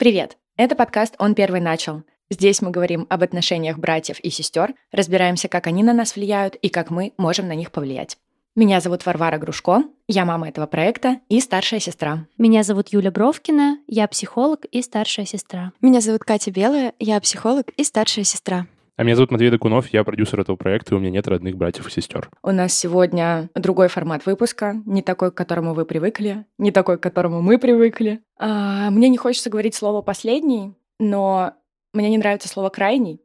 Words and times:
Привет! 0.00 0.38
Это 0.56 0.76
подкаст 0.76 1.14
«Он 1.18 1.34
первый 1.34 1.60
начал». 1.60 2.04
Здесь 2.30 2.62
мы 2.62 2.70
говорим 2.70 3.06
об 3.10 3.22
отношениях 3.22 3.76
братьев 3.76 4.18
и 4.20 4.30
сестер, 4.30 4.72
разбираемся, 4.92 5.46
как 5.48 5.66
они 5.66 5.82
на 5.82 5.92
нас 5.92 6.16
влияют 6.16 6.54
и 6.54 6.70
как 6.70 6.88
мы 6.88 7.12
можем 7.18 7.46
на 7.48 7.54
них 7.54 7.70
повлиять. 7.70 8.16
Меня 8.56 8.80
зовут 8.80 9.04
Варвара 9.04 9.36
Грушко, 9.36 9.82
я 10.08 10.24
мама 10.24 10.48
этого 10.48 10.64
проекта 10.64 11.20
и 11.28 11.38
старшая 11.38 11.80
сестра. 11.80 12.26
Меня 12.38 12.62
зовут 12.62 12.88
Юля 12.88 13.10
Бровкина, 13.10 13.80
я 13.86 14.08
психолог 14.08 14.64
и 14.64 14.80
старшая 14.80 15.26
сестра. 15.26 15.74
Меня 15.82 16.00
зовут 16.00 16.24
Катя 16.24 16.50
Белая, 16.50 16.94
я 16.98 17.20
психолог 17.20 17.68
и 17.76 17.84
старшая 17.84 18.24
сестра. 18.24 18.66
А 19.00 19.02
меня 19.02 19.16
зовут 19.16 19.30
Матвей 19.30 19.48
Докунов, 19.48 19.88
я 19.94 20.04
продюсер 20.04 20.40
этого 20.40 20.56
проекта, 20.56 20.94
и 20.94 20.98
у 20.98 21.00
меня 21.00 21.10
нет 21.10 21.26
родных 21.26 21.56
братьев 21.56 21.88
и 21.88 21.90
сестер. 21.90 22.28
У 22.42 22.50
нас 22.50 22.74
сегодня 22.74 23.48
другой 23.54 23.88
формат 23.88 24.26
выпуска, 24.26 24.82
не 24.84 25.00
такой, 25.00 25.32
к 25.32 25.34
которому 25.34 25.72
вы 25.72 25.86
привыкли, 25.86 26.44
не 26.58 26.70
такой, 26.70 26.98
к 26.98 27.02
которому 27.02 27.40
мы 27.40 27.56
привыкли. 27.56 28.20
А, 28.38 28.90
мне 28.90 29.08
не 29.08 29.16
хочется 29.16 29.48
говорить 29.48 29.74
слово 29.74 30.02
«последний», 30.02 30.74
но 30.98 31.54
мне 31.94 32.10
не 32.10 32.18
нравится 32.18 32.46
слово 32.46 32.68
«крайний». 32.68 33.22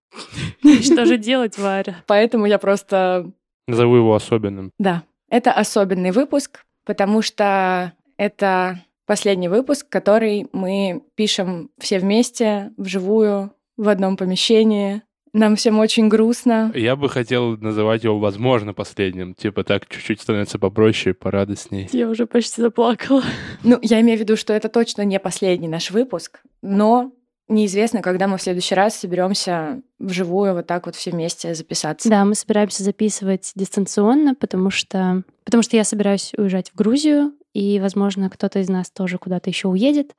Что 0.81 1.03
же 1.03 1.17
делать, 1.17 1.57
Варя? 1.57 1.97
Поэтому 2.07 2.45
я 2.45 2.57
просто... 2.57 3.33
Назову 3.67 3.97
его 3.97 4.15
особенным. 4.15 4.71
Да, 4.79 5.03
это 5.29 5.51
особенный 5.51 6.11
выпуск, 6.11 6.63
потому 6.85 7.21
что 7.21 7.91
это 8.15 8.79
последний 9.05 9.49
выпуск, 9.49 9.89
который 9.89 10.47
мы 10.53 11.03
пишем 11.15 11.69
все 11.79 11.99
вместе, 11.99 12.71
вживую, 12.77 13.51
в 13.77 13.89
одном 13.89 14.17
помещении, 14.17 15.01
нам 15.35 15.55
всем 15.55 15.79
очень 15.79 16.07
грустно. 16.07 16.71
Я 16.73 16.95
бы 16.95 17.09
хотел 17.09 17.57
называть 17.57 18.03
его, 18.03 18.19
возможно, 18.19 18.73
последним. 18.73 19.35
Типа 19.35 19.63
так 19.63 19.87
чуть-чуть 19.87 20.21
становится 20.21 20.59
попроще, 20.59 21.13
порадостней. 21.13 21.89
Я 21.91 22.09
уже 22.09 22.25
почти 22.25 22.61
заплакала. 22.61 23.23
Ну, 23.63 23.77
я 23.81 23.99
имею 24.01 24.17
в 24.17 24.21
виду, 24.21 24.37
что 24.37 24.53
это 24.53 24.69
точно 24.69 25.03
не 25.03 25.19
последний 25.19 25.67
наш 25.67 25.91
выпуск, 25.91 26.41
но 26.61 27.11
неизвестно, 27.47 28.01
когда 28.01 28.27
мы 28.27 28.37
в 28.37 28.41
следующий 28.41 28.75
раз 28.75 28.95
соберемся 28.95 29.81
вживую 29.99 30.53
вот 30.53 30.67
так 30.67 30.85
вот 30.85 30.95
все 30.95 31.11
вместе 31.11 31.53
записаться. 31.53 32.09
Да, 32.09 32.25
мы 32.25 32.35
собираемся 32.35 32.83
записывать 32.83 33.51
дистанционно, 33.55 34.35
потому 34.35 34.69
что, 34.69 35.23
потому 35.43 35.63
что 35.63 35.75
я 35.75 35.83
собираюсь 35.83 36.33
уезжать 36.37 36.71
в 36.71 36.75
Грузию, 36.75 37.33
и, 37.53 37.79
возможно, 37.79 38.29
кто-то 38.29 38.59
из 38.59 38.69
нас 38.69 38.89
тоже 38.89 39.17
куда-то 39.17 39.49
еще 39.49 39.67
уедет. 39.67 40.13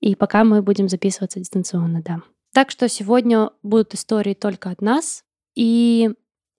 И 0.00 0.14
пока 0.14 0.44
мы 0.44 0.62
будем 0.62 0.88
записываться 0.88 1.38
дистанционно, 1.38 2.02
да. 2.02 2.22
Так 2.52 2.70
что 2.70 2.88
сегодня 2.88 3.50
будут 3.62 3.94
истории 3.94 4.34
только 4.34 4.70
от 4.70 4.82
нас, 4.82 5.24
и, 5.54 6.10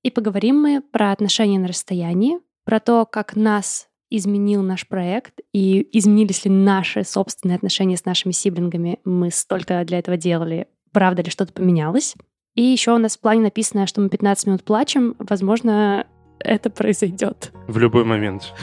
и 0.04 0.12
поговорим 0.12 0.62
мы 0.62 0.82
про 0.82 1.12
отношения 1.12 1.60
на 1.60 1.68
расстоянии, 1.68 2.40
про 2.64 2.80
то, 2.80 3.06
как 3.06 3.36
нас 3.36 3.88
изменил 4.10 4.62
наш 4.62 4.88
проект 4.88 5.40
и 5.54 5.88
изменились 5.98 6.46
ли 6.46 6.52
наши 6.52 7.04
собственные 7.04 7.56
отношения 7.56 7.98
с 7.98 8.06
нашими 8.06 8.32
сиблингами. 8.34 9.00
Мы 9.06 9.32
столько 9.32 9.84
для 9.86 10.00
этого 10.00 10.18
делали. 10.18 10.68
Правда 10.92 11.22
ли 11.22 11.30
что-то 11.30 11.54
поменялось? 11.54 12.16
И 12.56 12.62
еще 12.62 12.94
у 12.94 12.98
нас 12.98 13.16
в 13.16 13.22
плане 13.22 13.42
написано, 13.42 13.88
что 13.88 14.02
мы 14.02 14.10
15 14.10 14.48
минут 14.48 14.64
плачем. 14.64 15.16
Возможно, 15.20 16.06
это 16.40 16.70
произойдет. 16.70 17.54
В 17.68 17.78
любой 17.78 18.04
момент. 18.04 18.54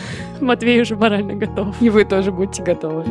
Матвей 0.41 0.83
уже 0.83 0.97
морально 0.97 1.35
готов. 1.35 1.81
И 1.81 1.89
вы 1.89 2.05
тоже 2.05 2.31
будьте 2.31 2.63
готовы. 2.63 3.05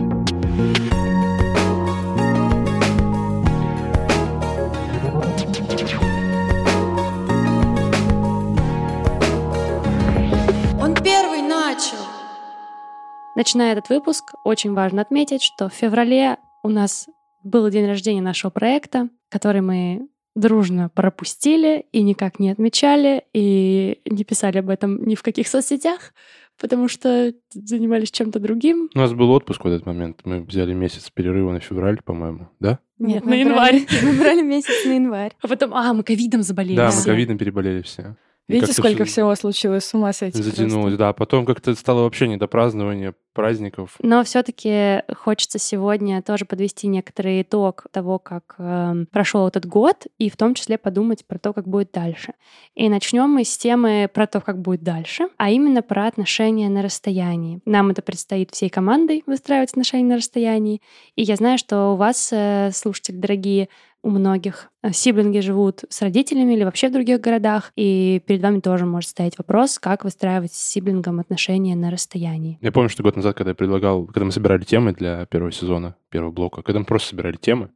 Начиная 13.38 13.74
этот 13.74 13.90
выпуск, 13.90 14.34
очень 14.44 14.74
важно 14.74 15.04
отметить, 15.04 15.44
что 15.44 15.70
в 15.70 15.74
феврале 15.74 16.38
у 16.64 16.70
нас 16.70 17.08
был 17.44 17.70
день 17.70 17.86
рождения 17.86 18.20
нашего 18.20 18.50
проекта, 18.50 19.10
который 19.30 19.62
мы 19.62 20.08
дружно 20.34 20.90
пропустили 20.90 21.86
и 21.92 22.02
никак 22.02 22.40
не 22.40 22.50
отмечали, 22.50 23.26
и 23.36 24.02
не 24.10 24.24
писали 24.24 24.58
об 24.58 24.70
этом 24.70 25.06
ни 25.06 25.14
в 25.14 25.22
каких 25.22 25.48
соцсетях, 25.48 26.16
потому 26.60 26.88
что 26.88 27.32
занимались 27.54 28.10
чем-то 28.10 28.40
другим. 28.40 28.90
У 28.96 28.98
нас 28.98 29.14
был 29.14 29.30
отпуск 29.30 29.66
в 29.66 29.68
этот 29.68 29.86
момент. 29.86 30.22
Мы 30.24 30.42
взяли 30.42 30.74
месяц 30.74 31.12
перерыва 31.12 31.52
на 31.52 31.60
февраль, 31.60 32.02
по-моему, 32.04 32.50
да? 32.60 32.80
Нет, 32.98 33.24
на 33.24 33.36
январь. 33.36 33.86
Мы 34.02 34.14
брали 34.14 34.42
месяц 34.42 34.84
на 34.84 34.94
январь. 34.94 35.34
А 35.44 35.48
потом, 35.48 35.76
а, 35.76 35.94
мы 35.94 36.02
ковидом 36.02 36.42
заболели. 36.42 36.78
Да, 36.78 36.90
мы 36.92 37.04
ковидом 37.04 37.38
переболели 37.38 37.84
все. 37.84 38.16
Видите, 38.48 38.74
сколько 38.74 39.04
всего 39.06 39.36
случилось, 39.36 39.86
с 39.86 39.94
ума 39.94 40.14
сойти 40.14 40.42
Затянулось, 40.42 40.84
просто. 40.84 40.98
да. 40.98 41.14
Потом 41.14 41.46
как-то 41.46 41.76
стало 41.76 42.04
вообще 42.04 42.28
не 42.28 42.38
до 42.38 42.48
празднования 42.48 43.14
праздников. 43.34 43.98
Но 44.02 44.24
все-таки 44.24 45.04
хочется 45.16 45.60
сегодня 45.60 46.24
тоже 46.24 46.46
подвести 46.46 46.88
некоторый 46.88 47.42
итог 47.44 47.86
того, 47.92 48.18
как 48.18 48.56
э, 48.58 49.06
прошел 49.12 49.48
этот 49.48 49.68
год, 49.68 50.08
и 50.18 50.30
в 50.30 50.38
том 50.38 50.56
числе 50.56 50.78
подумать 50.80 51.26
про 51.28 51.38
то, 51.38 51.54
как 51.54 51.68
будет 51.68 51.92
дальше. 51.92 52.34
И 52.74 52.90
начнем 52.90 53.30
мы 53.30 53.44
с 53.44 53.56
темы 53.58 54.10
про 54.12 54.26
то, 54.26 54.42
как 54.42 54.60
будет 54.60 54.82
дальше, 54.82 55.28
а 55.38 55.52
именно 55.52 55.84
про 55.84 56.08
отношения 56.08 56.70
на 56.70 56.82
расстоянии. 56.82 57.60
Нам 57.66 57.92
это 57.92 58.02
предстоит 58.02 58.52
всей 58.52 58.70
командой 58.70 59.24
выстраивать 59.28 59.72
отношения 59.72 60.06
на 60.06 60.18
расстоянии. 60.18 60.82
И 61.16 61.22
я 61.22 61.36
знаю, 61.36 61.60
что 61.60 61.94
у 61.94 61.96
вас, 61.96 62.30
э, 62.32 62.72
слушатели 62.74 63.18
дорогие, 63.18 63.70
у 64.08 64.10
многих 64.10 64.70
э, 64.84 64.94
сиблинги 64.94 65.40
живут 65.40 65.84
с 65.90 66.02
родителями 66.02 66.54
или 66.54 66.64
вообще 66.64 66.88
в 66.88 66.94
других 66.94 67.20
городах, 67.20 67.74
и 67.76 68.22
перед 68.26 68.42
вами 68.42 68.62
тоже 68.62 68.86
может 68.86 69.10
стоять 69.10 69.38
вопрос, 69.38 69.80
как 69.80 70.06
выстраивать 70.06 70.54
с 70.54 70.72
сиблингом 70.72 71.20
отношения 71.20 71.76
на 71.76 71.92
расстоянии. 71.92 72.58
Я 72.62 72.72
помню, 72.72 72.90
что 72.90 73.04
год 73.04 73.18
назад, 73.18 73.36
когда 73.36 73.52
я 73.52 73.56
предлагал, 73.56 74.06
когда 74.06 74.24
мы 74.24 74.32
собирали 74.32 74.64
темы 74.64 74.94
для 74.94 75.26
первого 75.26 75.52
сезона, 75.52 75.98
первого 76.10 76.32
блока, 76.32 76.62
когда 76.62 76.80
мы 76.80 76.86
просто 76.86 77.10
собирали 77.10 77.36
темы, 77.36 77.70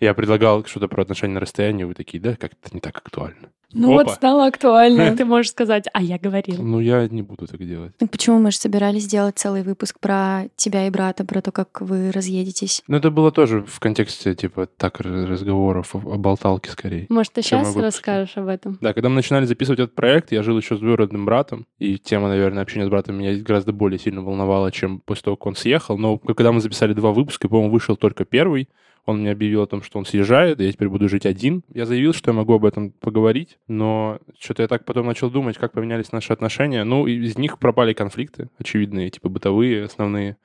я 0.00 0.14
предлагал 0.14 0.64
что-то 0.64 0.88
про 0.88 1.02
отношения 1.02 1.34
на 1.34 1.40
расстоянии, 1.40 1.84
вы 1.84 1.94
такие, 1.94 2.22
да, 2.22 2.36
как-то 2.36 2.70
не 2.72 2.80
так 2.80 2.96
актуально. 2.98 3.50
Ну 3.74 3.92
Опа. 3.92 4.04
вот 4.04 4.14
стало 4.14 4.46
актуально. 4.46 5.16
Ты 5.16 5.24
можешь 5.24 5.50
сказать, 5.50 5.86
а 5.92 6.00
я 6.00 6.18
говорил. 6.18 6.62
Ну 6.62 6.78
я 6.80 7.08
не 7.08 7.22
буду 7.22 7.46
так 7.46 7.58
делать. 7.66 7.92
Ну 8.00 8.06
почему 8.06 8.38
мы 8.38 8.52
же 8.52 8.56
собирались 8.56 9.02
сделать 9.02 9.36
целый 9.36 9.62
выпуск 9.62 9.98
про 9.98 10.44
тебя 10.56 10.86
и 10.86 10.90
брата, 10.90 11.24
про 11.24 11.42
то, 11.42 11.50
как 11.50 11.80
вы 11.80 12.12
разъедетесь? 12.12 12.82
Ну 12.86 12.96
это 12.96 13.10
было 13.10 13.32
тоже 13.32 13.64
в 13.66 13.80
контексте, 13.80 14.34
типа, 14.34 14.66
так 14.66 15.00
разговоров, 15.00 15.94
о 15.94 15.98
болталке 15.98 16.70
скорее. 16.70 17.06
Может, 17.08 17.32
ты 17.32 17.42
сейчас 17.42 17.74
расскажешь 17.74 18.36
об 18.36 18.46
этом? 18.46 18.78
Да, 18.80 18.92
когда 18.92 19.08
мы 19.08 19.16
начинали 19.16 19.44
записывать 19.44 19.80
этот 19.80 19.94
проект, 19.94 20.30
я 20.30 20.42
жил 20.42 20.56
еще 20.56 20.76
с 20.76 20.78
двоюродным 20.78 21.24
братом, 21.24 21.66
и 21.78 21.98
тема, 21.98 22.28
наверное, 22.28 22.62
общения 22.62 22.86
с 22.86 22.88
братом 22.88 23.16
меня 23.16 23.34
гораздо 23.42 23.72
более 23.72 23.98
сильно 23.98 24.22
волновала, 24.22 24.70
чем 24.70 25.00
после 25.00 25.24
того, 25.24 25.36
как 25.36 25.46
он 25.48 25.56
съехал. 25.56 25.98
Но 25.98 26.18
когда 26.18 26.52
мы 26.52 26.60
записали 26.60 26.92
два 26.92 27.10
выпуска, 27.12 27.48
по-моему, 27.48 27.72
вышел 27.72 27.96
только 27.96 28.24
первый, 28.24 28.68
он 29.06 29.20
мне 29.20 29.30
объявил 29.32 29.62
о 29.62 29.66
том, 29.66 29.82
что 29.82 29.98
он 29.98 30.06
съезжает, 30.06 30.60
я 30.60 30.72
теперь 30.72 30.88
буду 30.88 31.08
жить 31.08 31.26
один. 31.26 31.62
Я 31.72 31.84
заявил, 31.86 32.12
что 32.12 32.30
я 32.30 32.36
могу 32.36 32.54
об 32.54 32.64
этом 32.64 32.90
поговорить, 32.90 33.58
но 33.68 34.18
что-то 34.38 34.62
я 34.62 34.68
так 34.68 34.84
потом 34.84 35.06
начал 35.06 35.30
думать, 35.30 35.58
как 35.58 35.72
поменялись 35.72 36.12
наши 36.12 36.32
отношения. 36.32 36.84
Ну, 36.84 37.06
из 37.06 37.36
них 37.36 37.58
пропали 37.58 37.92
конфликты 37.92 38.48
очевидные, 38.58 39.10
типа 39.10 39.28
бытовые, 39.28 39.84
основные. 39.84 40.36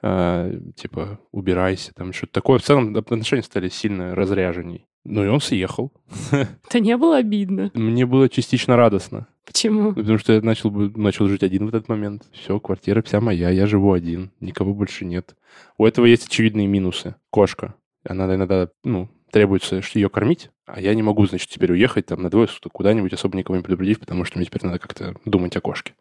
Э, 0.00 0.56
типа, 0.76 1.20
убирайся, 1.32 1.92
там 1.94 2.12
что-то 2.12 2.32
такое. 2.34 2.58
В 2.58 2.62
целом 2.62 2.96
отношения 2.96 3.42
стали 3.42 3.68
сильно 3.68 4.14
разряженней. 4.14 4.86
Ну 5.04 5.24
и 5.24 5.28
он 5.28 5.40
съехал. 5.40 5.92
Это 6.30 6.80
не 6.80 6.96
было 6.96 7.16
обидно? 7.16 7.70
Мне 7.74 8.04
было 8.04 8.28
частично 8.28 8.76
радостно. 8.76 9.26
Почему? 9.44 9.94
Потому 9.94 10.18
что 10.18 10.34
я 10.34 10.42
начал, 10.42 10.70
начал 10.70 11.26
жить 11.28 11.42
один 11.42 11.64
в 11.64 11.68
этот 11.68 11.88
момент. 11.88 12.24
Все, 12.32 12.60
квартира 12.60 13.00
вся 13.02 13.20
моя, 13.20 13.48
я 13.48 13.66
живу 13.66 13.92
один, 13.92 14.30
никого 14.40 14.74
больше 14.74 15.06
нет. 15.06 15.34
У 15.78 15.86
этого 15.86 16.04
есть 16.04 16.26
очевидные 16.26 16.66
минусы. 16.66 17.14
Кошка. 17.30 17.74
Она 18.04 18.34
иногда, 18.34 18.68
ну, 18.84 19.08
требуется 19.30 19.80
ее 19.94 20.08
кормить, 20.08 20.50
а 20.66 20.80
я 20.80 20.94
не 20.94 21.02
могу, 21.02 21.26
значит, 21.26 21.50
теперь 21.50 21.72
уехать 21.72 22.06
там 22.06 22.22
на 22.22 22.30
двое 22.30 22.48
суток 22.48 22.72
куда-нибудь, 22.72 23.12
особо 23.12 23.36
никого 23.36 23.56
не 23.56 23.62
предупредив, 23.62 24.00
потому 24.00 24.24
что 24.24 24.38
мне 24.38 24.46
теперь 24.46 24.64
надо 24.64 24.78
как-то 24.78 25.14
думать 25.24 25.56
о 25.56 25.60
кошке. 25.60 25.94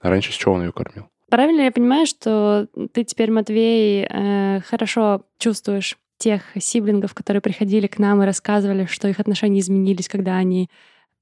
А 0.00 0.10
раньше 0.10 0.32
с 0.32 0.36
чего 0.36 0.54
он 0.54 0.62
ее 0.62 0.72
кормил? 0.72 1.08
Правильно 1.30 1.62
я 1.62 1.72
понимаю, 1.72 2.06
что 2.06 2.68
ты 2.92 3.04
теперь, 3.04 3.30
Матвей, 3.30 4.06
э, 4.08 4.60
хорошо 4.60 5.22
чувствуешь 5.38 5.96
тех 6.18 6.42
сиблингов, 6.56 7.14
которые 7.14 7.40
приходили 7.40 7.86
к 7.86 7.98
нам 7.98 8.22
и 8.22 8.26
рассказывали, 8.26 8.86
что 8.86 9.08
их 9.08 9.18
отношения 9.18 9.60
изменились, 9.60 10.08
когда 10.08 10.36
они 10.36 10.68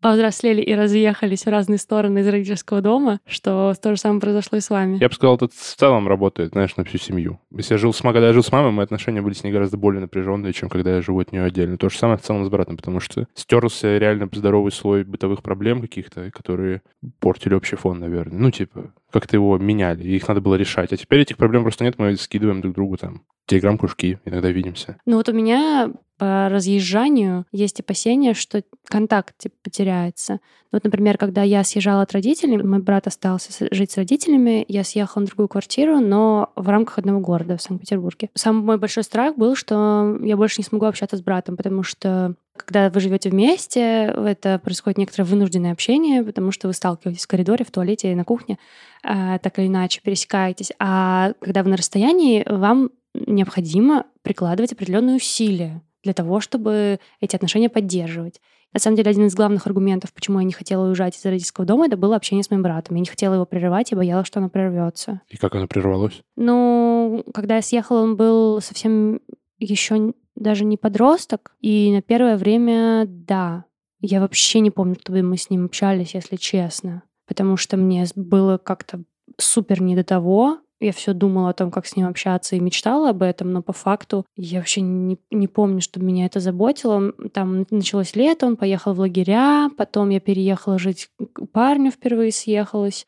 повзрослели 0.01 0.61
и 0.61 0.75
разъехались 0.75 1.45
в 1.45 1.49
разные 1.49 1.79
стороны 1.79 2.21
из 2.21 2.29
родительского 2.29 2.81
дома, 2.81 3.21
что 3.27 3.75
то 3.81 3.95
же 3.95 4.01
самое 4.01 4.21
произошло 4.21 4.59
и 4.59 4.61
с 4.61 4.71
вами. 4.71 4.99
Я 5.01 5.09
бы 5.09 5.15
сказал, 5.15 5.37
это 5.37 5.49
в 5.49 5.77
целом 5.77 6.09
работает, 6.09 6.51
знаешь, 6.51 6.77
на 6.77 6.85
всю 6.85 6.99
семью. 6.99 7.41
Если 7.51 7.75
я 7.75 7.79
жил 7.79 7.93
с 7.93 8.01
когда 8.01 8.27
я 8.27 8.33
жил 8.33 8.43
с 8.43 8.51
мамой, 8.51 8.73
мои 8.73 8.85
отношения 8.85 9.23
были 9.23 9.35
с 9.35 9.45
ней 9.45 9.53
гораздо 9.53 9.77
более 9.77 10.01
напряженные, 10.01 10.53
чем 10.53 10.69
когда 10.69 10.97
я 10.97 11.03
живу 11.03 11.21
от 11.21 11.33
нее 11.33 11.45
отдельно. 11.45 11.77
То 11.79 11.89
же 11.89 11.97
самое 11.97 12.19
в 12.19 12.23
целом 12.23 12.45
с 12.45 12.49
братом, 12.49 12.77
потому 12.77 13.01
что 13.01 13.27
стерлся 13.35 13.99
реально 13.99 14.29
здоровый 14.33 14.73
слой 14.73 15.05
бытовых 15.05 15.43
проблем 15.43 15.81
каких-то, 15.81 16.31
которые 16.31 16.83
портили 17.21 17.55
общий 17.55 17.77
фон, 17.77 18.01
наверное. 18.01 18.39
Ну, 18.39 18.51
типа, 18.51 18.93
как-то 19.13 19.37
его 19.37 19.59
меняли, 19.59 20.03
и 20.03 20.17
их 20.17 20.27
надо 20.27 20.41
было 20.41 20.55
решать. 20.57 20.93
А 20.93 20.97
теперь 20.97 21.21
этих 21.21 21.37
проблем 21.37 21.63
просто 21.63 21.85
нет, 21.85 21.99
мы 21.99 22.17
скидываем 22.17 22.61
друг 22.61 22.75
другу 22.75 22.97
там 22.97 23.23
телеграм-кружки, 23.51 24.19
иногда 24.25 24.51
видимся. 24.51 24.97
Ну 25.07 25.17
вот 25.17 25.29
у 25.29 25.33
меня 25.33 25.91
по 26.19 26.49
разъезжанию 26.51 27.47
есть 27.51 27.81
опасения, 27.81 28.35
что 28.35 28.63
контакт 28.87 29.35
типа, 29.39 29.55
потеряется. 29.63 30.41
Вот, 30.71 30.85
например, 30.85 31.17
когда 31.17 31.43
я 31.43 31.65
съезжала 31.65 32.03
от 32.03 32.13
родителей, 32.13 32.59
мой 32.59 32.81
брат 32.81 33.07
остался 33.07 33.67
жить 33.71 33.91
с 33.91 33.97
родителями, 33.97 34.65
я 34.69 34.85
съехала 34.85 35.23
на 35.23 35.27
другую 35.27 35.49
квартиру, 35.49 35.99
но 35.99 36.53
в 36.57 36.69
рамках 36.69 36.99
одного 36.99 37.21
города 37.21 37.57
в 37.57 37.63
Санкт-Петербурге. 37.63 38.29
Самый 38.35 38.63
мой 38.63 38.79
большой 38.79 39.03
страх 39.03 39.37
был, 39.37 39.57
что 39.57 40.19
я 40.21 40.37
больше 40.37 40.57
не 40.59 40.65
смогу 40.65 40.85
общаться 40.85 41.17
с 41.17 41.23
братом, 41.23 41.57
потому 41.57 41.83
что 41.83 42.35
когда 42.55 42.91
вы 42.91 43.01
живете 43.01 43.31
вместе, 43.31 44.15
это 44.15 44.59
происходит 44.59 44.99
некоторое 44.99 45.25
вынужденное 45.25 45.73
общение, 45.73 46.23
потому 46.23 46.53
что 46.53 46.69
вы 46.69 46.75
сталкиваетесь 46.75 47.25
в 47.25 47.29
коридоре, 47.29 47.65
в 47.65 47.71
туалете, 47.71 48.15
на 48.15 48.25
кухне, 48.25 48.59
а, 49.03 49.39
так 49.39 49.59
или 49.59 49.69
иначе 49.69 50.03
пересекаетесь. 50.05 50.71
А 50.79 51.33
когда 51.41 51.63
вы 51.63 51.71
на 51.71 51.79
расстоянии, 51.79 52.45
вам 52.47 52.91
необходимо 53.15 54.07
прикладывать 54.23 54.73
определенные 54.73 55.17
усилия 55.17 55.83
для 56.03 56.15
того, 56.15 56.41
чтобы 56.41 57.01
эти 57.21 57.37
отношения 57.37 57.69
поддерживать. 57.69 58.41
На 58.73 58.79
самом 58.79 58.97
деле, 58.97 59.11
один 59.11 59.27
из 59.27 59.35
главных 59.35 59.67
аргументов, 59.67 60.13
почему 60.13 60.39
я 60.39 60.45
не 60.45 60.53
хотела 60.53 60.87
уезжать 60.87 61.17
из 61.17 61.25
родительского 61.25 61.67
дома, 61.67 61.87
это 61.87 61.97
было 61.97 62.15
общение 62.15 62.45
с 62.45 62.51
моим 62.51 62.63
братом. 62.63 62.95
Я 62.97 63.01
не 63.01 63.09
хотела 63.09 63.35
его 63.35 63.45
прерывать, 63.45 63.91
я 63.91 63.97
боялась, 63.97 64.29
что 64.29 64.39
оно 64.39 64.49
прервется. 64.49 65.21
И 65.29 65.37
как 65.37 65.57
оно 65.57 65.67
прервалось? 65.67 66.23
Ну, 66.37 67.25
когда 67.35 67.57
я 67.57 67.63
съехала, 67.63 68.03
он 68.03 68.17
был 68.17 68.61
совсем 68.61 69.21
еще 69.59 70.15
даже 70.37 70.65
не 70.65 70.77
подросток. 70.77 71.55
И 71.61 71.91
на 71.93 72.01
первое 72.01 72.37
время, 72.37 73.07
да, 73.07 73.65
я 74.01 74.21
вообще 74.21 74.61
не 74.61 74.71
помню, 74.71 74.97
чтобы 75.01 75.23
мы 75.23 75.37
с 75.37 75.51
ним 75.51 75.67
общались, 75.67 76.15
если 76.15 76.37
честно. 76.37 77.03
Потому 77.27 77.57
что 77.57 77.77
мне 77.77 78.07
было 78.15 78.57
как-то 78.57 79.03
супер 79.37 79.83
не 79.83 79.97
до 79.97 80.05
того. 80.05 80.61
Я 80.81 80.93
все 80.93 81.13
думала 81.13 81.51
о 81.51 81.53
том, 81.53 81.71
как 81.71 81.87
с 81.87 81.95
ним 81.95 82.09
общаться, 82.09 82.57
и 82.57 82.61
мечтала 82.61 83.11
об 83.11 83.23
этом, 83.23 83.53
но 83.53 83.63
по 83.63 83.75
факту 83.75 84.25
я 84.35 84.59
вообще 84.59 84.81
не, 84.81 85.19
не 85.31 85.47
помню, 85.47 85.83
чтобы 85.83 86.07
меня 86.07 86.25
это 86.25 86.41
заботило. 86.41 87.13
Там 87.35 87.67
началось 87.71 88.17
лето, 88.17 88.47
он 88.47 88.57
поехал 88.57 88.95
в 88.95 89.01
лагеря, 89.01 89.69
потом 89.77 90.09
я 90.09 90.21
переехала 90.21 90.79
жить 90.79 91.09
к 91.35 91.47
парню, 91.49 91.91
впервые 91.91 92.33
съехалась. 92.33 93.07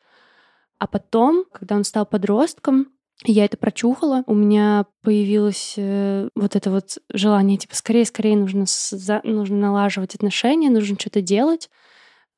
А 0.77 0.85
потом, 0.85 1.45
когда 1.51 1.75
он 1.75 1.83
стал 1.83 2.05
подростком, 2.05 2.89
я 3.25 3.45
это 3.45 3.57
прочухала, 3.57 4.23
у 4.27 4.35
меня 4.35 4.85
появилось 5.01 5.75
э, 5.77 6.29
вот 6.35 6.55
это 6.55 6.69
вот 6.69 6.97
желание, 7.11 7.57
типа, 7.57 7.75
скорее-скорее 7.75 8.35
нужно, 8.35 8.65
за, 8.67 9.21
нужно 9.23 9.57
налаживать 9.57 10.13
отношения, 10.13 10.69
нужно 10.69 10.99
что-то 10.99 11.21
делать. 11.21 11.69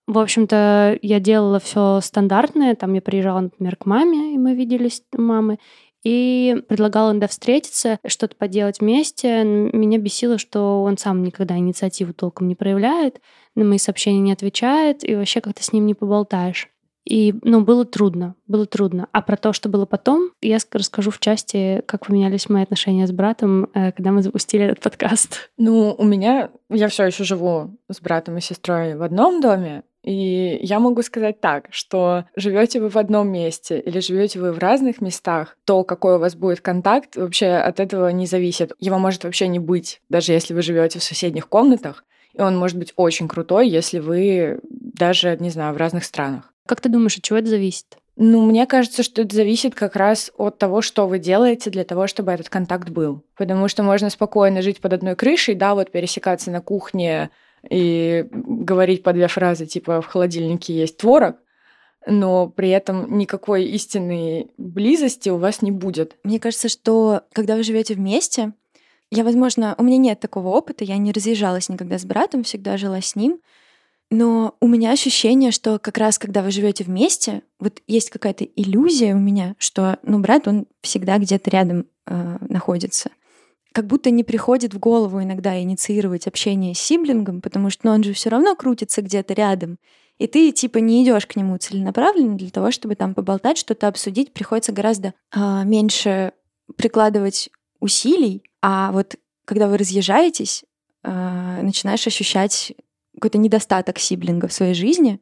В 0.07 0.19
общем-то, 0.19 0.99
я 1.01 1.19
делала 1.19 1.59
все 1.59 1.99
стандартное. 2.01 2.75
Там 2.75 2.93
я 2.93 3.01
приезжала, 3.01 3.41
например, 3.41 3.75
к 3.75 3.85
маме, 3.85 4.35
и 4.35 4.37
мы 4.37 4.53
виделись 4.53 5.01
мамы. 5.13 5.57
И 6.03 6.63
предлагала 6.67 7.09
иногда 7.09 7.27
встретиться, 7.27 7.97
что-то 8.05 8.35
поделать 8.35 8.79
вместе. 8.79 9.43
Меня 9.43 9.97
бесило, 9.97 10.37
что 10.37 10.83
он 10.83 10.99
сам 10.99 11.23
никогда 11.23 11.57
инициативу 11.57 12.13
толком 12.13 12.47
не 12.47 12.53
проявляет, 12.53 13.19
на 13.55 13.63
мои 13.63 13.79
сообщения 13.79 14.19
не 14.19 14.31
отвечает, 14.31 15.03
и 15.03 15.15
вообще 15.15 15.41
как-то 15.41 15.63
с 15.63 15.73
ним 15.73 15.87
не 15.87 15.95
поболтаешь. 15.95 16.69
И, 17.05 17.35
ну, 17.43 17.61
было 17.61 17.85
трудно, 17.85 18.35
было 18.47 18.65
трудно. 18.65 19.07
А 19.11 19.21
про 19.21 19.37
то, 19.37 19.53
что 19.53 19.69
было 19.69 19.85
потом, 19.85 20.31
я 20.41 20.57
расскажу 20.71 21.11
в 21.11 21.19
части, 21.19 21.83
как 21.85 22.07
поменялись 22.07 22.49
мои 22.49 22.63
отношения 22.63 23.05
с 23.05 23.11
братом, 23.11 23.69
э, 23.73 23.91
когда 23.91 24.11
мы 24.11 24.23
запустили 24.23 24.65
этот 24.65 24.81
подкаст. 24.81 25.51
Ну, 25.57 25.95
у 25.97 26.03
меня, 26.03 26.49
я 26.69 26.87
все 26.87 27.05
еще 27.05 27.23
живу 27.23 27.77
с 27.91 28.01
братом 28.01 28.37
и 28.37 28.41
сестрой 28.41 28.95
в 28.95 29.03
одном 29.03 29.39
доме, 29.39 29.83
и 30.05 30.59
я 30.61 30.79
могу 30.79 31.01
сказать 31.01 31.41
так, 31.41 31.65
что 31.71 32.25
живете 32.35 32.79
вы 32.79 32.89
в 32.89 32.95
одном 32.95 33.27
месте 33.29 33.79
или 33.79 33.99
живете 33.99 34.39
вы 34.39 34.51
в 34.51 34.59
разных 34.59 35.01
местах, 35.01 35.57
то 35.65 35.83
какой 35.83 36.17
у 36.17 36.19
вас 36.19 36.35
будет 36.35 36.61
контакт, 36.61 37.15
вообще 37.15 37.47
от 37.47 37.79
этого 37.79 38.09
не 38.09 38.27
зависит. 38.27 38.71
Его 38.79 38.99
может 38.99 39.23
вообще 39.23 39.47
не 39.47 39.57
быть, 39.57 40.01
даже 40.07 40.31
если 40.31 40.53
вы 40.53 40.61
живете 40.61 40.99
в 40.99 41.03
соседних 41.03 41.49
комнатах. 41.49 42.05
И 42.35 42.41
он 42.41 42.55
может 42.55 42.77
быть 42.77 42.93
очень 42.95 43.27
крутой, 43.27 43.67
если 43.67 43.97
вы 43.97 44.59
даже, 44.69 45.37
не 45.39 45.49
знаю, 45.49 45.73
в 45.73 45.77
разных 45.77 46.03
странах. 46.03 46.53
Как 46.67 46.81
ты 46.81 46.89
думаешь, 46.89 47.17
от 47.17 47.23
чего 47.23 47.39
это 47.39 47.47
зависит? 47.47 47.97
Ну, 48.15 48.45
мне 48.45 48.67
кажется, 48.67 49.01
что 49.01 49.23
это 49.23 49.35
зависит 49.35 49.73
как 49.73 49.95
раз 49.95 50.31
от 50.37 50.59
того, 50.59 50.81
что 50.81 51.07
вы 51.07 51.17
делаете 51.17 51.71
для 51.71 51.83
того, 51.83 52.05
чтобы 52.05 52.31
этот 52.31 52.49
контакт 52.49 52.89
был. 52.89 53.23
Потому 53.35 53.67
что 53.67 53.81
можно 53.81 54.11
спокойно 54.11 54.61
жить 54.61 54.81
под 54.81 54.93
одной 54.93 55.15
крышей, 55.15 55.55
да, 55.55 55.73
вот 55.73 55.91
пересекаться 55.91 56.51
на 56.51 56.61
кухне 56.61 57.31
и 57.69 58.25
говорить 58.31 59.03
по 59.03 59.13
две 59.13 59.27
фразы, 59.27 59.65
типа 59.65 60.01
«в 60.01 60.07
холодильнике 60.07 60.73
есть 60.73 60.97
творог», 60.97 61.37
но 62.07 62.47
при 62.47 62.69
этом 62.69 63.17
никакой 63.17 63.65
истинной 63.65 64.51
близости 64.57 65.29
у 65.29 65.37
вас 65.37 65.61
не 65.61 65.71
будет. 65.71 66.17
Мне 66.23 66.39
кажется, 66.39 66.69
что 66.69 67.21
когда 67.33 67.55
вы 67.55 67.63
живете 67.63 67.95
вместе, 67.95 68.53
я, 69.11 69.23
возможно, 69.23 69.75
у 69.77 69.83
меня 69.83 69.97
нет 69.97 70.19
такого 70.19 70.49
опыта, 70.49 70.83
я 70.83 70.97
не 70.97 71.11
разъезжалась 71.11 71.69
никогда 71.69 71.97
с 71.97 72.05
братом, 72.05 72.43
всегда 72.43 72.77
жила 72.77 73.01
с 73.01 73.15
ним, 73.15 73.39
но 74.11 74.55
у 74.59 74.67
меня 74.67 74.91
ощущение, 74.91 75.51
что 75.51 75.79
как 75.79 75.97
раз 75.97 76.19
когда 76.19 76.43
вы 76.43 76.51
живете 76.51 76.83
вместе, 76.83 77.41
вот 77.59 77.81
есть 77.87 78.09
какая-то 78.09 78.43
иллюзия 78.43 79.15
у 79.15 79.19
меня, 79.19 79.55
что 79.57 79.97
ну 80.03 80.19
брат 80.19 80.47
он 80.47 80.67
всегда 80.81 81.17
где-то 81.17 81.49
рядом 81.49 81.87
э, 82.05 82.37
находится 82.47 83.09
как 83.75 83.87
будто 83.87 84.09
не 84.09 84.23
приходит 84.23 84.73
в 84.73 84.79
голову 84.79 85.21
иногда 85.21 85.61
инициировать 85.61 86.27
общение 86.27 86.73
с 86.73 86.79
сиблингом, 86.79 87.41
потому 87.41 87.69
что 87.69 87.87
ну, 87.87 87.91
он 87.91 88.03
же 88.03 88.13
все 88.13 88.29
равно 88.29 88.55
крутится 88.55 89.01
где-то 89.01 89.33
рядом. 89.33 89.79
И 90.17 90.27
ты 90.27 90.53
типа 90.53 90.77
не 90.77 91.03
идешь 91.03 91.27
к 91.27 91.35
нему 91.35 91.57
целенаправленно 91.57 92.37
для 92.37 92.51
того, 92.51 92.71
чтобы 92.71 92.95
там 92.95 93.13
поболтать, 93.13 93.57
что-то 93.57 93.89
обсудить, 93.89 94.31
приходится 94.31 94.71
гораздо 94.71 95.13
э, 95.35 95.63
меньше 95.65 96.31
прикладывать 96.77 97.49
усилий, 97.81 98.43
а 98.61 98.93
вот 98.93 99.17
когда 99.43 99.67
вы 99.67 99.77
разъезжаетесь, 99.77 100.63
э, 101.03 101.59
начинаешь 101.61 102.07
ощущать 102.07 102.73
какой-то 103.15 103.37
недостаток 103.37 103.99
сиблинга 103.99 104.47
в 104.47 104.53
своей 104.53 104.73
жизни. 104.73 105.19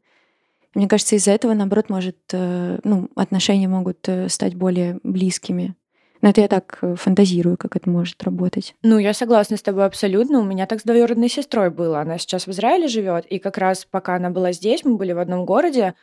Мне 0.76 0.88
кажется, 0.88 1.16
из-за 1.16 1.32
этого, 1.32 1.56
наоборот, 1.56 1.90
может, 1.90 2.18
э, 2.34 2.78
ну, 2.84 3.10
отношения 3.16 3.68
могут 3.68 4.08
э, 4.08 4.30
стать 4.30 4.54
более 4.54 5.00
близкими. 5.02 5.76
Но 6.24 6.30
это 6.30 6.40
я 6.40 6.48
так 6.48 6.78
э, 6.82 6.96
фантазирую, 6.96 7.58
как 7.58 7.76
это 7.76 7.90
может 7.90 8.24
работать. 8.24 8.76
Ну, 8.82 8.98
я 8.98 9.14
согласна 9.14 9.58
с 9.58 9.62
тобой 9.62 9.86
абсолютно. 9.86 10.40
У 10.40 10.44
меня 10.44 10.66
так 10.68 10.80
с 10.80 10.84
двоюродной 10.84 11.28
сестрой 11.28 11.70
было. 11.70 12.00
Она 12.00 12.18
сейчас 12.18 12.48
в 12.48 12.52
Израиле 12.52 12.88
живет, 12.88 13.26
и 13.26 13.40
как 13.40 13.58
раз 13.58 13.86
пока 13.86 14.16
она 14.16 14.30
была 14.30 14.54
здесь, 14.54 14.86
мы 14.86 14.96
были 14.96 15.12
в 15.12 15.20
одном 15.20 15.46
городе, 15.46 15.96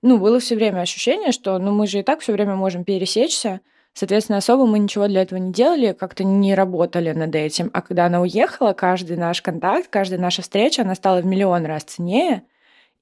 ну, 0.00 0.16
было 0.16 0.40
все 0.40 0.56
время 0.56 0.80
ощущение, 0.80 1.30
что 1.30 1.58
ну, 1.58 1.72
мы 1.72 1.86
же 1.86 1.98
и 1.98 2.02
так 2.02 2.20
все 2.20 2.32
время 2.32 2.54
можем 2.54 2.84
пересечься. 2.84 3.60
Соответственно, 3.92 4.38
особо 4.38 4.64
мы 4.64 4.78
ничего 4.78 5.08
для 5.08 5.20
этого 5.22 5.38
не 5.38 5.52
делали, 5.52 5.92
как-то 5.92 6.24
не 6.24 6.54
работали 6.54 7.12
над 7.12 7.34
этим. 7.34 7.70
А 7.74 7.82
когда 7.82 8.06
она 8.06 8.22
уехала, 8.22 8.72
каждый 8.72 9.18
наш 9.18 9.42
контакт, 9.42 9.88
каждая 9.90 10.18
наша 10.18 10.40
встреча, 10.40 10.82
она 10.82 10.94
стала 10.94 11.20
в 11.20 11.26
миллион 11.26 11.66
раз 11.66 11.82
ценнее. 11.84 12.44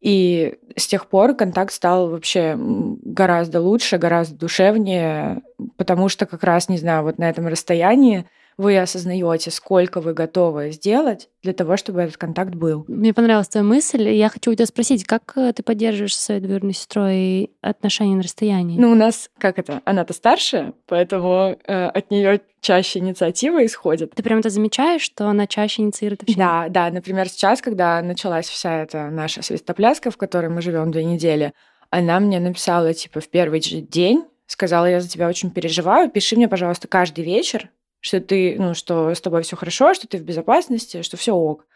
И 0.05 0.59
с 0.77 0.87
тех 0.87 1.07
пор 1.07 1.35
контакт 1.35 1.73
стал 1.73 2.11
вообще 2.11 2.57
гораздо 2.59 3.63
лучше, 3.63 3.97
гораздо 3.97 4.37
душевнее, 4.37 5.41
потому 5.79 6.11
что 6.11 6.27
как 6.27 6.45
раз, 6.45 6.69
не 6.69 6.77
знаю, 6.77 7.05
вот 7.05 7.17
на 7.17 7.31
этом 7.31 7.47
расстоянии 7.47 8.27
вы 8.57 8.79
осознаете, 8.79 9.51
сколько 9.51 10.01
вы 10.01 10.15
готовы 10.15 10.71
сделать 10.71 11.29
для 11.43 11.53
того, 11.53 11.77
чтобы 11.77 12.03
этот 12.03 12.17
контакт 12.17 12.55
был. 12.55 12.85
Мне 12.89 13.13
понравилась 13.13 13.49
твоя 13.49 13.65
мысль. 13.65 14.09
Я 14.09 14.29
хочу 14.29 14.51
у 14.51 14.55
тебя 14.55 14.67
спросить, 14.67 15.05
как 15.05 15.33
э, 15.37 15.53
ты 15.53 15.63
поддерживаешь 15.63 16.17
со 16.17 16.23
своей 16.23 16.41
двоюродной 16.41 16.75
сестрой 16.75 17.51
отношения 17.61 18.17
на 18.17 18.23
расстоянии? 18.23 18.79
Ну, 18.79 18.93
у 18.93 18.95
нас, 18.95 19.31
как 19.39 19.59
это, 19.59 19.83
она-то 19.85 20.13
старше, 20.15 20.73
поэтому 20.87 21.57
э, 21.67 21.87
от 21.87 22.11
нее 22.11 22.41
чаще 22.61 22.99
инициатива 23.01 23.65
исходит. 23.65 24.15
Ты 24.15 24.23
прям 24.23 24.39
это 24.39 24.51
замечаешь, 24.51 25.03
что 25.03 25.29
она 25.29 25.47
чаще 25.47 25.83
инициирует 25.83 26.23
общение? 26.23 26.47
Да, 26.47 26.69
да. 26.69 26.91
Например, 26.91 27.29
сейчас, 27.29 27.61
когда 27.61 28.01
началась 28.01 28.49
вся 28.49 28.83
эта 28.83 29.11
наша 29.11 29.43
свистопляска, 29.43 30.11
в 30.11 30.17
которой 30.17 30.49
мы 30.49 30.63
живем 30.63 30.91
две 30.91 31.05
недели, 31.05 31.53
она 31.91 32.19
мне 32.21 32.41
написала, 32.41 32.93
типа, 32.95 33.21
в 33.21 33.29
первый 33.29 33.63
же 33.63 33.81
день, 33.81 34.25
сказала, 34.47 34.87
я 34.87 35.01
за 35.01 35.09
тебя 35.09 35.29
очень 35.29 35.51
переживаю, 35.51 36.11
пиши 36.11 36.37
мне, 36.37 36.49
пожалуйста, 36.49 36.89
каждый 36.89 37.25
вечер, 37.25 37.71
что 38.05 38.21
ты, 38.21 38.57
ну, 38.59 38.75
что 38.75 39.15
с 39.15 39.21
тобой 39.23 39.43
все 39.43 39.57
хорошо, 39.57 39.95
что 39.95 40.07
ты 40.07 40.19
в 40.19 40.23
безопасности, 40.23 41.01
что 41.01 41.17
все 41.17 41.35
ок. 41.35 41.67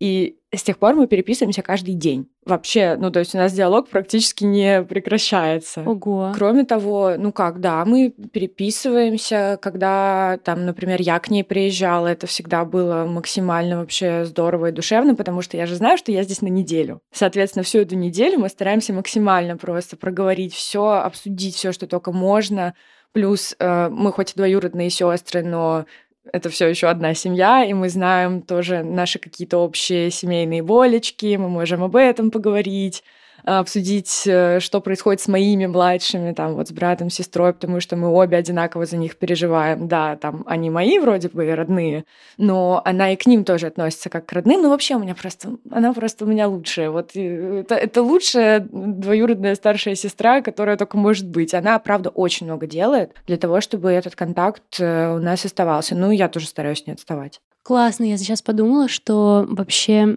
И 0.00 0.38
с 0.52 0.62
тех 0.62 0.78
пор 0.78 0.94
мы 0.94 1.06
переписываемся 1.06 1.62
каждый 1.62 1.94
день. 1.94 2.28
Вообще, 2.44 2.96
ну, 2.98 3.10
то 3.10 3.20
есть 3.20 3.34
у 3.34 3.38
нас 3.38 3.52
диалог 3.52 3.88
практически 3.88 4.42
не 4.42 4.82
прекращается. 4.82 5.82
Ого. 5.82 6.32
Кроме 6.34 6.64
того, 6.64 7.14
ну 7.18 7.32
как, 7.32 7.60
да, 7.60 7.84
мы 7.84 8.10
переписываемся, 8.10 9.58
когда 9.60 10.38
там, 10.42 10.64
например, 10.64 11.00
я 11.00 11.18
к 11.20 11.30
ней 11.30 11.44
приезжала, 11.44 12.08
это 12.08 12.26
всегда 12.26 12.64
было 12.64 13.04
максимально 13.04 13.78
вообще 13.78 14.24
здорово 14.24 14.70
и 14.70 14.72
душевно, 14.72 15.14
потому 15.14 15.42
что 15.42 15.56
я 15.58 15.66
же 15.66 15.76
знаю, 15.76 15.96
что 15.98 16.10
я 16.10 16.22
здесь 16.24 16.40
на 16.40 16.48
неделю. 16.48 17.00
Соответственно, 17.12 17.62
всю 17.62 17.78
эту 17.80 17.94
неделю 17.94 18.38
мы 18.38 18.48
стараемся 18.48 18.94
максимально 18.94 19.56
просто 19.58 19.96
проговорить 19.96 20.54
все, 20.54 20.86
обсудить 20.92 21.54
все, 21.54 21.72
что 21.72 21.86
только 21.86 22.10
можно, 22.10 22.74
Плюс 23.14 23.54
э, 23.60 23.88
мы 23.90 24.12
хоть 24.12 24.32
и 24.32 24.34
двоюродные 24.34 24.90
сестры, 24.90 25.44
но 25.44 25.86
это 26.32 26.50
все 26.50 26.66
еще 26.66 26.88
одна 26.88 27.14
семья, 27.14 27.64
и 27.64 27.72
мы 27.72 27.88
знаем 27.88 28.42
тоже 28.42 28.82
наши 28.82 29.20
какие-то 29.20 29.58
общие 29.58 30.10
семейные 30.10 30.64
болечки, 30.64 31.36
мы 31.36 31.48
можем 31.48 31.84
об 31.84 31.94
этом 31.94 32.32
поговорить. 32.32 33.04
Обсудить, 33.44 34.22
э, 34.26 34.58
что 34.60 34.80
происходит 34.80 35.20
с 35.20 35.28
моими 35.28 35.66
младшими, 35.66 36.32
там, 36.32 36.54
вот 36.54 36.68
с 36.68 36.72
братом, 36.72 37.10
сестрой, 37.10 37.52
потому 37.52 37.80
что 37.80 37.96
мы 37.96 38.08
обе 38.08 38.36
одинаково 38.36 38.86
за 38.86 38.96
них 38.96 39.16
переживаем. 39.16 39.86
Да, 39.86 40.16
там, 40.16 40.44
они 40.46 40.70
мои 40.70 40.98
вроде 40.98 41.28
бы 41.28 41.54
родные, 41.54 42.04
но 42.38 42.80
она 42.84 43.12
и 43.12 43.16
к 43.16 43.26
ним 43.26 43.44
тоже 43.44 43.66
относится 43.66 44.08
как 44.08 44.26
к 44.26 44.32
родным. 44.32 44.62
Ну, 44.62 44.70
вообще 44.70 44.96
у 44.96 44.98
меня 44.98 45.14
просто, 45.14 45.56
она 45.70 45.92
просто 45.92 46.24
у 46.24 46.28
меня 46.28 46.48
лучшая. 46.48 46.90
Вот 46.90 47.14
это, 47.14 47.74
это 47.74 48.02
лучшая 48.02 48.60
двоюродная 48.60 49.54
старшая 49.54 49.94
сестра, 49.94 50.40
которая 50.40 50.76
только 50.76 50.96
может 50.96 51.28
быть. 51.28 51.54
Она, 51.54 51.78
правда, 51.78 52.08
очень 52.08 52.46
много 52.46 52.66
делает 52.66 53.12
для 53.26 53.36
того, 53.36 53.60
чтобы 53.60 53.90
этот 53.90 54.16
контакт 54.16 54.80
э, 54.80 55.14
у 55.14 55.18
нас 55.18 55.44
оставался. 55.44 55.94
Ну, 55.94 56.10
я 56.10 56.28
тоже 56.28 56.46
стараюсь 56.46 56.86
не 56.86 56.94
отставать. 56.94 57.40
Классно. 57.62 58.04
Я 58.04 58.16
сейчас 58.16 58.42
подумала, 58.42 58.88
что 58.88 59.46
вообще 59.48 60.16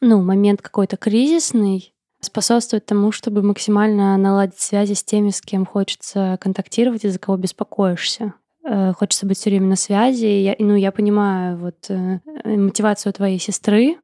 ну, 0.00 0.22
момент 0.22 0.62
какой-то 0.62 0.96
кризисный 0.96 1.91
способствует 2.22 2.86
тому, 2.86 3.12
чтобы 3.12 3.42
максимально 3.42 4.16
наладить 4.16 4.58
связи 4.58 4.94
с 4.94 5.04
теми, 5.04 5.30
с 5.30 5.40
кем 5.40 5.66
хочется 5.66 6.38
контактировать 6.40 7.04
и 7.04 7.08
за 7.08 7.18
кого 7.18 7.36
беспокоишься. 7.36 8.34
Э, 8.64 8.92
хочется 8.92 9.26
быть 9.26 9.38
все 9.38 9.50
время 9.50 9.66
на 9.66 9.76
связи. 9.76 10.26
Я, 10.26 10.54
ну, 10.58 10.74
я 10.74 10.92
понимаю 10.92 11.58
вот 11.58 11.90
э, 11.90 12.20
мотивацию 12.44 13.12
твоей 13.12 13.38
сестры, 13.38 13.96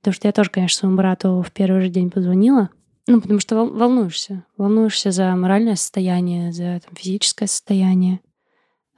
потому 0.00 0.14
что 0.14 0.28
я 0.28 0.32
тоже, 0.32 0.50
конечно, 0.50 0.78
своему 0.78 0.96
брату 0.96 1.42
в 1.46 1.52
первый 1.52 1.82
же 1.82 1.88
день 1.88 2.10
позвонила. 2.10 2.70
Ну, 3.06 3.20
потому 3.20 3.40
что 3.40 3.64
волнуешься. 3.64 4.44
Волнуешься 4.56 5.10
за 5.10 5.34
моральное 5.34 5.76
состояние, 5.76 6.52
за 6.52 6.80
там, 6.84 6.94
физическое 6.94 7.46
состояние. 7.46 8.20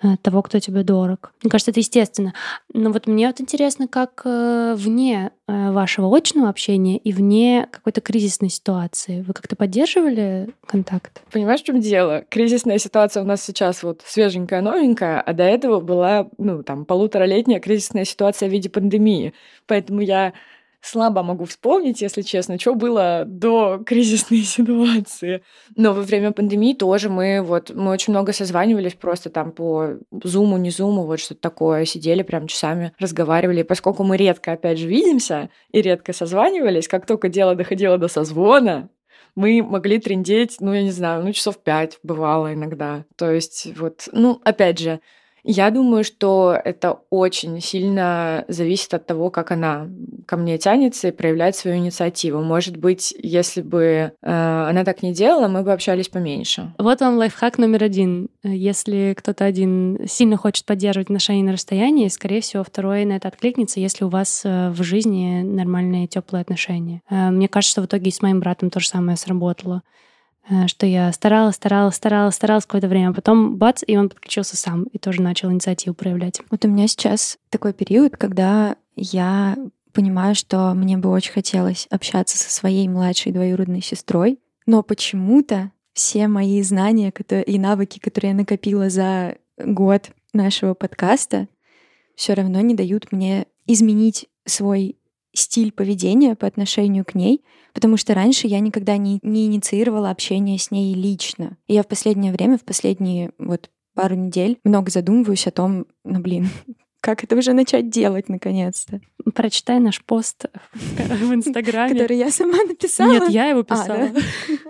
Э, 0.03 0.17
того, 0.21 0.43
кто 0.43 0.59
тебе 0.59 0.83
дорог. 0.83 1.33
Мне 1.43 1.51
кажется, 1.51 1.71
это 1.71 1.79
естественно. 1.79 2.35
Но 2.75 2.91
вот 2.91 3.07
мне 3.07 3.29
вот 3.29 3.41
интересно, 3.41 3.87
как 3.87 4.23
э, 4.25 4.75
вне 4.77 5.31
э, 5.47 5.71
вашего 5.71 6.15
очного 6.17 6.49
общения 6.49 6.99
и 6.99 7.13
вне 7.13 7.69
какой-то 7.71 8.01
кризисной 8.01 8.49
ситуации 8.49 9.23
вы 9.23 9.33
как-то 9.33 9.55
поддерживали 9.55 10.49
контакт? 10.67 11.23
Понимаешь, 11.31 11.61
в 11.61 11.65
чем 11.65 11.81
дело? 11.81 12.25
Кризисная 12.29 12.79
ситуация 12.79 13.23
у 13.23 13.27
нас 13.27 13.45
сейчас 13.45 13.85
вот 13.85 14.03
свеженькая, 14.05 14.61
новенькая, 14.61 15.21
а 15.21 15.33
до 15.33 15.45
этого 15.45 15.79
была, 15.79 16.29
ну, 16.37 16.65
там, 16.65 16.85
полуторалетняя 16.85 17.61
кризисная 17.61 18.05
ситуация 18.05 18.49
в 18.49 18.53
виде 18.53 18.69
пандемии. 18.69 19.35
Поэтому 19.69 20.01
я 20.01 20.33
слабо 20.83 21.23
могу 21.23 21.45
вспомнить, 21.45 22.03
если 22.03 22.23
честно, 22.23 22.59
что 22.59 22.75
было 22.75 23.25
до 23.27 23.83
кризисной 23.87 24.43
ситуации. 24.43 25.43
Но 25.77 25.95
во 25.95 26.03
время 26.03 26.33
пандемии 26.33 26.75
тоже 26.75 27.09
мы 27.09 27.41
вот 27.41 27.71
мы 27.75 27.91
очень 27.91 28.13
много 28.13 28.33
созванивались 28.33 28.95
просто 28.95 29.31
там 29.31 29.53
по 29.53 29.99
зуму, 30.11 30.57
не 30.59 30.71
зуму, 30.71 31.07
вот 31.07 31.21
что-то 31.21 31.41
такое, 31.41 31.85
сидели 31.85 32.23
прям 32.23 32.47
часами, 32.47 32.93
разговаривали. 32.99 33.63
поскольку 33.63 34.03
мы 34.05 34.17
редко, 34.17 34.53
опять 34.53 34.79
же, 34.79 34.89
видимся 34.89 35.51
и 35.71 35.81
редко 35.81 36.13
созванивались, 36.13 36.89
как 36.89 37.07
только 37.07 37.29
дело 37.29 37.55
доходило 37.55 37.97
до 37.97 38.09
созвона, 38.09 38.91
мы 39.35 39.63
могли 39.63 39.99
трендеть, 39.99 40.57
ну, 40.61 40.75
я 40.75 40.83
не 40.83 40.91
знаю, 40.91 41.25
ну, 41.25 41.33
часов 41.33 41.59
пять 41.59 41.99
бывало 42.03 42.53
иногда. 42.53 43.05
То 43.17 43.31
есть 43.31 43.69
вот, 43.79 44.09
ну, 44.13 44.41
опять 44.45 44.79
же, 44.79 45.01
я 45.45 45.71
думаю, 45.71 46.05
что 46.05 46.57
это 46.65 47.01
очень 47.11 47.61
сильно 47.61 48.45
зависит 48.49 48.95
от 48.95 49.07
того, 49.07 49.31
как 49.31 49.51
она 49.51 49.89
ко 50.27 50.37
мне 50.37 50.57
тянется 50.57 51.09
и 51.09 51.13
проявляет 51.13 51.57
свою 51.57 51.79
инициативу. 51.79 52.43
Может 52.43 52.77
быть, 52.77 53.13
если 53.19 53.61
бы 53.61 53.83
э, 53.83 54.11
она 54.23 54.85
так 54.85 55.03
не 55.03 55.13
делала, 55.13 55.49
мы 55.49 55.63
бы 55.63 55.73
общались 55.73 56.09
поменьше. 56.09 56.73
Вот 56.79 57.01
вам 57.01 57.17
лайфхак 57.17 57.59
номер 57.59 57.83
один. 57.85 58.29
Если 58.45 59.15
кто-то 59.19 59.45
один 59.45 59.99
сильно 60.07 60.37
хочет 60.37 60.65
поддерживать 60.65 61.07
отношения 61.09 61.43
на 61.43 61.53
расстоянии, 61.53 62.09
скорее 62.09 62.41
всего, 62.41 62.63
второй 62.63 63.05
на 63.05 63.15
это 63.15 63.29
откликнется, 63.29 63.81
если 63.81 64.05
у 64.05 64.09
вас 64.09 64.43
э, 64.45 64.71
в 64.71 64.83
жизни 64.85 65.43
нормальные 65.43 66.07
теплые 66.07 66.43
отношения. 66.43 67.03
Э, 67.11 67.31
мне 67.31 67.49
кажется, 67.49 67.73
что 67.73 67.83
в 67.83 67.87
итоге 67.87 68.11
и 68.11 68.13
с 68.13 68.23
моим 68.23 68.39
братом 68.39 68.71
то 68.71 68.79
же 68.79 68.87
самое 68.87 69.17
сработало. 69.17 69.83
Э, 70.49 70.67
что 70.67 70.87
я 70.87 71.13
старалась, 71.13 71.57
старалась, 71.57 71.97
старалась, 71.97 72.35
старалась 72.35 72.67
какое-то 72.67 72.89
время, 72.89 73.11
а 73.11 73.13
потом 73.13 73.57
бац, 73.57 73.83
и 73.87 73.97
он 73.97 74.09
подключился 74.09 74.57
сам 74.57 74.85
и 74.85 74.99
тоже 74.99 75.23
начал 75.23 75.51
инициативу 75.51 75.95
проявлять. 75.95 76.41
Вот 76.51 76.65
у 76.65 76.69
меня 76.69 76.89
сейчас 76.89 77.39
такой 77.49 77.73
период, 77.73 78.17
когда 78.17 78.77
я 78.97 79.57
понимаю, 79.93 80.35
что 80.35 80.73
мне 80.75 80.97
бы 80.97 81.11
очень 81.11 81.33
хотелось 81.33 81.87
общаться 81.91 82.39
со 82.39 82.51
своей 82.51 82.89
младшей 82.89 83.33
двоюродной 83.33 83.83
сестрой, 83.83 84.41
но 84.67 84.83
почему-то 84.83 85.71
все 85.93 86.29
мои 86.29 86.63
знания 86.63 87.13
и 87.47 87.59
навыки, 87.59 87.99
которые 87.99 88.31
я 88.31 88.37
накопила 88.37 88.89
за 88.89 89.37
год 89.59 90.11
нашего 90.33 90.75
подкаста, 90.75 91.49
все 92.15 92.35
равно 92.35 92.61
не 92.61 92.75
дают 92.75 93.13
мне 93.13 93.47
изменить 93.67 94.29
свой 94.47 94.97
стиль 95.35 95.73
поведения 95.73 96.35
по 96.35 96.47
отношению 96.47 97.05
к 97.05 97.15
ней, 97.15 97.45
потому 97.73 97.97
что 97.97 98.15
раньше 98.15 98.47
я 98.47 98.61
никогда 98.61 98.97
не, 98.97 99.19
не 99.23 99.47
инициировала 99.47 100.11
общение 100.11 100.59
с 100.59 100.71
ней 100.71 100.95
лично. 100.95 101.57
И 101.67 101.75
я 101.75 101.83
в 101.83 101.89
последнее 101.89 102.33
время, 102.33 102.59
в 102.59 102.65
последние 102.65 103.33
вот 103.39 103.71
пару 103.95 104.15
недель 104.15 104.59
много 104.65 104.91
задумываюсь 104.91 105.47
о 105.47 105.51
том, 105.51 105.87
ну 106.05 106.21
блин, 106.21 106.49
как 107.01 107.25
это 107.25 107.37
уже 107.37 107.53
начать 107.53 107.91
делать 107.91 108.29
наконец-то? 108.29 109.01
Прочитай 109.35 109.81
наш 109.81 110.03
пост 110.05 110.47
в 110.73 111.35
Инстаграме. 111.35 111.95
Который 111.95 112.19
я 112.19 112.31
сама 112.31 112.63
написала? 112.65 113.13
Нет, 113.13 113.31
я 113.31 113.47
его 113.47 113.61
а, 113.61 113.65
писала. 113.65 114.11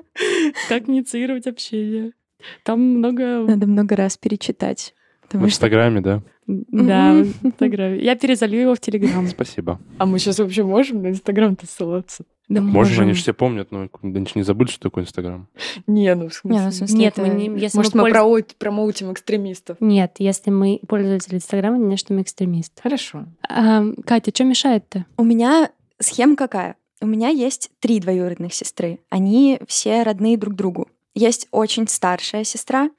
Как 0.69 0.89
инициировать 0.89 1.47
общение. 1.47 2.13
Там 2.65 2.81
много... 2.81 3.45
Надо 3.47 3.67
много 3.67 3.97
раз 3.97 4.17
перечитать. 4.17 4.95
В 5.39 5.45
Инстаграме, 5.45 6.01
да? 6.01 6.23
Да, 6.47 7.13
в 7.13 7.47
Инстаграме. 7.47 8.03
Я 8.03 8.17
перезалью 8.17 8.63
его 8.63 8.75
в 8.75 8.81
Телеграм. 8.81 9.27
Спасибо. 9.29 9.81
А 9.99 10.07
мы 10.07 10.19
сейчас 10.19 10.39
вообще 10.39 10.65
можем 10.65 11.03
на 11.03 11.09
Инстаграм-то 11.09 11.67
ссылаться? 11.67 12.25
Да 12.49 12.61
можем, 12.61 12.75
можем, 12.75 13.05
они 13.05 13.13
же 13.15 13.23
все 13.23 13.33
помнят, 13.33 13.71
но 13.71 13.89
они 14.03 14.27
же 14.27 14.33
не 14.35 14.43
забыли, 14.43 14.69
что 14.69 14.81
такое 14.81 15.05
Инстаграм. 15.05 15.49
Не, 15.87 16.15
ну 16.15 16.29
в 16.29 16.35
смысле... 16.35 16.59
Не, 16.59 16.65
ну, 16.65 16.71
в 16.71 16.75
смысле 16.75 16.99
Нет, 16.99 17.19
это... 17.19 17.27
мы 17.27 17.35
не... 17.35 17.61
Если 17.61 17.79
Может, 17.79 17.95
мы, 17.95 18.03
мы 18.03 18.13
польз... 18.13 18.45
промоутим 18.59 19.13
экстремистов? 19.13 19.79
Нет, 19.81 20.17
если 20.19 20.51
мы 20.51 20.81
пользователи 20.87 21.37
Инстаграма, 21.37 21.79
не 21.79 21.97
что 21.97 22.13
мы 22.13 22.23
экстремист. 22.23 22.79
Хорошо. 22.83 23.25
А, 23.49 23.85
Катя, 24.05 24.33
что 24.35 24.45
мешает-то? 24.45 25.07
У 25.17 25.25
меня 25.25 25.71
схема 25.99 26.37
какая? 26.37 26.77
У 27.01 27.07
меня 27.07 27.29
есть 27.29 27.71
три 27.81 28.01
двоюродных 28.01 28.53
сестры. 28.53 28.99
Они 29.09 29.59
все 29.67 30.03
родные 30.03 30.37
друг 30.37 30.55
другу. 30.55 30.89
Есть 31.15 31.49
очень 31.51 31.89
старшая 31.89 32.45
сестра, 32.45 32.91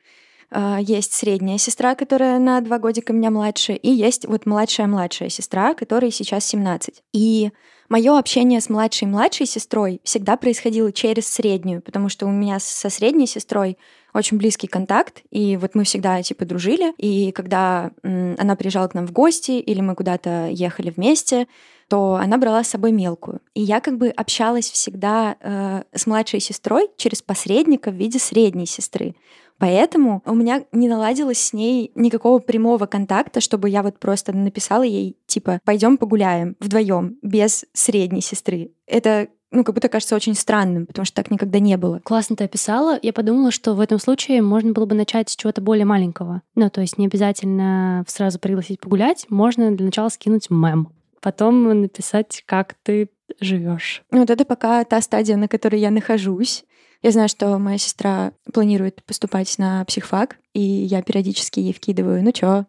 есть 0.79 1.13
средняя 1.13 1.57
сестра, 1.57 1.95
которая 1.95 2.39
на 2.39 2.62
два 2.62 2.79
годика 2.79 3.13
меня 3.13 3.31
младше, 3.31 3.73
и 3.73 3.89
есть 3.89 4.25
вот 4.25 4.45
младшая-младшая 4.45 5.29
сестра, 5.29 5.73
которой 5.73 6.12
сейчас 6.12 6.45
17. 6.45 7.03
И 7.13 7.51
мое 7.89 8.17
общение 8.17 8.62
с 8.62 8.69
младшей-младшей 8.69 9.45
сестрой 9.45 10.01
всегда 10.03 10.38
происходило 10.38 10.91
через 10.91 11.27
среднюю, 11.27 11.81
потому 11.81 12.09
что 12.09 12.25
у 12.25 12.31
меня 12.31 12.59
со 12.59 12.89
средней 12.89 13.27
сестрой 13.27 13.77
очень 14.13 14.38
близкий 14.38 14.67
контакт, 14.67 15.23
и 15.31 15.57
вот 15.57 15.75
мы 15.75 15.83
всегда 15.83 16.21
типа 16.21 16.45
дружили, 16.45 16.93
и 16.97 17.31
когда 17.31 17.91
м, 18.03 18.35
она 18.38 18.55
приезжала 18.55 18.88
к 18.88 18.93
нам 18.93 19.07
в 19.07 19.12
гости 19.12 19.51
или 19.51 19.81
мы 19.81 19.95
куда-то 19.95 20.47
ехали 20.50 20.91
вместе, 20.91 21.47
то 21.89 22.15
она 22.15 22.38
брала 22.38 22.63
с 22.63 22.69
собой 22.69 22.91
мелкую. 22.91 23.41
И 23.53 23.62
я 23.62 23.79
как 23.79 23.97
бы 23.97 24.09
общалась 24.09 24.71
всегда 24.71 25.35
э, 25.39 25.83
с 25.93 26.07
младшей 26.07 26.39
сестрой 26.39 26.89
через 26.97 27.21
посредника 27.21 27.91
в 27.91 27.95
виде 27.95 28.19
средней 28.19 28.65
сестры. 28.65 29.15
Поэтому 29.63 30.22
у 30.25 30.36
меня 30.36 30.65
не 30.74 30.89
наладилось 30.89 31.39
с 31.39 31.53
ней 31.53 31.93
никакого 31.96 32.39
прямого 32.39 32.86
контакта, 32.86 33.39
чтобы 33.39 33.70
я 33.70 33.82
вот 33.82 33.98
просто 33.98 34.34
написала 34.34 34.84
ей, 34.84 35.15
типа, 35.25 35.62
пойдем 35.63 35.96
погуляем 35.96 36.58
вдвоем 36.60 37.15
без 37.22 37.63
средней 37.72 38.20
сестры. 38.20 38.72
Это 38.88 39.29
ну, 39.51 39.63
как 39.63 39.74
будто 39.74 39.88
кажется 39.88 40.17
очень 40.17 40.36
странным, 40.36 40.86
потому 40.86 41.05
что 41.05 41.15
так 41.15 41.32
никогда 41.32 41.60
не 41.60 41.77
было. 41.77 42.01
Классно 42.03 42.36
ты 42.36 42.43
описала. 42.43 43.00
Я 43.01 43.13
подумала, 43.13 43.51
что 43.51 43.74
в 43.74 43.79
этом 43.79 44.00
случае 44.00 44.41
можно 44.41 44.74
было 44.74 44.86
бы 44.86 44.96
начать 44.96 45.29
с 45.29 45.36
чего-то 45.38 45.62
более 45.62 45.86
маленького. 45.86 46.41
Ну, 46.55 46.70
то 46.70 46.82
есть 46.82 46.98
не 46.98 47.05
обязательно 47.05 48.03
сразу 48.10 48.39
пригласить 48.39 48.82
погулять, 48.82 49.27
можно 49.29 49.72
для 49.72 49.86
начала 49.86 50.10
скинуть 50.10 50.50
мем. 50.50 50.91
Потом 51.22 51.63
написать, 51.79 52.43
как 52.46 52.75
ты 52.84 53.12
живешь. 53.39 54.03
Ну, 54.12 54.20
вот 54.20 54.29
это 54.29 54.43
пока 54.43 54.84
та 54.84 55.00
стадия, 55.00 55.38
на 55.38 55.48
которой 55.48 55.79
я 55.79 55.89
нахожусь. 55.89 56.65
Я 57.03 57.12
знаю, 57.12 57.27
что 57.27 57.60
моя 57.60 57.77
сестра 57.77 58.31
планирует 58.53 59.03
поступать 59.03 59.57
на 59.57 59.83
психфак, 59.83 60.38
и 60.53 60.62
я 60.62 61.01
периодически 61.01 61.60
ей 61.60 61.74
вкидываю, 61.74 62.24
ну 62.24 62.31
чё, 62.31 62.65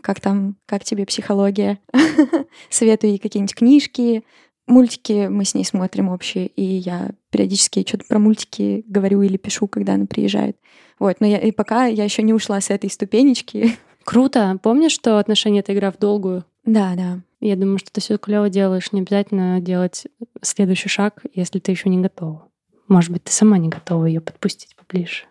как 0.00 0.20
там, 0.20 0.56
как 0.64 0.84
тебе 0.84 1.04
психология? 1.04 1.80
Советую 2.70 3.10
ей 3.10 3.18
какие-нибудь 3.18 3.56
книжки, 3.56 4.22
мультики 4.68 5.26
мы 5.28 5.44
с 5.44 5.54
ней 5.54 5.64
смотрим 5.64 6.08
общие, 6.08 6.46
и 6.46 6.62
я 6.62 7.10
периодически 7.30 7.84
что-то 7.86 8.04
про 8.08 8.20
мультики 8.20 8.84
говорю 8.86 9.22
или 9.22 9.36
пишу, 9.36 9.66
когда 9.66 9.94
она 9.94 10.06
приезжает. 10.06 10.56
Вот, 11.00 11.16
но 11.18 11.26
я, 11.26 11.38
и 11.38 11.50
пока 11.50 11.86
я 11.86 12.04
еще 12.04 12.22
не 12.22 12.32
ушла 12.32 12.60
с 12.60 12.70
этой 12.70 12.88
ступенечки. 12.90 13.76
Круто. 14.04 14.56
Помнишь, 14.62 14.92
что 14.92 15.18
отношения— 15.18 15.58
это 15.60 15.74
игра 15.74 15.90
в 15.90 15.98
долгую? 15.98 16.44
Да, 16.64 16.94
да. 16.94 17.20
Я 17.40 17.56
думаю, 17.56 17.78
что 17.78 17.90
ты 17.90 18.00
все 18.00 18.18
клево 18.18 18.48
делаешь. 18.48 18.92
Не 18.92 19.00
обязательно 19.00 19.60
делать 19.60 20.06
следующий 20.42 20.88
шаг, 20.88 21.24
если 21.34 21.58
ты 21.58 21.72
еще 21.72 21.88
не 21.88 21.98
готова. 21.98 22.48
Может 22.88 23.10
быть, 23.10 23.24
ты 23.24 23.32
сама 23.32 23.58
не 23.58 23.68
готова 23.68 24.06
ее 24.06 24.20
подпустить 24.20 24.76
поближе. 24.76 25.24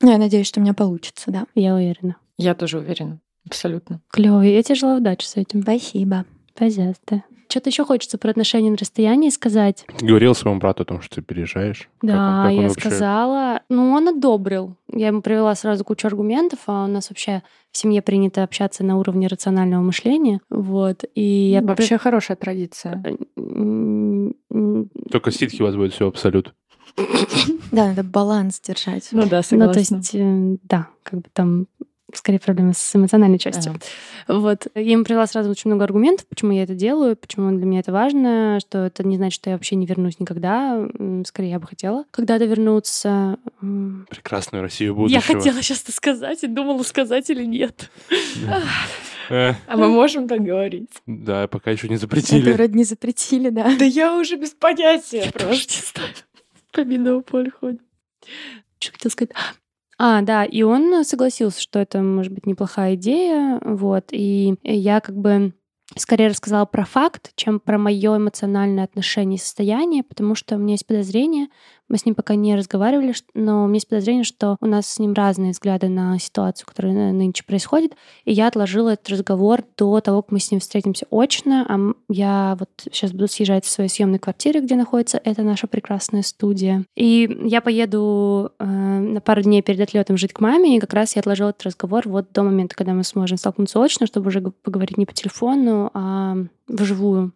Я 0.00 0.18
надеюсь, 0.18 0.46
что 0.46 0.60
у 0.60 0.62
меня 0.62 0.74
получится, 0.74 1.30
да. 1.30 1.46
Я 1.54 1.74
уверена. 1.74 2.16
Я 2.36 2.54
тоже 2.54 2.78
уверена. 2.78 3.18
Абсолютно. 3.46 4.00
Клево. 4.10 4.42
Я 4.42 4.62
тебе 4.62 4.74
желаю 4.74 4.98
удачи 5.00 5.26
с 5.26 5.36
этим. 5.36 5.62
Спасибо. 5.62 6.24
Пожалуйста. 6.54 7.24
Что-то 7.50 7.70
еще 7.70 7.84
хочется 7.84 8.18
про 8.18 8.30
отношения 8.30 8.70
на 8.70 8.76
расстоянии 8.76 9.30
сказать. 9.30 9.86
Ты 9.98 10.04
говорил 10.06 10.34
своему 10.34 10.60
брату 10.60 10.82
о 10.82 10.86
том, 10.86 11.00
что 11.00 11.16
ты 11.16 11.22
переезжаешь? 11.22 11.88
Да, 12.02 12.12
Как 12.12 12.20
он- 12.20 12.42
как 12.44 12.52
я 12.52 12.68
вообще- 12.68 12.80
сказала. 12.90 13.60
Ну, 13.70 13.90
он 13.92 14.08
одобрил. 14.08 14.76
Я 14.92 15.06
ему 15.08 15.22
привела 15.22 15.54
сразу 15.54 15.82
кучу 15.84 16.06
аргументов, 16.06 16.58
а 16.66 16.84
у 16.84 16.88
нас 16.88 17.08
вообще 17.10 17.42
в 17.70 17.78
семье 17.78 18.02
принято 18.02 18.42
общаться 18.42 18.84
на 18.84 18.98
уровне 18.98 19.28
рационального 19.28 19.80
мышления. 19.82 20.40
Вот. 20.50 21.04
И 21.14 21.22
я 21.22 21.60
при- 21.60 21.68
Вообще 21.68 21.96
хорошая 21.98 22.36
традиция. 22.36 23.02
М, 23.36 24.34
Только 25.10 25.30
ситхи 25.30 25.62
возводят 25.62 25.94
все 25.94 26.06
абсолют. 26.08 26.54
Да, 27.72 27.88
надо 27.88 28.02
баланс 28.02 28.60
держать. 28.60 29.08
Ну 29.12 29.26
да, 29.28 29.38
Ну, 29.38 29.42
согласна. 29.42 29.72
то 29.72 29.78
есть, 29.78 30.14
э, 30.14 30.56
да, 30.64 30.88
как 31.02 31.20
бы 31.20 31.26
там 31.32 31.66
скорее 32.14 32.38
проблемы 32.38 32.72
с 32.74 32.96
эмоциональной 32.96 33.38
частью. 33.38 33.78
Вот. 34.28 34.66
Я 34.74 34.80
ему 34.92 35.04
привела 35.04 35.26
сразу 35.26 35.50
очень 35.50 35.68
много 35.70 35.84
аргументов, 35.84 36.26
почему 36.26 36.52
я 36.52 36.62
это 36.62 36.74
делаю, 36.74 37.16
почему 37.16 37.50
для 37.56 37.66
меня 37.66 37.80
это 37.80 37.92
важно, 37.92 38.58
что 38.60 38.78
это 38.86 39.06
не 39.06 39.16
значит, 39.16 39.34
что 39.40 39.50
я 39.50 39.56
вообще 39.56 39.76
не 39.76 39.86
вернусь 39.86 40.18
никогда. 40.18 40.86
Скорее, 41.26 41.50
я 41.50 41.58
бы 41.60 41.66
хотела 41.66 42.04
когда-то 42.10 42.44
вернуться. 42.46 43.36
Прекрасную 44.10 44.62
Россию 44.62 44.90
Я 44.90 44.94
будущего. 44.94 45.20
хотела 45.22 45.62
сейчас 45.62 45.82
это 45.82 45.92
сказать 45.92 46.42
и 46.44 46.46
думала, 46.46 46.82
сказать 46.82 47.28
или 47.30 47.44
нет. 47.44 47.90
Э, 49.30 49.52
А 49.66 49.76
мы 49.76 49.88
можем 49.88 50.26
так 50.26 50.40
говорить? 50.40 50.88
Да, 51.06 51.46
пока 51.48 51.70
еще 51.70 51.86
не 51.88 51.96
Это 51.96 52.02
запретили. 52.02 52.50
вроде 52.52 52.72
не 52.72 52.84
запретили, 52.84 53.50
да. 53.50 53.70
Да 53.78 53.84
я 53.84 54.16
уже 54.16 54.36
без 54.36 54.50
понятия 54.52 55.30
просто. 55.32 56.00
По 56.72 56.84
минному 56.84 57.20
полю 57.20 57.52
ходим. 57.60 57.80
Что 58.78 58.92
хотел 58.92 59.10
сказать? 59.10 59.32
А, 59.98 60.22
да, 60.22 60.44
и 60.44 60.62
он 60.62 61.04
согласился, 61.04 61.60
что 61.60 61.80
это 61.80 62.00
может 62.02 62.32
быть 62.32 62.46
неплохая 62.46 62.94
идея, 62.94 63.60
вот, 63.64 64.06
и 64.12 64.54
я 64.62 65.00
как 65.00 65.16
бы 65.16 65.54
скорее 65.96 66.28
рассказала 66.28 66.66
про 66.66 66.84
факт, 66.84 67.32
чем 67.34 67.58
про 67.58 67.78
мое 67.78 68.16
эмоциональное 68.16 68.84
отношение 68.84 69.38
и 69.38 69.40
состояние, 69.40 70.04
потому 70.04 70.36
что 70.36 70.54
у 70.54 70.58
меня 70.58 70.74
есть 70.74 70.86
подозрение, 70.86 71.48
мы 71.88 71.98
с 71.98 72.04
ним 72.04 72.14
пока 72.14 72.34
не 72.34 72.54
разговаривали, 72.56 73.14
но 73.34 73.64
у 73.64 73.66
меня 73.66 73.76
есть 73.76 73.88
подозрение, 73.88 74.24
что 74.24 74.56
у 74.60 74.66
нас 74.66 74.86
с 74.86 74.98
ним 74.98 75.14
разные 75.14 75.52
взгляды 75.52 75.88
на 75.88 76.18
ситуацию, 76.18 76.66
которая 76.66 76.92
ны- 76.92 77.12
нынче 77.12 77.44
происходит, 77.44 77.94
и 78.24 78.32
я 78.32 78.48
отложила 78.48 78.90
этот 78.90 79.08
разговор 79.08 79.62
до 79.76 80.00
того, 80.00 80.22
как 80.22 80.32
мы 80.32 80.40
с 80.40 80.50
ним 80.50 80.60
встретимся 80.60 81.06
очно, 81.10 81.66
а 81.68 81.94
я 82.08 82.56
вот 82.58 82.70
сейчас 82.76 83.12
буду 83.12 83.28
съезжать 83.28 83.64
со 83.64 83.72
своей 83.72 83.90
съемной 83.90 84.18
квартиры, 84.18 84.60
где 84.60 84.76
находится 84.76 85.20
эта 85.22 85.42
наша 85.42 85.66
прекрасная 85.66 86.22
студия, 86.22 86.84
и 86.94 87.38
я 87.44 87.60
поеду 87.60 88.52
э, 88.58 88.64
на 88.64 89.20
пару 89.20 89.42
дней 89.42 89.62
перед 89.62 89.80
отлетом 89.80 90.16
жить 90.16 90.32
к 90.32 90.40
маме, 90.40 90.76
и 90.76 90.80
как 90.80 90.92
раз 90.92 91.16
я 91.16 91.20
отложила 91.20 91.50
этот 91.50 91.64
разговор 91.64 92.02
вот 92.06 92.32
до 92.32 92.42
момента, 92.42 92.74
когда 92.74 92.92
мы 92.92 93.04
сможем 93.04 93.38
столкнуться 93.38 93.82
очно, 93.82 94.06
чтобы 94.06 94.28
уже 94.28 94.40
поговорить 94.40 94.98
не 94.98 95.06
по 95.06 95.12
телефону, 95.12 95.90
а 95.94 96.36
вживую. 96.66 97.32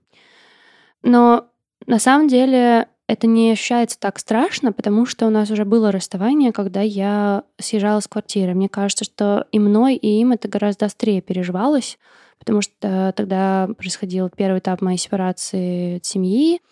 Но 1.02 1.46
на 1.86 1.98
самом 1.98 2.28
деле 2.28 2.88
это 3.12 3.26
не 3.26 3.52
ощущается 3.52 4.00
так 4.00 4.18
страшно, 4.18 4.72
потому 4.72 5.04
что 5.04 5.26
у 5.26 5.30
нас 5.30 5.50
уже 5.50 5.66
было 5.66 5.92
расставание, 5.92 6.50
когда 6.50 6.80
я 6.80 7.44
съезжала 7.58 8.00
с 8.00 8.08
квартиры. 8.08 8.54
Мне 8.54 8.70
кажется, 8.70 9.04
что 9.04 9.46
и 9.52 9.58
мной, 9.58 9.96
и 9.96 10.20
им 10.20 10.32
это 10.32 10.48
гораздо 10.48 10.86
острее 10.86 11.20
переживалось, 11.20 11.98
потому 12.38 12.62
что 12.62 13.12
тогда 13.14 13.68
происходил 13.76 14.30
первый 14.30 14.60
этап 14.60 14.80
моей 14.80 14.96
сепарации 14.96 15.96
от 15.96 16.06
семьи, 16.06 16.62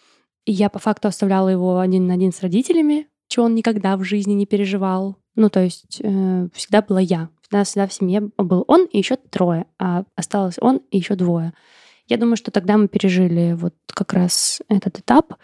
и 0.47 0.53
я 0.53 0.71
по 0.71 0.79
факту 0.79 1.09
оставляла 1.09 1.51
его 1.51 1.79
один 1.79 2.07
на 2.07 2.15
один 2.15 2.33
с 2.33 2.41
родителями, 2.41 3.07
чего 3.29 3.45
он 3.45 3.55
никогда 3.55 3.99
в 3.99 4.05
жизни 4.05 4.33
не 4.33 4.47
переживал. 4.47 5.17
Ну, 5.37 5.51
то 5.51 5.63
есть 5.63 6.01
э, 6.03 6.49
всегда 6.55 6.81
была 6.81 7.01
я. 7.01 7.29
Всегда, 7.43 7.65
всегда 7.65 7.87
в 7.87 7.93
семье 7.93 8.31
был 8.39 8.65
он 8.67 8.87
и 8.87 8.97
еще 8.97 9.17
трое, 9.17 9.67
а 9.79 10.05
осталось 10.17 10.57
он 10.59 10.81
и 10.91 10.97
еще 10.97 11.17
двое. 11.17 11.53
Я 12.09 12.17
думаю, 12.17 12.37
что 12.37 12.51
тогда 12.51 12.79
мы 12.79 12.89
пережили 12.89 13.53
вот 13.53 13.75
как 13.87 14.15
раз 14.15 14.63
этот 14.69 14.99
этап. 14.99 15.35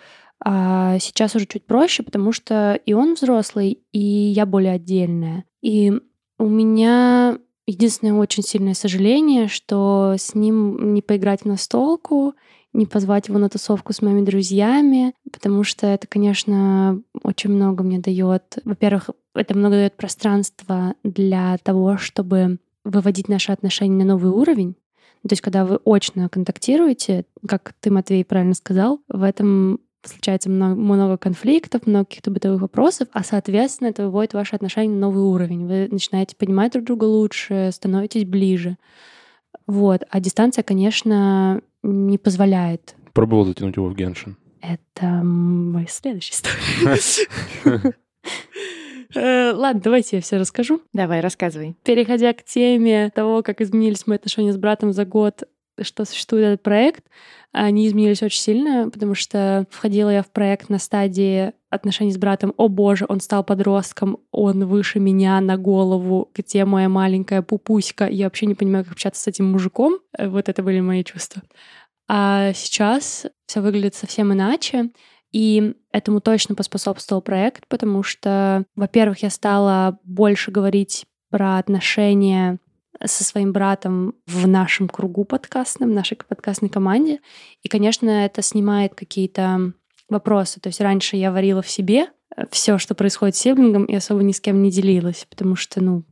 А 0.44 0.98
сейчас 0.98 1.34
уже 1.34 1.46
чуть 1.46 1.66
проще, 1.66 2.02
потому 2.02 2.32
что 2.32 2.78
и 2.84 2.92
он 2.92 3.14
взрослый, 3.14 3.80
и 3.92 3.98
я 3.98 4.46
более 4.46 4.72
отдельная. 4.72 5.44
И 5.62 5.92
у 6.38 6.48
меня 6.48 7.38
единственное 7.66 8.14
очень 8.14 8.42
сильное 8.42 8.74
сожаление, 8.74 9.48
что 9.48 10.14
с 10.18 10.34
ним 10.34 10.94
не 10.94 11.02
поиграть 11.02 11.42
в 11.42 11.46
настолку, 11.46 12.34
не 12.72 12.86
позвать 12.86 13.28
его 13.28 13.38
на 13.38 13.48
тусовку 13.48 13.92
с 13.92 14.02
моими 14.02 14.24
друзьями, 14.24 15.14
потому 15.32 15.64
что 15.64 15.86
это, 15.86 16.06
конечно, 16.06 17.00
очень 17.22 17.50
много 17.50 17.82
мне 17.82 17.98
дает. 17.98 18.58
Во-первых, 18.64 19.10
это 19.34 19.56
много 19.56 19.76
дает 19.76 19.96
пространства 19.96 20.94
для 21.02 21.56
того, 21.62 21.96
чтобы 21.96 22.58
выводить 22.84 23.28
наши 23.28 23.50
отношения 23.50 24.04
на 24.04 24.12
новый 24.12 24.30
уровень. 24.30 24.74
То 25.22 25.32
есть, 25.32 25.42
когда 25.42 25.64
вы 25.64 25.80
очно 25.84 26.28
контактируете, 26.28 27.24
как 27.48 27.72
ты, 27.80 27.90
Матвей, 27.90 28.24
правильно 28.24 28.54
сказал, 28.54 29.00
в 29.08 29.22
этом 29.22 29.80
случается 30.08 30.50
много, 30.50 30.74
много 30.74 31.16
конфликтов, 31.16 31.86
много 31.86 32.04
каких-то 32.06 32.30
бытовых 32.30 32.60
вопросов, 32.60 33.08
а, 33.12 33.22
соответственно, 33.22 33.88
это 33.88 34.04
выводит 34.04 34.34
ваши 34.34 34.54
отношения 34.54 34.92
на 34.92 35.00
новый 35.00 35.22
уровень. 35.22 35.66
Вы 35.66 35.88
начинаете 35.90 36.36
понимать 36.36 36.72
друг 36.72 36.84
друга 36.84 37.04
лучше, 37.04 37.70
становитесь 37.72 38.24
ближе. 38.24 38.76
Вот. 39.66 40.02
А 40.10 40.20
дистанция, 40.20 40.62
конечно, 40.62 41.60
не 41.82 42.18
позволяет. 42.18 42.94
Пробовал 43.12 43.44
затянуть 43.44 43.76
его 43.76 43.88
в 43.88 43.94
Геншин. 43.94 44.36
Это 44.60 45.06
моя 45.06 45.86
следующая 45.88 46.34
история. 46.34 47.94
Э, 49.14 49.52
Ладно, 49.52 49.80
давайте 49.82 50.16
я 50.16 50.22
все 50.22 50.36
расскажу. 50.36 50.82
Давай, 50.92 51.20
рассказывай. 51.20 51.76
Переходя 51.84 52.32
к 52.34 52.42
теме 52.44 53.10
того, 53.14 53.42
как 53.42 53.60
изменились 53.60 54.06
мои 54.06 54.16
отношения 54.16 54.52
с 54.52 54.58
братом 54.58 54.92
за 54.92 55.06
год, 55.06 55.44
что 55.80 56.04
существует 56.04 56.44
этот 56.46 56.62
проект, 56.62 57.04
они 57.52 57.86
изменились 57.86 58.22
очень 58.22 58.40
сильно, 58.40 58.90
потому 58.90 59.14
что 59.14 59.66
входила 59.70 60.10
я 60.10 60.22
в 60.22 60.30
проект 60.30 60.68
на 60.68 60.78
стадии 60.78 61.52
отношений 61.70 62.12
с 62.12 62.18
братом. 62.18 62.52
О 62.56 62.68
боже, 62.68 63.06
он 63.08 63.20
стал 63.20 63.44
подростком, 63.44 64.18
он 64.30 64.66
выше 64.66 65.00
меня 65.00 65.40
на 65.40 65.56
голову, 65.56 66.30
где 66.34 66.64
моя 66.64 66.88
маленькая 66.88 67.42
пупуська. 67.42 68.08
Я 68.08 68.24
вообще 68.24 68.46
не 68.46 68.54
понимаю, 68.54 68.84
как 68.84 68.92
общаться 68.92 69.22
с 69.22 69.26
этим 69.26 69.50
мужиком. 69.50 69.98
Вот 70.18 70.48
это 70.48 70.62
были 70.62 70.80
мои 70.80 71.02
чувства. 71.02 71.42
А 72.08 72.52
сейчас 72.52 73.26
все 73.46 73.60
выглядит 73.60 73.94
совсем 73.94 74.32
иначе. 74.32 74.90
И 75.32 75.74
этому 75.92 76.20
точно 76.20 76.54
поспособствовал 76.54 77.20
проект, 77.20 77.66
потому 77.68 78.02
что, 78.02 78.64
во-первых, 78.74 79.22
я 79.22 79.30
стала 79.30 79.98
больше 80.04 80.50
говорить 80.50 81.04
про 81.30 81.58
отношения 81.58 82.58
со 83.04 83.24
своим 83.24 83.52
братом 83.52 84.14
в 84.26 84.46
нашем 84.46 84.88
кругу 84.88 85.24
подкастном, 85.24 85.92
нашей 85.92 86.16
подкастной 86.16 86.68
команде. 86.68 87.20
И, 87.62 87.68
конечно, 87.68 88.08
это 88.08 88.42
снимает 88.42 88.94
какие-то 88.94 89.72
вопросы. 90.08 90.60
То 90.60 90.68
есть 90.68 90.80
раньше 90.80 91.16
я 91.16 91.32
варила 91.32 91.62
в 91.62 91.70
себе 91.70 92.08
все, 92.50 92.78
что 92.78 92.94
происходит 92.94 93.36
с 93.36 93.40
сиблингом, 93.40 93.84
и 93.84 93.94
особо 93.94 94.22
ни 94.22 94.32
с 94.32 94.40
кем 94.40 94.62
не 94.62 94.70
делилась, 94.70 95.26
потому 95.28 95.56
что, 95.56 95.82
ну, 95.82 96.04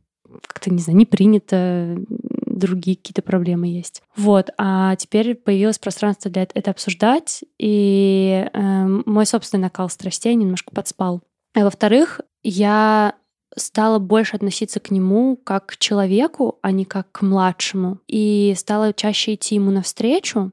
как-то, 0.47 0.71
не 0.71 0.79
знаю, 0.79 0.97
не 0.97 1.05
принято, 1.05 1.97
другие 2.45 2.97
какие-то 2.97 3.21
проблемы 3.21 3.67
есть. 3.67 4.01
Вот, 4.15 4.49
а 4.57 4.95
теперь 4.95 5.35
появилось 5.35 5.77
пространство 5.77 6.31
для 6.31 6.47
это 6.53 6.71
обсуждать, 6.71 7.43
и 7.59 8.47
э, 8.51 9.01
мой 9.05 9.25
собственный 9.25 9.63
накал 9.63 9.89
страстей 9.89 10.35
немножко 10.35 10.73
подспал. 10.73 11.21
А 11.53 11.63
во-вторых, 11.63 12.21
я 12.43 13.15
стала 13.55 13.99
больше 13.99 14.35
относиться 14.35 14.79
к 14.79 14.91
нему 14.91 15.37
как 15.43 15.67
к 15.67 15.77
человеку, 15.77 16.59
а 16.61 16.71
не 16.71 16.85
как 16.85 17.11
к 17.11 17.21
младшему. 17.21 17.99
И 18.07 18.53
стала 18.57 18.93
чаще 18.93 19.35
идти 19.35 19.55
ему 19.55 19.71
навстречу 19.71 20.51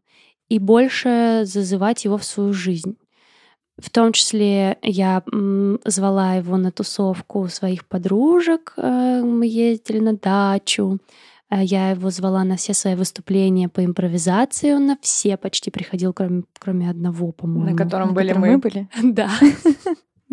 и 0.48 0.58
больше 0.58 1.42
зазывать 1.44 2.04
его 2.04 2.18
в 2.18 2.24
свою 2.24 2.52
жизнь. 2.52 2.96
В 3.78 3.90
том 3.90 4.12
числе 4.12 4.78
я 4.82 5.22
звала 5.84 6.34
его 6.34 6.56
на 6.56 6.70
тусовку 6.70 7.48
своих 7.48 7.86
подружек, 7.86 8.74
э, 8.76 9.22
мы 9.24 9.46
ездили 9.46 9.98
на 9.98 10.12
дачу, 10.14 11.00
Э, 11.52 11.62
я 11.62 11.90
его 11.90 12.10
звала 12.10 12.44
на 12.44 12.56
все 12.56 12.74
свои 12.74 12.94
выступления 12.94 13.68
по 13.68 13.84
импровизации, 13.84 14.72
он 14.72 14.86
на 14.86 14.98
все 15.02 15.36
почти 15.36 15.70
приходил, 15.70 16.12
кроме, 16.12 16.44
кроме 16.58 16.88
одного, 16.88 17.32
по-моему. 17.32 17.70
На 17.70 17.76
котором 17.76 18.08
На 18.08 18.14
были 18.14 18.28
котором 18.28 18.50
мы. 18.50 18.58
были. 18.58 18.88
Да. 19.02 19.30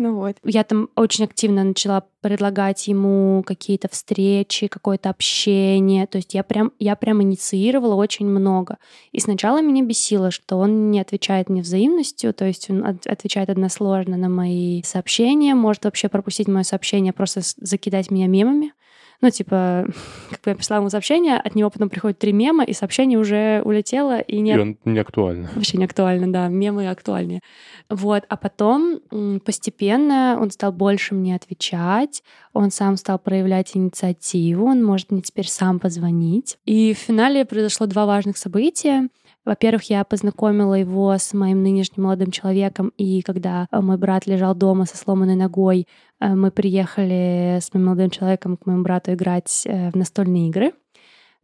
Ну 0.02 0.14
вот. 0.14 0.36
Я 0.44 0.64
там 0.64 0.88
очень 0.96 1.24
активно 1.24 1.62
начала 1.62 2.04
предлагать 2.22 2.88
ему 2.88 3.42
какие-то 3.46 3.88
встречи, 3.90 4.66
какое-то 4.66 5.10
общение. 5.10 6.06
То 6.06 6.16
есть 6.16 6.32
я 6.32 6.42
прям, 6.42 6.72
я 6.78 6.96
прям 6.96 7.22
инициировала 7.22 7.94
очень 7.96 8.24
много. 8.24 8.78
И 9.12 9.20
сначала 9.20 9.60
меня 9.60 9.84
бесило, 9.84 10.30
что 10.30 10.56
он 10.56 10.90
не 10.90 11.00
отвечает 11.00 11.50
мне 11.50 11.60
взаимностью, 11.60 12.32
то 12.32 12.46
есть 12.46 12.70
он 12.70 12.86
от- 12.86 13.06
отвечает 13.06 13.50
односложно 13.50 14.16
на 14.16 14.30
мои 14.30 14.82
сообщения, 14.84 15.54
может 15.54 15.84
вообще 15.84 16.08
пропустить 16.08 16.48
мое 16.48 16.62
сообщение, 16.62 17.12
просто 17.12 17.42
закидать 17.58 18.10
меня 18.10 18.26
мемами. 18.26 18.72
Ну, 19.20 19.30
типа, 19.30 19.86
как 20.30 20.40
бы 20.40 20.50
я 20.50 20.54
прислала 20.54 20.80
ему 20.80 20.90
сообщение, 20.90 21.36
от 21.36 21.54
него 21.54 21.70
потом 21.70 21.88
приходит 21.88 22.18
три 22.18 22.32
мема, 22.32 22.64
и 22.64 22.72
сообщение 22.72 23.18
уже 23.18 23.62
улетело, 23.64 24.18
и 24.18 24.36
И 24.36 24.40
нет 24.40 24.60
он 24.60 24.78
не 24.84 24.98
актуально. 24.98 25.50
Вообще 25.54 25.76
не 25.78 25.84
актуально, 25.84 26.32
да, 26.32 26.48
мемы 26.48 26.88
актуальнее. 26.88 27.40
Вот, 27.88 28.24
а 28.28 28.36
потом 28.36 29.00
постепенно 29.44 30.38
он 30.40 30.50
стал 30.50 30.72
больше 30.72 31.14
мне 31.14 31.34
отвечать, 31.34 32.22
он 32.52 32.70
сам 32.70 32.96
стал 32.96 33.18
проявлять 33.18 33.76
инициативу, 33.76 34.66
он 34.66 34.84
может 34.84 35.10
мне 35.10 35.22
теперь 35.22 35.48
сам 35.48 35.78
позвонить. 35.78 36.58
И 36.64 36.94
в 36.94 36.98
финале 36.98 37.44
произошло 37.44 37.86
два 37.86 38.06
важных 38.06 38.36
события. 38.36 39.08
Во-первых, 39.44 39.84
я 39.84 40.04
познакомила 40.04 40.74
его 40.74 41.12
с 41.12 41.32
моим 41.32 41.62
нынешним 41.62 42.04
молодым 42.04 42.30
человеком, 42.30 42.92
и 42.98 43.22
когда 43.22 43.66
мой 43.72 43.96
брат 43.96 44.26
лежал 44.26 44.54
дома 44.54 44.84
со 44.84 44.96
сломанной 44.96 45.36
ногой, 45.36 45.86
мы 46.20 46.50
приехали 46.50 47.58
с 47.60 47.72
моим 47.72 47.86
молодым 47.86 48.10
человеком 48.10 48.56
к 48.56 48.66
моему 48.66 48.82
брату 48.82 49.14
играть 49.14 49.62
в 49.64 49.96
настольные 49.96 50.48
игры. 50.48 50.72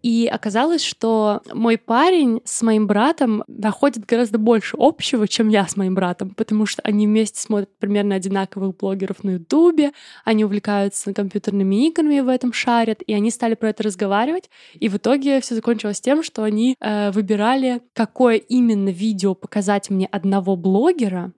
И 0.06 0.28
оказалось, 0.28 0.84
что 0.84 1.40
мой 1.52 1.76
парень 1.76 2.40
с 2.44 2.62
моим 2.62 2.86
братом 2.86 3.42
находит 3.48 4.06
гораздо 4.06 4.38
больше 4.38 4.76
общего, 4.78 5.26
чем 5.26 5.48
я 5.48 5.66
с 5.66 5.76
моим 5.76 5.96
братом, 5.96 6.30
потому 6.30 6.64
что 6.64 6.80
они 6.82 7.08
вместе 7.08 7.40
смотрят 7.40 7.76
примерно 7.80 8.14
одинаковых 8.14 8.76
блогеров 8.76 9.24
на 9.24 9.30
Ютубе, 9.30 9.90
они 10.24 10.44
увлекаются 10.44 11.12
компьютерными 11.12 11.88
играми 11.88 12.20
в 12.20 12.28
этом 12.28 12.52
шарят, 12.52 13.02
и 13.04 13.14
они 13.14 13.32
стали 13.32 13.56
про 13.56 13.70
это 13.70 13.82
разговаривать. 13.82 14.48
И 14.74 14.88
в 14.88 14.96
итоге 14.96 15.40
все 15.40 15.56
закончилось 15.56 16.00
тем, 16.00 16.22
что 16.22 16.44
они 16.44 16.76
э, 16.78 17.10
выбирали, 17.10 17.82
какое 17.92 18.36
именно 18.36 18.90
видео 18.90 19.34
показать 19.34 19.90
мне 19.90 20.06
одного 20.06 20.54
блогера, 20.54 21.32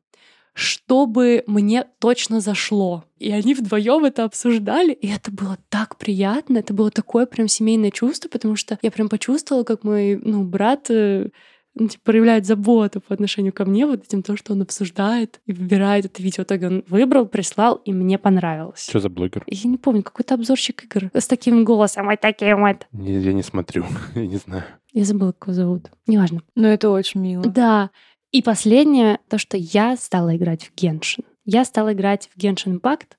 чтобы 0.59 1.44
мне 1.47 1.85
точно 2.01 2.40
зашло. 2.40 3.05
И 3.18 3.31
они 3.31 3.55
вдвоем 3.55 4.05
это 4.05 4.25
обсуждали, 4.25 4.92
и 4.92 5.07
это 5.07 5.31
было 5.31 5.57
так 5.68 5.97
приятно, 5.97 6.59
это 6.59 6.75
было 6.75 6.90
такое 6.90 7.27
прям 7.27 7.47
семейное 7.47 7.92
чувство, 7.92 8.29
потому 8.29 8.57
что 8.57 8.77
я 8.83 8.90
прям 8.90 9.09
почувствовала, 9.09 9.62
как 9.62 9.85
мой 9.85 10.16
ну, 10.16 10.42
брат 10.42 10.90
э, 10.90 11.29
ну, 11.77 11.87
типа, 11.87 12.03
проявляет 12.07 12.44
заботу 12.44 13.01
по 13.01 13.14
отношению 13.14 13.53
ко 13.53 13.64
мне, 13.64 13.87
вот 13.87 14.03
этим 14.03 14.25
то, 14.25 14.37
что 14.37 14.53
он 14.53 14.62
обсуждает 14.62 15.40
и 15.47 15.53
выбирает 15.53 16.07
это 16.07 16.21
видео. 16.21 16.42
В 16.42 16.47
итоге 16.47 16.66
он 16.66 16.85
выбрал, 16.88 17.27
прислал, 17.27 17.77
и 17.85 17.92
мне 17.92 18.18
понравилось. 18.18 18.85
Что 18.88 18.99
за 18.99 19.09
блогер? 19.09 19.44
Я 19.47 19.71
не 19.71 19.79
помню, 19.79 20.03
какой-то 20.03 20.35
обзорщик 20.35 20.83
игр 20.85 21.09
с 21.14 21.29
таким 21.29 21.64
голосом, 21.64 22.07
вот 22.07 22.21
таким 22.21 22.62
вот. 22.62 22.88
Не, 22.90 23.21
я 23.21 23.33
не 23.33 23.44
смотрю, 23.44 23.87
я 24.16 24.27
не 24.27 24.38
знаю. 24.38 24.64
Я 24.92 25.05
забыла, 25.05 25.31
как 25.31 25.49
его 25.49 25.55
зовут. 25.55 25.90
Неважно. 26.09 26.42
Но 26.57 26.66
это 26.66 26.90
очень 26.90 27.21
мило. 27.21 27.44
Да. 27.44 27.90
И 28.31 28.43
последнее, 28.43 29.21
то, 29.29 29.38
что 29.38 29.57
я 29.57 29.97
стала 29.97 30.37
играть 30.37 30.64
в 30.64 30.75
Геншин. 30.75 31.25
Я 31.47 31.64
стала 31.64 31.95
играть 31.95 32.29
в 32.35 32.38
Genshin 32.38 32.79
Impact, 32.79 33.17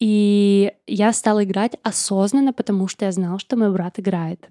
и 0.00 0.72
я 0.88 1.12
стала 1.12 1.44
играть 1.44 1.76
осознанно, 1.84 2.52
потому 2.52 2.88
что 2.88 3.04
я 3.04 3.12
знала, 3.12 3.38
что 3.38 3.56
мой 3.56 3.72
брат 3.72 4.00
играет. 4.00 4.48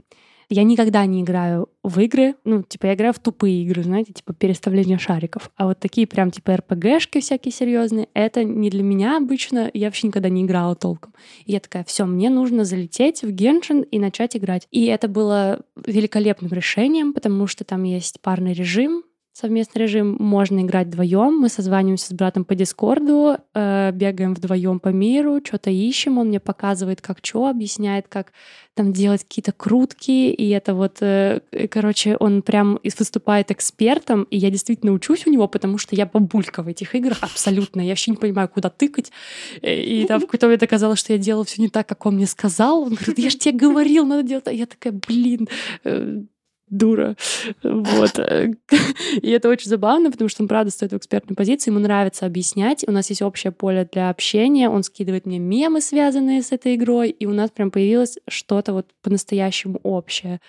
Я 0.47 0.63
никогда 0.63 1.05
не 1.05 1.21
играю 1.21 1.69
в 1.83 1.99
игры, 1.99 2.35
ну, 2.43 2.63
типа, 2.63 2.87
я 2.87 2.93
играю 2.93 3.13
в 3.13 3.19
тупые 3.19 3.63
игры, 3.63 3.83
знаете, 3.83 4.13
типа 4.13 4.33
переставление 4.33 4.97
шариков. 4.97 5.49
А 5.55 5.65
вот 5.65 5.79
такие 5.79 6.07
прям, 6.07 6.31
типа, 6.31 6.57
РПГшки 6.57 7.19
всякие 7.19 7.53
серьезные, 7.53 8.07
это 8.13 8.43
не 8.45 8.69
для 8.69 8.83
меня 8.83 9.17
обычно, 9.17 9.69
я 9.73 9.87
вообще 9.87 10.07
никогда 10.07 10.27
не 10.29 10.43
играла 10.43 10.75
толком. 10.75 11.13
И 11.45 11.53
я 11.53 11.59
такая, 11.61 11.85
все, 11.85 12.05
мне 12.05 12.29
нужно 12.29 12.65
залететь 12.65 13.21
в 13.23 13.31
Геншин 13.31 13.81
и 13.81 13.99
начать 13.99 14.35
играть. 14.35 14.67
И 14.71 14.85
это 14.85 15.07
было 15.07 15.61
великолепным 15.85 16.51
решением, 16.51 17.13
потому 17.13 17.47
что 17.47 17.63
там 17.63 17.83
есть 17.83 18.19
парный 18.21 18.53
режим, 18.53 19.03
совместный 19.33 19.83
режим. 19.83 20.17
Можно 20.19 20.61
играть 20.61 20.87
вдвоем. 20.87 21.37
Мы 21.39 21.49
созваниваемся 21.49 22.07
с 22.07 22.13
братом 22.13 22.43
по 22.43 22.55
Дискорду, 22.55 23.37
э, 23.53 23.91
бегаем 23.93 24.33
вдвоем 24.33 24.79
по 24.79 24.89
миру, 24.89 25.39
что-то 25.43 25.69
ищем. 25.69 26.17
Он 26.17 26.27
мне 26.27 26.39
показывает, 26.39 27.01
как 27.01 27.19
что, 27.23 27.47
объясняет, 27.47 28.07
как 28.09 28.33
там 28.73 28.93
делать 28.93 29.23
какие-то 29.23 29.51
крутки. 29.51 30.31
И 30.31 30.49
это 30.49 30.73
вот, 30.73 30.97
э, 31.01 31.41
короче, 31.69 32.17
он 32.17 32.41
прям 32.41 32.79
выступает 32.83 33.51
экспертом. 33.51 34.23
И 34.23 34.37
я 34.37 34.49
действительно 34.49 34.91
учусь 34.91 35.25
у 35.25 35.31
него, 35.31 35.47
потому 35.47 35.77
что 35.77 35.95
я 35.95 36.05
бабулька 36.05 36.61
в 36.61 36.67
этих 36.67 36.93
играх 36.95 37.19
абсолютно. 37.21 37.81
Я 37.81 37.89
вообще 37.89 38.11
не 38.11 38.17
понимаю, 38.17 38.49
куда 38.49 38.69
тыкать. 38.69 39.11
И 39.61 40.05
там 40.07 40.19
в 40.19 40.25
какой-то 40.25 40.47
момент 40.47 40.63
оказалось, 40.63 40.99
что 40.99 41.13
я 41.13 41.19
делала 41.19 41.45
все 41.45 41.61
не 41.61 41.69
так, 41.69 41.87
как 41.87 42.05
он 42.05 42.15
мне 42.15 42.27
сказал. 42.27 42.83
Он 42.83 42.95
говорит, 42.95 43.19
я 43.19 43.29
же 43.29 43.37
тебе 43.37 43.57
говорил, 43.57 44.05
надо 44.05 44.23
делать. 44.23 44.47
А 44.47 44.51
я 44.51 44.65
такая, 44.65 44.93
блин, 44.93 45.47
э, 45.83 46.21
дура. 46.71 47.15
Вот. 47.63 48.19
И 49.21 49.29
это 49.29 49.49
очень 49.49 49.69
забавно, 49.69 50.11
потому 50.11 50.29
что 50.29 50.41
он, 50.41 50.47
правда, 50.47 50.71
стоит 50.71 50.93
в 50.93 50.97
экспертной 50.97 51.35
позиции, 51.35 51.69
ему 51.69 51.79
нравится 51.79 52.25
объяснять, 52.25 52.83
у 52.87 52.91
нас 52.91 53.09
есть 53.09 53.21
общее 53.21 53.51
поле 53.51 53.87
для 53.91 54.09
общения, 54.09 54.69
он 54.69 54.83
скидывает 54.83 55.25
мне 55.25 55.37
мемы, 55.37 55.81
связанные 55.81 56.41
с 56.41 56.51
этой 56.51 56.75
игрой, 56.75 57.09
и 57.09 57.25
у 57.25 57.33
нас 57.33 57.51
прям 57.51 57.69
появилось 57.69 58.17
что-то 58.27 58.73
вот 58.73 58.87
по-настоящему 59.03 59.79
общее. 59.83 60.39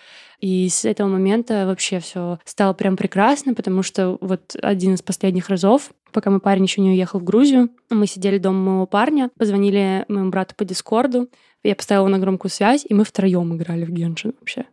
И 0.40 0.68
с 0.68 0.84
этого 0.84 1.08
момента 1.08 1.66
вообще 1.66 2.00
все 2.00 2.38
стало 2.44 2.72
прям 2.72 2.96
прекрасно, 2.96 3.54
потому 3.54 3.82
что 3.82 4.18
вот 4.20 4.56
один 4.60 4.94
из 4.94 5.02
последних 5.02 5.48
разов, 5.48 5.92
пока 6.12 6.30
мой 6.30 6.40
парень 6.40 6.64
еще 6.64 6.80
не 6.80 6.90
уехал 6.90 7.20
в 7.20 7.24
Грузию, 7.24 7.70
мы 7.90 8.06
сидели 8.06 8.38
дома 8.38 8.58
моего 8.58 8.86
парня, 8.86 9.30
позвонили 9.38 10.04
моему 10.08 10.30
брату 10.30 10.54
по 10.56 10.64
Дискорду, 10.64 11.28
я 11.62 11.76
поставила 11.76 12.08
на 12.08 12.18
громкую 12.18 12.50
связь, 12.50 12.84
и 12.88 12.94
мы 12.94 13.04
втроем 13.04 13.54
играли 13.54 13.84
в 13.84 13.90
Геншин 13.90 14.34
вообще. 14.40 14.66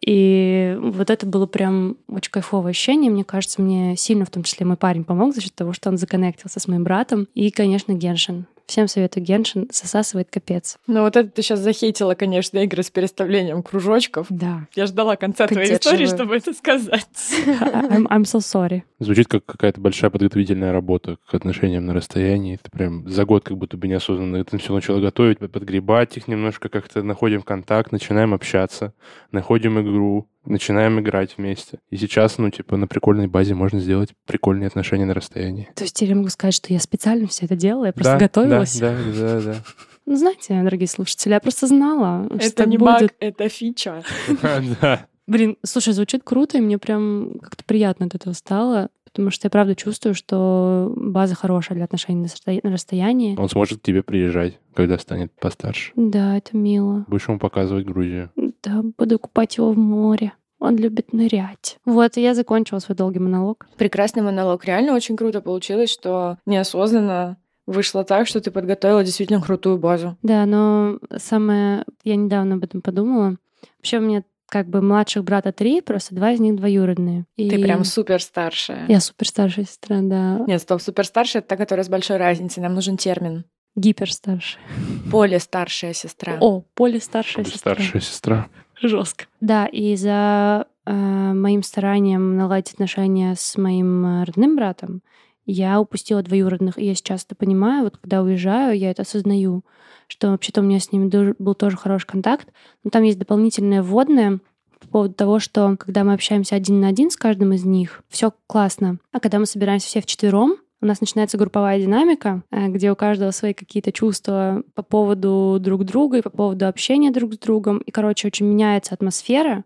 И 0.00 0.76
вот 0.80 1.10
это 1.10 1.26
было 1.26 1.46
прям 1.46 1.96
очень 2.08 2.30
кайфовое 2.30 2.70
ощущение. 2.70 3.10
Мне 3.10 3.24
кажется, 3.24 3.62
мне 3.62 3.96
сильно, 3.96 4.24
в 4.24 4.30
том 4.30 4.42
числе, 4.42 4.66
мой 4.66 4.76
парень 4.76 5.04
помог 5.04 5.34
за 5.34 5.40
счет 5.40 5.54
того, 5.54 5.72
что 5.72 5.88
он 5.88 5.96
законнектился 5.96 6.60
с 6.60 6.68
моим 6.68 6.84
братом. 6.84 7.26
И, 7.34 7.50
конечно, 7.50 7.92
Геншин. 7.92 8.46
Всем 8.66 8.88
советую 8.88 9.24
Геншин, 9.24 9.68
засасывает 9.70 10.30
капец. 10.30 10.78
Ну 10.86 11.02
вот 11.02 11.16
это 11.16 11.28
ты 11.28 11.42
сейчас 11.42 11.60
захейтила, 11.60 12.14
конечно, 12.14 12.58
игры 12.58 12.82
с 12.82 12.90
переставлением 12.90 13.62
кружочков. 13.62 14.26
Да. 14.30 14.66
Я 14.74 14.86
ждала 14.86 15.16
конца 15.16 15.46
твоей 15.46 15.74
истории, 15.74 16.06
чтобы 16.06 16.36
это 16.36 16.52
сказать. 16.54 17.06
I'm, 17.46 18.06
I'm 18.08 18.22
so 18.22 18.38
sorry. 18.38 18.82
Звучит 18.98 19.28
как 19.28 19.44
какая-то 19.44 19.80
большая 19.80 20.10
подготовительная 20.10 20.72
работа 20.72 21.18
к 21.28 21.34
отношениям 21.34 21.84
на 21.84 21.94
расстоянии. 21.94 22.54
Это 22.54 22.70
прям 22.70 23.08
за 23.08 23.24
год 23.24 23.44
как 23.44 23.58
будто 23.58 23.76
бы 23.76 23.86
неосознанно 23.86 24.36
это 24.36 24.56
все 24.58 24.72
начало 24.72 25.00
готовить, 25.00 25.38
подгребать 25.38 26.16
их 26.16 26.26
немножко, 26.26 26.68
как-то 26.68 27.02
находим 27.02 27.42
контакт, 27.42 27.92
начинаем 27.92 28.32
общаться, 28.32 28.94
находим 29.30 29.80
игру, 29.80 30.28
начинаем 30.44 31.00
играть 31.00 31.36
вместе. 31.36 31.78
И 31.90 31.96
сейчас, 31.96 32.38
ну, 32.38 32.50
типа, 32.50 32.76
на 32.76 32.86
прикольной 32.86 33.26
базе 33.26 33.54
можно 33.54 33.80
сделать 33.80 34.10
прикольные 34.26 34.66
отношения 34.66 35.04
на 35.04 35.14
расстоянии. 35.14 35.68
То 35.74 35.84
есть 35.84 36.00
я 36.00 36.14
могу 36.14 36.28
сказать, 36.28 36.54
что 36.54 36.72
я 36.72 36.80
специально 36.80 37.26
все 37.26 37.46
это 37.46 37.56
делала, 37.56 37.86
я 37.86 37.92
просто 37.92 38.14
да, 38.14 38.18
готовилась? 38.18 38.78
Да, 38.78 38.96
да, 38.96 39.12
да, 39.12 39.40
да. 39.40 39.54
Ну, 40.06 40.16
знаете, 40.16 40.60
дорогие 40.62 40.86
слушатели, 40.86 41.32
я 41.32 41.40
просто 41.40 41.66
знала, 41.66 42.28
это 42.34 42.48
что 42.48 42.66
не 42.66 42.76
будет. 42.76 43.00
баг, 43.00 43.14
это 43.20 43.48
фича. 43.48 44.02
Да. 44.80 45.06
Блин, 45.26 45.56
слушай, 45.62 45.94
звучит 45.94 46.22
круто, 46.22 46.58
и 46.58 46.60
мне 46.60 46.76
прям 46.76 47.38
как-то 47.40 47.64
приятно 47.64 48.04
от 48.06 48.14
этого 48.14 48.34
стало, 48.34 48.90
потому 49.14 49.30
что 49.30 49.46
я 49.46 49.50
правда 49.50 49.76
чувствую, 49.76 50.12
что 50.12 50.92
база 50.96 51.36
хорошая 51.36 51.76
для 51.76 51.84
отношений 51.84 52.26
на 52.64 52.72
расстоянии. 52.72 53.36
Он 53.38 53.48
сможет 53.48 53.78
к 53.78 53.82
тебе 53.82 54.02
приезжать, 54.02 54.58
когда 54.74 54.98
станет 54.98 55.30
постарше. 55.38 55.92
Да, 55.94 56.36
это 56.36 56.56
мило. 56.56 57.04
Будешь 57.06 57.28
ему 57.28 57.38
показывать 57.38 57.86
Грузию. 57.86 58.32
Да, 58.64 58.82
буду 58.98 59.20
купать 59.20 59.56
его 59.56 59.70
в 59.70 59.78
море. 59.78 60.32
Он 60.58 60.76
любит 60.76 61.12
нырять. 61.12 61.78
Вот, 61.84 62.16
и 62.16 62.22
я 62.22 62.34
закончила 62.34 62.80
свой 62.80 62.96
долгий 62.96 63.20
монолог. 63.20 63.68
Прекрасный 63.76 64.22
монолог. 64.22 64.64
Реально 64.64 64.94
очень 64.94 65.16
круто 65.16 65.40
получилось, 65.40 65.90
что 65.92 66.38
неосознанно 66.44 67.36
вышло 67.66 68.02
так, 68.02 68.26
что 68.26 68.40
ты 68.40 68.50
подготовила 68.50 69.04
действительно 69.04 69.40
крутую 69.40 69.78
базу. 69.78 70.16
Да, 70.22 70.44
но 70.44 70.98
самое... 71.18 71.84
Я 72.02 72.16
недавно 72.16 72.56
об 72.56 72.64
этом 72.64 72.82
подумала. 72.82 73.36
Вообще 73.78 73.98
у 73.98 74.02
меня 74.02 74.24
как 74.48 74.68
бы 74.68 74.80
младших 74.80 75.24
брата 75.24 75.52
три, 75.52 75.80
просто 75.80 76.14
два 76.14 76.32
из 76.32 76.40
них 76.40 76.56
двоюродные. 76.56 77.26
И... 77.36 77.50
Ты 77.50 77.60
прям 77.60 77.84
супер 77.84 78.22
старшая. 78.22 78.86
Я 78.88 79.00
супер 79.00 79.28
старшая 79.28 79.64
сестра, 79.64 80.00
да. 80.00 80.44
Нет, 80.46 80.62
стоп, 80.62 80.80
супер 80.80 81.06
старшая 81.06 81.40
это 81.40 81.50
та, 81.50 81.56
которая 81.56 81.84
с 81.84 81.88
большой 81.88 82.16
разницей. 82.16 82.62
Нам 82.62 82.74
нужен 82.74 82.96
термин. 82.96 83.44
Гипер 83.76 84.12
старшая. 84.12 84.62
Поле 85.10 85.40
старшая 85.40 85.92
сестра. 85.92 86.36
О, 86.40 86.62
поле 86.74 87.00
старшая 87.00 87.44
сестра. 87.44 87.74
Старшая 87.74 88.02
сестра. 88.02 88.48
Жестко. 88.80 89.24
Да, 89.40 89.66
и 89.66 89.96
за 89.96 90.66
э, 90.86 90.92
моим 90.92 91.62
старанием 91.62 92.36
наладить 92.36 92.74
отношения 92.74 93.34
с 93.36 93.56
моим 93.56 94.04
э, 94.04 94.24
родным 94.24 94.56
братом 94.56 95.02
я 95.46 95.80
упустила 95.80 96.22
двоюродных. 96.22 96.78
И 96.78 96.84
я 96.84 96.94
сейчас 96.94 97.24
это 97.24 97.34
понимаю, 97.34 97.84
вот 97.84 97.98
когда 97.98 98.22
уезжаю, 98.22 98.78
я 98.78 98.90
это 98.90 99.02
осознаю, 99.02 99.64
что 100.06 100.30
вообще-то 100.30 100.60
у 100.60 100.64
меня 100.64 100.80
с 100.80 100.92
ними 100.92 101.34
был 101.38 101.54
тоже 101.54 101.76
хороший 101.76 102.06
контакт. 102.06 102.48
Но 102.82 102.90
там 102.90 103.02
есть 103.02 103.18
дополнительное 103.18 103.82
вводное 103.82 104.40
по 104.80 104.88
поводу 104.88 105.14
того, 105.14 105.38
что 105.38 105.76
когда 105.78 106.04
мы 106.04 106.12
общаемся 106.12 106.56
один 106.56 106.80
на 106.80 106.88
один 106.88 107.10
с 107.10 107.16
каждым 107.16 107.52
из 107.52 107.64
них, 107.64 108.02
все 108.08 108.32
классно. 108.46 108.98
А 109.12 109.20
когда 109.20 109.38
мы 109.38 109.46
собираемся 109.46 109.86
все 109.86 110.00
вчетвером, 110.00 110.56
у 110.80 110.86
нас 110.86 111.00
начинается 111.00 111.38
групповая 111.38 111.80
динамика, 111.80 112.42
э, 112.50 112.68
где 112.68 112.92
у 112.92 112.96
каждого 112.96 113.30
свои 113.30 113.54
какие-то 113.54 113.90
чувства 113.90 114.62
по 114.74 114.82
поводу 114.82 115.56
друг 115.58 115.84
друга 115.84 116.18
и 116.18 116.22
по 116.22 116.28
поводу 116.28 116.68
общения 116.68 117.10
друг 117.10 117.34
с 117.34 117.38
другом. 117.38 117.78
И, 117.78 117.90
короче, 117.90 118.28
очень 118.28 118.46
меняется 118.46 118.92
атмосфера. 118.92 119.64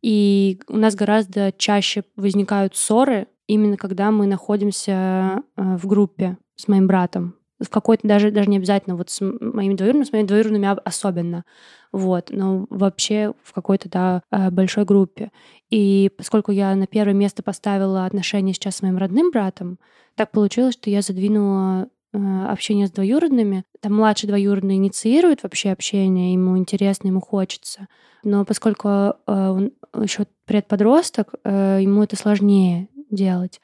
И 0.00 0.60
у 0.68 0.76
нас 0.76 0.94
гораздо 0.94 1.50
чаще 1.50 2.04
возникают 2.14 2.76
ссоры, 2.76 3.26
именно 3.46 3.76
когда 3.76 4.10
мы 4.10 4.26
находимся 4.26 5.42
э, 5.56 5.76
в 5.76 5.86
группе 5.86 6.38
с 6.56 6.68
моим 6.68 6.86
братом. 6.86 7.36
В 7.60 7.68
какой-то 7.68 8.06
даже, 8.06 8.30
даже 8.30 8.50
не 8.50 8.56
обязательно 8.56 8.96
вот 8.96 9.10
с 9.10 9.20
моими 9.20 9.74
двоюродными, 9.74 10.04
с 10.04 10.12
моими 10.12 10.26
двоюродными 10.26 10.76
особенно. 10.84 11.44
Вот, 11.92 12.30
но 12.30 12.66
вообще 12.70 13.32
в 13.42 13.52
какой-то 13.52 13.88
да, 13.88 14.22
э, 14.30 14.50
большой 14.50 14.84
группе. 14.84 15.30
И 15.70 16.10
поскольку 16.16 16.52
я 16.52 16.74
на 16.74 16.86
первое 16.86 17.14
место 17.14 17.42
поставила 17.42 18.06
отношения 18.06 18.52
сейчас 18.52 18.76
с 18.76 18.82
моим 18.82 18.98
родным 18.98 19.30
братом, 19.30 19.78
так 20.16 20.30
получилось, 20.30 20.74
что 20.74 20.90
я 20.90 21.02
задвинула 21.02 21.88
э, 22.12 22.46
общение 22.48 22.86
с 22.86 22.90
двоюродными. 22.90 23.64
Там 23.80 23.94
младший 23.94 24.28
двоюродный 24.28 24.76
инициирует 24.76 25.42
вообще 25.42 25.70
общение, 25.70 26.32
ему 26.32 26.58
интересно, 26.58 27.08
ему 27.08 27.20
хочется. 27.20 27.88
Но 28.24 28.44
поскольку 28.44 29.14
он 29.26 29.72
еще 30.00 30.26
предподросток, 30.46 31.34
ему 31.44 32.02
это 32.02 32.16
сложнее 32.16 32.88
делать. 33.14 33.60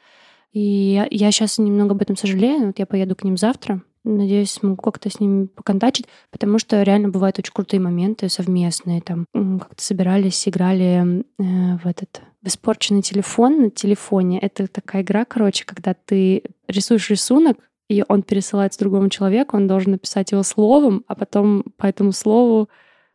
И 0.53 0.61
я, 0.61 1.07
я 1.11 1.31
сейчас 1.31 1.59
немного 1.59 1.93
об 1.93 2.03
этом 2.03 2.17
сожалею. 2.17 2.67
Вот 2.67 2.79
я 2.79 2.87
поеду 2.87 3.15
к 3.15 3.25
ним 3.25 3.37
завтра. 3.37 3.83
Надеюсь, 4.03 4.53
смогу 4.53 4.77
как-то 4.77 5.11
с 5.11 5.21
ними 5.21 5.47
поконтачить, 5.47 6.07
потому 6.31 6.59
что 6.59 6.83
реально 6.83 7.11
бывают 7.11 7.39
очень 7.39 7.53
крутые 7.53 7.81
моменты 7.81 8.29
совместные. 8.31 9.03
Там 9.03 9.27
как-то 9.33 9.85
собирались, 9.85 10.49
играли 10.49 11.23
э, 11.39 11.79
в 11.83 11.87
этот 11.87 12.23
в 12.43 12.49
испорченный 12.49 13.03
телефон 13.03 13.65
на 13.65 13.71
телефоне. 13.71 14.39
Это 14.39 14.67
такая 14.67 15.03
игра, 15.03 15.25
короче, 15.25 15.65
когда 15.67 15.95
ты 15.95 16.43
рисуешь 16.69 17.11
рисунок, 17.11 17.59
и 17.89 18.05
он 18.09 18.23
пересылается 18.23 18.81
другому 18.81 19.09
человеку, 19.11 19.57
он 19.57 19.67
должен 19.67 19.93
написать 19.93 20.33
его 20.33 20.43
словом, 20.43 21.05
а 21.07 21.15
потом 21.15 21.65
по 21.77 21.87
этому 21.87 22.13
слову 22.13 22.69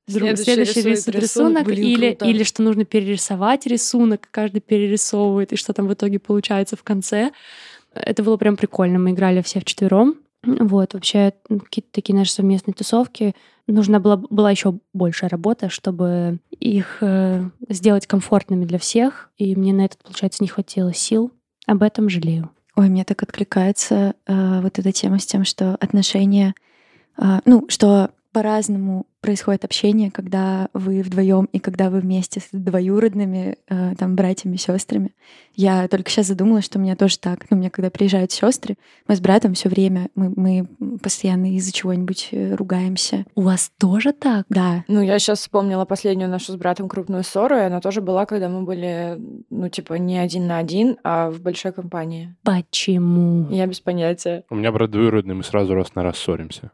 Следующий, 0.08 0.44
следующий 0.44 0.82
рисунок, 0.82 1.16
рисунок 1.16 1.66
блин, 1.66 1.84
или, 1.84 2.18
или 2.22 2.44
что 2.44 2.62
нужно 2.62 2.86
перерисовать 2.86 3.66
рисунок, 3.66 4.28
каждый 4.30 4.62
перерисовывает, 4.62 5.52
и 5.52 5.56
что 5.56 5.74
там 5.74 5.88
в 5.88 5.94
итоге 5.94 6.20
получается 6.20 6.76
в 6.76 6.84
конце. 6.84 7.32
Это 7.94 8.22
было 8.22 8.38
прям 8.38 8.56
прикольно. 8.56 9.00
Мы 9.00 9.12
играли 9.12 9.42
все 9.42 9.60
вчетвером. 9.60 10.18
Вот, 10.44 10.94
вообще 10.94 11.34
какие-то 11.50 11.90
такие 11.92 12.16
наши 12.16 12.32
совместные 12.32 12.76
тусовки. 12.76 13.34
Нужна 13.68 14.00
была, 14.00 14.18
была 14.18 14.52
еще 14.52 14.78
большая 14.94 15.30
работа, 15.30 15.70
чтобы 15.70 16.38
их 16.52 16.98
э, 17.02 17.50
сделать 17.68 18.06
комфортными 18.06 18.66
для 18.66 18.78
всех. 18.78 19.32
И 19.38 19.56
мне 19.56 19.74
на 19.74 19.86
это, 19.86 19.98
получается, 19.98 20.44
не 20.44 20.48
хватило 20.48 20.94
сил. 20.94 21.32
Об 21.66 21.82
этом 21.82 22.10
жалею. 22.10 22.52
Ой, 22.76 22.90
мне 22.90 23.04
так 23.06 23.24
откликается 23.24 24.14
э, 24.28 24.62
вот 24.62 24.78
эта 24.78 24.92
тема 24.92 25.18
с 25.18 25.26
тем, 25.26 25.46
что 25.46 25.76
отношения, 25.76 26.54
э, 27.18 27.40
ну, 27.46 27.66
что 27.70 28.12
по-разному 28.32 29.08
происходит 29.26 29.66
общение, 29.66 30.12
когда 30.12 30.68
вы 30.74 31.02
вдвоем 31.02 31.46
и 31.52 31.58
когда 31.58 31.90
вы 31.90 32.00
вместе 32.00 32.42
с 32.42 32.50
двоюродными, 32.52 33.58
э, 33.68 33.96
там, 33.98 34.16
братьями, 34.16 34.56
сестрами. 34.56 35.16
Я 35.56 35.88
только 35.88 36.12
сейчас 36.12 36.28
задумалась, 36.28 36.66
что 36.66 36.78
у 36.78 36.82
меня 36.82 36.96
тоже 36.96 37.18
так. 37.18 37.50
Ну, 37.50 37.58
у 37.58 37.60
меня, 37.60 37.72
когда 37.72 37.90
приезжают 37.90 38.32
сестры, 38.32 38.76
мы 39.08 39.16
с 39.16 39.20
братом 39.20 39.56
все 39.56 39.68
время, 39.68 40.10
мы, 40.14 40.32
мы 40.36 41.00
постоянно 41.02 41.56
из-за 41.56 41.72
чего-нибудь 41.72 42.30
э, 42.34 42.54
ругаемся. 42.54 43.26
У 43.34 43.42
вас 43.42 43.72
тоже 43.80 44.14
так? 44.14 44.46
Да. 44.50 44.84
Ну, 44.88 45.02
я 45.02 45.18
сейчас 45.18 45.40
вспомнила 45.40 45.86
последнюю 45.86 46.30
нашу 46.30 46.52
с 46.52 46.56
братом 46.56 46.88
крупную 46.88 47.24
ссору, 47.24 47.56
и 47.56 47.62
она 47.62 47.82
тоже 47.82 48.02
была, 48.02 48.28
когда 48.28 48.48
мы 48.48 48.62
были, 48.62 49.20
ну, 49.50 49.70
типа, 49.70 49.96
не 49.96 50.20
один 50.20 50.46
на 50.46 50.60
один, 50.60 50.98
а 51.04 51.32
в 51.32 51.42
большой 51.42 51.72
компании. 51.72 52.36
Почему? 52.44 53.50
Я 53.50 53.66
без 53.66 53.80
понятия. 53.80 54.44
У 54.52 54.56
меня 54.56 54.72
брат 54.72 54.92
двоюродный, 54.92 55.34
мы 55.34 55.44
сразу 55.44 55.74
раз 55.74 55.96
на 55.96 56.04
раз 56.04 56.20
ссоримся. 56.20 56.70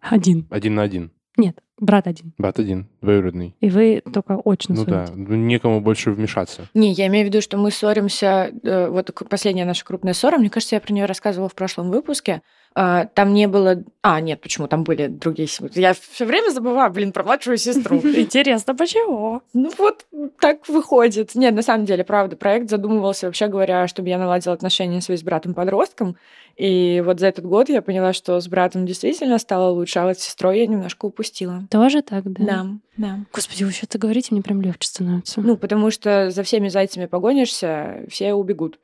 Один. 0.00 0.46
Один 0.50 0.79
на 0.80 0.84
один. 0.84 1.10
Нет, 1.36 1.58
брат 1.78 2.06
один. 2.06 2.32
Брат 2.38 2.58
один, 2.58 2.88
двоюродный. 3.00 3.54
И 3.60 3.70
вы 3.70 4.02
только 4.12 4.32
очень 4.32 4.74
Ну 4.74 4.84
да, 4.84 5.06
ну, 5.14 5.36
некому 5.36 5.80
больше 5.80 6.10
вмешаться. 6.10 6.68
Не, 6.74 6.92
я 6.92 7.06
имею 7.06 7.26
в 7.26 7.28
виду, 7.28 7.40
что 7.40 7.56
мы 7.56 7.70
ссоримся, 7.70 8.50
э, 8.62 8.88
вот 8.88 9.12
последняя 9.28 9.64
наша 9.64 9.84
крупная 9.84 10.12
ссора, 10.12 10.38
мне 10.38 10.50
кажется, 10.50 10.76
я 10.76 10.80
про 10.80 10.92
нее 10.92 11.06
рассказывала 11.06 11.48
в 11.48 11.54
прошлом 11.54 11.90
выпуске, 11.90 12.42
там 12.74 13.34
не 13.34 13.48
было... 13.48 13.82
А, 14.02 14.20
нет, 14.20 14.40
почему? 14.40 14.68
Там 14.68 14.84
были 14.84 15.08
другие... 15.08 15.48
Я 15.74 15.92
все 15.94 16.24
время 16.24 16.50
забываю, 16.50 16.90
блин, 16.92 17.12
про 17.12 17.24
младшую 17.24 17.56
сестру. 17.56 17.96
Интересно, 18.02 18.74
почему? 18.74 19.42
Ну 19.52 19.70
вот 19.76 20.06
так 20.38 20.68
выходит. 20.68 21.34
Нет, 21.34 21.54
на 21.54 21.62
самом 21.62 21.84
деле, 21.84 22.04
правда, 22.04 22.36
проект 22.36 22.70
задумывался, 22.70 23.26
вообще 23.26 23.48
говоря, 23.48 23.88
чтобы 23.88 24.08
я 24.08 24.18
наладила 24.18 24.54
отношения 24.54 25.00
свои 25.00 25.16
с 25.16 25.22
братом-подростком. 25.22 26.16
И 26.56 27.02
вот 27.04 27.18
за 27.18 27.26
этот 27.28 27.44
год 27.44 27.68
я 27.68 27.82
поняла, 27.82 28.12
что 28.12 28.40
с 28.40 28.46
братом 28.46 28.86
действительно 28.86 29.38
стало 29.38 29.70
лучше, 29.70 29.98
а 29.98 30.06
вот 30.06 30.18
с 30.18 30.22
сестрой 30.22 30.60
я 30.60 30.66
немножко 30.66 31.06
упустила. 31.06 31.64
Тоже 31.70 32.02
так, 32.02 32.30
да? 32.32 32.44
Да, 32.44 32.66
да. 32.96 33.18
Господи, 33.32 33.64
вы 33.64 33.72
что-то 33.72 33.98
говорите, 33.98 34.28
мне 34.30 34.42
прям 34.42 34.60
легче 34.60 34.88
становится. 34.88 35.40
Ну, 35.40 35.56
потому 35.56 35.90
что 35.90 36.30
за 36.30 36.42
всеми 36.42 36.68
зайцами 36.68 37.06
погонишься, 37.06 38.04
все 38.08 38.34
убегут. 38.34 38.78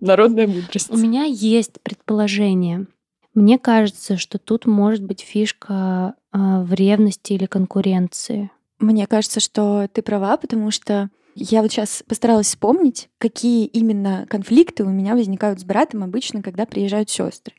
Народная 0.00 0.46
мудрость. 0.46 0.90
У 0.90 0.96
меня 0.96 1.24
есть 1.24 1.80
предположение. 1.82 2.86
Мне 3.34 3.58
кажется, 3.58 4.16
что 4.16 4.38
тут 4.38 4.66
может 4.66 5.02
быть 5.02 5.20
фишка 5.20 6.14
э, 6.32 6.38
в 6.38 6.72
ревности 6.72 7.32
или 7.32 7.46
конкуренции. 7.46 8.50
Мне 8.78 9.06
кажется, 9.06 9.40
что 9.40 9.88
ты 9.92 10.02
права, 10.02 10.36
потому 10.36 10.70
что 10.70 11.10
я 11.34 11.62
вот 11.62 11.72
сейчас 11.72 12.04
постаралась 12.06 12.46
вспомнить, 12.46 13.08
какие 13.18 13.66
именно 13.66 14.26
конфликты 14.28 14.84
у 14.84 14.90
меня 14.90 15.14
возникают 15.14 15.60
с 15.60 15.64
братом 15.64 16.04
обычно, 16.04 16.42
когда 16.42 16.64
приезжают 16.64 17.10
сестры. 17.10 17.54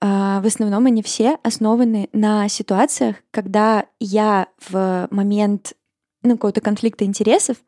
А, 0.00 0.40
в 0.40 0.46
основном 0.46 0.86
они 0.86 1.02
все 1.02 1.38
основаны 1.42 2.08
на 2.12 2.48
ситуациях, 2.48 3.16
когда 3.30 3.84
я 4.00 4.48
в 4.66 5.08
момент 5.10 5.74
ну, 6.22 6.32
какого-то 6.32 6.60
конфликта 6.60 7.04
интересов 7.04 7.58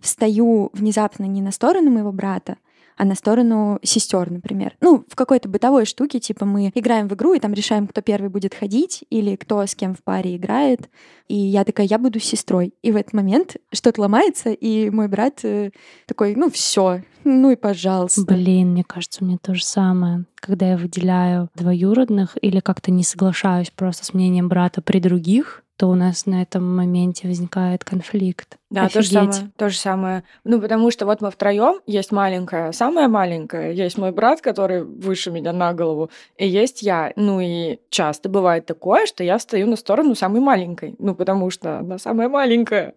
встаю 0.00 0.70
внезапно 0.72 1.24
не 1.24 1.42
на 1.42 1.52
сторону 1.52 1.90
моего 1.90 2.12
брата, 2.12 2.56
а 2.96 3.04
на 3.04 3.14
сторону 3.14 3.78
сестер, 3.82 4.30
например. 4.30 4.76
Ну, 4.80 5.04
в 5.08 5.14
какой-то 5.16 5.48
бытовой 5.48 5.84
штуке, 5.84 6.20
типа 6.20 6.44
мы 6.44 6.70
играем 6.74 7.08
в 7.08 7.14
игру 7.14 7.34
и 7.34 7.40
там 7.40 7.52
решаем, 7.52 7.86
кто 7.86 8.00
первый 8.02 8.30
будет 8.30 8.54
ходить 8.54 9.04
или 9.10 9.36
кто 9.36 9.64
с 9.66 9.74
кем 9.74 9.94
в 9.94 10.02
паре 10.02 10.36
играет. 10.36 10.88
И 11.28 11.36
я 11.36 11.64
такая, 11.64 11.86
я 11.86 11.98
буду 11.98 12.20
сестрой. 12.20 12.74
И 12.82 12.92
в 12.92 12.96
этот 12.96 13.12
момент 13.12 13.56
что-то 13.72 14.02
ломается, 14.02 14.50
и 14.50 14.90
мой 14.90 15.08
брат 15.08 15.40
э, 15.42 15.70
такой, 16.06 16.34
ну 16.34 16.50
все, 16.50 17.02
ну 17.24 17.50
и 17.50 17.56
пожалуйста. 17.56 18.22
Блин, 18.22 18.72
мне 18.72 18.84
кажется, 18.84 19.24
мне 19.24 19.38
то 19.38 19.54
же 19.54 19.64
самое. 19.64 20.26
Когда 20.36 20.70
я 20.70 20.76
выделяю 20.76 21.48
двоюродных 21.54 22.36
или 22.42 22.60
как-то 22.60 22.90
не 22.90 23.02
соглашаюсь 23.02 23.70
просто 23.70 24.04
с 24.04 24.12
мнением 24.12 24.48
брата 24.48 24.82
при 24.82 25.00
других, 25.00 25.63
то 25.76 25.88
у 25.88 25.94
нас 25.94 26.26
на 26.26 26.42
этом 26.42 26.76
моменте 26.76 27.26
возникает 27.26 27.84
конфликт. 27.84 28.58
Да, 28.70 28.88
то 28.88 29.02
же 29.02 29.08
самое. 29.08 29.52
То 29.56 29.68
же 29.68 29.76
самое. 29.76 30.24
Ну, 30.44 30.60
потому 30.60 30.90
что 30.90 31.04
вот 31.04 31.20
мы 31.20 31.30
втроем, 31.30 31.80
есть 31.86 32.12
маленькая, 32.12 32.72
самая 32.72 33.08
маленькая, 33.08 33.72
есть 33.72 33.98
мой 33.98 34.12
брат, 34.12 34.40
который 34.40 34.84
выше 34.84 35.30
меня 35.30 35.52
на 35.52 35.72
голову, 35.72 36.10
и 36.36 36.46
есть 36.46 36.82
я. 36.82 37.12
Ну 37.16 37.40
и 37.40 37.78
часто 37.90 38.28
бывает 38.28 38.66
такое, 38.66 39.06
что 39.06 39.24
я 39.24 39.38
встаю 39.38 39.66
на 39.66 39.76
сторону 39.76 40.14
самой 40.14 40.40
маленькой. 40.40 40.94
Ну, 40.98 41.14
потому 41.14 41.50
что 41.50 41.78
она 41.78 41.98
самая 41.98 42.28
маленькая. 42.28 42.94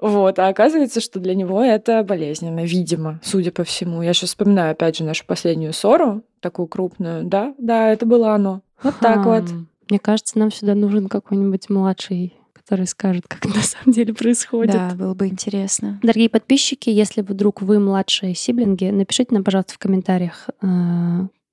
Вот, 0.00 0.38
а 0.38 0.48
оказывается, 0.48 1.00
что 1.00 1.20
для 1.20 1.34
него 1.34 1.62
это 1.62 2.02
болезненно, 2.02 2.64
видимо, 2.64 3.20
судя 3.22 3.52
по 3.52 3.64
всему. 3.64 4.02
Я 4.02 4.12
сейчас 4.12 4.30
вспоминаю, 4.30 4.72
опять 4.72 4.98
же, 4.98 5.04
нашу 5.04 5.24
последнюю 5.24 5.72
ссору, 5.72 6.22
такую 6.40 6.66
крупную. 6.66 7.24
Да, 7.24 7.54
да, 7.58 7.90
это 7.90 8.04
было 8.04 8.34
оно. 8.34 8.60
Вот 8.82 8.96
так 9.00 9.24
вот. 9.24 9.44
Мне 9.88 9.98
кажется, 9.98 10.38
нам 10.38 10.50
сюда 10.50 10.74
нужен 10.74 11.08
какой-нибудь 11.08 11.68
младший 11.70 12.34
который 12.64 12.86
скажет, 12.86 13.28
как 13.28 13.44
на 13.54 13.62
самом 13.62 13.92
деле 13.92 14.14
происходит. 14.14 14.72
Да, 14.72 14.94
было 14.94 15.12
бы 15.12 15.26
интересно. 15.26 16.00
Дорогие 16.02 16.30
подписчики, 16.30 16.88
если 16.88 17.20
вдруг 17.20 17.60
вы 17.60 17.78
младшие 17.78 18.34
сиблинги, 18.34 18.86
напишите 18.86 19.34
нам, 19.34 19.44
пожалуйста, 19.44 19.74
в 19.74 19.78
комментариях 19.78 20.48
э, 20.62 20.66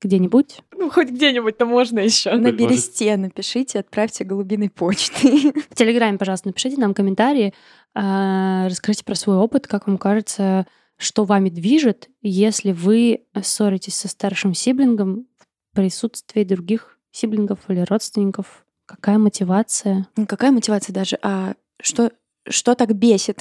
где-нибудь. 0.01 0.61
Ну, 0.77 0.89
хоть 0.89 1.09
где-нибудь-то 1.09 1.65
можно 1.65 1.99
еще. 1.99 2.31
На 2.33 2.51
бересте 2.51 3.17
напишите, 3.17 3.79
отправьте 3.79 4.23
голубиной 4.23 4.69
почты. 4.69 5.51
В 5.69 5.75
Телеграме, 5.75 6.17
пожалуйста, 6.17 6.47
напишите 6.47 6.79
нам 6.79 6.93
комментарии, 6.93 7.53
э, 7.93 8.67
расскажите 8.67 9.03
про 9.03 9.15
свой 9.15 9.35
опыт, 9.35 9.67
как 9.67 9.87
вам 9.87 9.97
кажется, 9.97 10.65
что 10.97 11.25
вами 11.25 11.49
движет, 11.49 12.09
если 12.21 12.71
вы 12.71 13.25
ссоритесь 13.41 13.95
со 13.95 14.07
старшим 14.07 14.53
сиблингом 14.53 15.27
в 15.39 15.75
присутствии 15.75 16.43
других 16.43 16.90
сиблингов 17.11 17.59
или 17.69 17.81
родственников? 17.81 18.65
Какая 18.85 19.17
мотивация? 19.17 20.07
Ну, 20.17 20.25
какая 20.25 20.51
мотивация 20.51 20.93
даже? 20.93 21.17
А 21.21 21.53
что, 21.81 22.11
что 22.47 22.75
так 22.75 22.93
бесит 22.95 23.39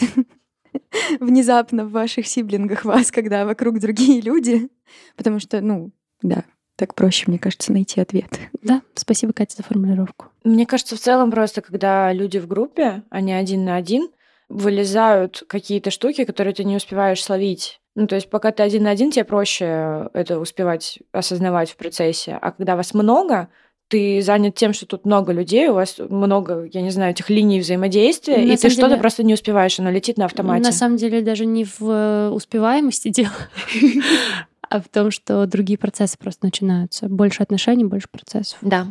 внезапно 1.21 1.85
в 1.85 1.91
ваших 1.91 2.27
сиблингах 2.27 2.85
вас, 2.85 3.11
когда 3.11 3.45
вокруг 3.45 3.81
другие 3.81 4.21
люди? 4.21 4.69
Потому 5.17 5.41
что, 5.41 5.61
ну, 5.61 5.91
да, 6.23 6.45
так 6.77 6.95
проще, 6.95 7.25
мне 7.27 7.39
кажется, 7.39 7.73
найти 7.73 8.01
ответ. 8.01 8.39
Да, 8.63 8.83
спасибо, 8.95 9.33
Катя, 9.33 9.57
за 9.59 9.63
формулировку. 9.63 10.27
Мне 10.45 10.67
кажется, 10.67 10.97
в 10.97 11.01
целом 11.01 11.31
просто, 11.31 11.61
когда 11.61 12.13
люди 12.13 12.39
в 12.39 12.47
группе, 12.47 13.03
они 13.11 13.33
один 13.33 13.65
на 13.65 13.77
один, 13.77 14.09
вылезают 14.49 15.45
какие-то 15.47 15.91
штуки, 15.91 16.25
которые 16.25 16.55
ты 16.55 16.65
не 16.65 16.77
успеваешь 16.77 17.23
словить. 17.23 17.80
Ну, 17.97 18.07
то 18.07 18.15
есть 18.15 18.31
пока 18.31 18.53
ты 18.53 18.63
один 18.63 18.85
на 18.85 18.91
один, 18.91 19.11
тебе 19.11 19.25
проще 19.25 20.09
это 20.15 20.39
успевать 20.39 21.01
осознавать 21.13 21.71
в 21.71 21.77
процессе. 21.77 22.39
А 22.41 22.53
когда 22.53 22.77
вас 22.77 22.95
много, 22.95 23.49
ты 23.89 24.23
занят 24.23 24.55
тем, 24.55 24.73
что 24.73 24.87
тут 24.87 25.05
много 25.05 25.33
людей, 25.33 25.69
у 25.69 25.75
вас 25.75 25.97
много, 25.99 26.69
я 26.73 26.81
не 26.81 26.91
знаю, 26.91 27.11
этих 27.11 27.29
линий 27.29 27.59
взаимодействия, 27.59 28.37
на 28.37 28.53
и 28.53 28.57
ты 28.57 28.69
деле... 28.69 28.75
что-то 28.75 28.97
просто 28.99 29.25
не 29.25 29.35
успеваешь, 29.35 29.79
оно 29.81 29.91
летит 29.91 30.17
на 30.17 30.27
автомате. 30.27 30.63
На 30.63 30.73
самом 30.73 30.97
деле 30.97 31.23
даже 31.23 31.45
не 31.45 31.65
в 31.65 31.81
э, 31.83 32.31
успеваемости 32.31 33.09
дело, 33.11 33.33
а 34.69 34.81
в 34.81 34.89
том, 34.89 35.11
что 35.11 35.45
другие 35.47 35.77
процессы 35.77 36.17
просто 36.17 36.47
начинаются. 36.47 37.09
Больше 37.09 37.43
отношений, 37.43 37.85
больше 37.85 38.07
процессов. 38.09 38.59
Да. 38.63 38.87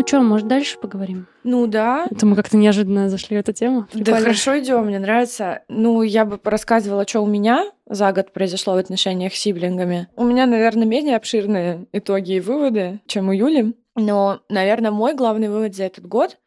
Ну 0.00 0.06
что, 0.06 0.22
может, 0.22 0.48
дальше 0.48 0.78
поговорим? 0.78 1.26
Ну 1.44 1.66
да. 1.66 2.06
Это 2.10 2.24
мы 2.24 2.34
как-то 2.34 2.56
неожиданно 2.56 3.10
зашли 3.10 3.36
в 3.36 3.40
эту 3.40 3.52
тему. 3.52 3.80
Да 3.92 3.98
Прикольно. 3.98 4.20
хорошо 4.20 4.58
идем, 4.58 4.86
мне 4.86 4.98
нравится. 4.98 5.60
Ну, 5.68 6.00
я 6.00 6.24
бы 6.24 6.40
рассказывала, 6.42 7.06
что 7.06 7.20
у 7.20 7.26
меня 7.26 7.70
за 7.84 8.10
год 8.12 8.32
произошло 8.32 8.72
в 8.72 8.78
отношениях 8.78 9.34
с 9.34 9.38
сиблингами. 9.38 10.08
У 10.16 10.24
меня, 10.24 10.46
наверное, 10.46 10.86
менее 10.86 11.16
обширные 11.16 11.84
итоги 11.92 12.36
и 12.36 12.40
выводы, 12.40 13.00
чем 13.06 13.28
у 13.28 13.32
Юли. 13.32 13.74
Но, 13.94 14.40
наверное, 14.48 14.90
мой 14.90 15.14
главный 15.14 15.50
вывод 15.50 15.76
за 15.76 15.84
этот 15.84 16.06
год, 16.06 16.38